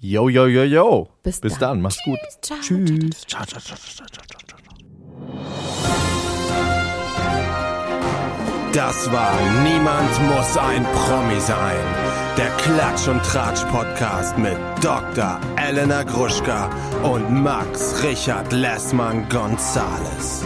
Yo, 0.00 0.28
yo, 0.28 0.46
yo, 0.46 0.62
yo. 0.62 1.08
Bis 1.24 1.40
Bis 1.40 1.54
dann. 1.54 1.60
dann. 1.60 1.82
Mach's 1.82 1.98
gut. 2.04 2.18
Ciao. 2.40 2.58
Tschüss. 2.60 3.26
Ciao, 3.26 3.44
ciao, 3.44 3.60
ciao, 3.60 3.76
ciao, 3.76 4.06
ciao, 4.06 4.24
ciao, 4.28 4.38
ciao. 4.46 5.78
Das 8.72 9.10
war 9.10 9.34
Niemand 9.64 10.12
muss 10.28 10.56
ein 10.56 10.84
Promi 10.92 11.40
sein. 11.40 11.84
Der 12.36 12.50
Klatsch 12.58 13.08
und 13.08 13.20
Tratsch 13.24 13.64
Podcast 13.72 14.38
mit 14.38 14.56
Dr. 14.80 15.40
Elena 15.56 16.04
Gruschka 16.04 16.70
und 17.02 17.42
Max 17.42 18.00
Richard 18.04 18.52
Lessmann 18.52 19.28
Gonzales. 19.28 20.44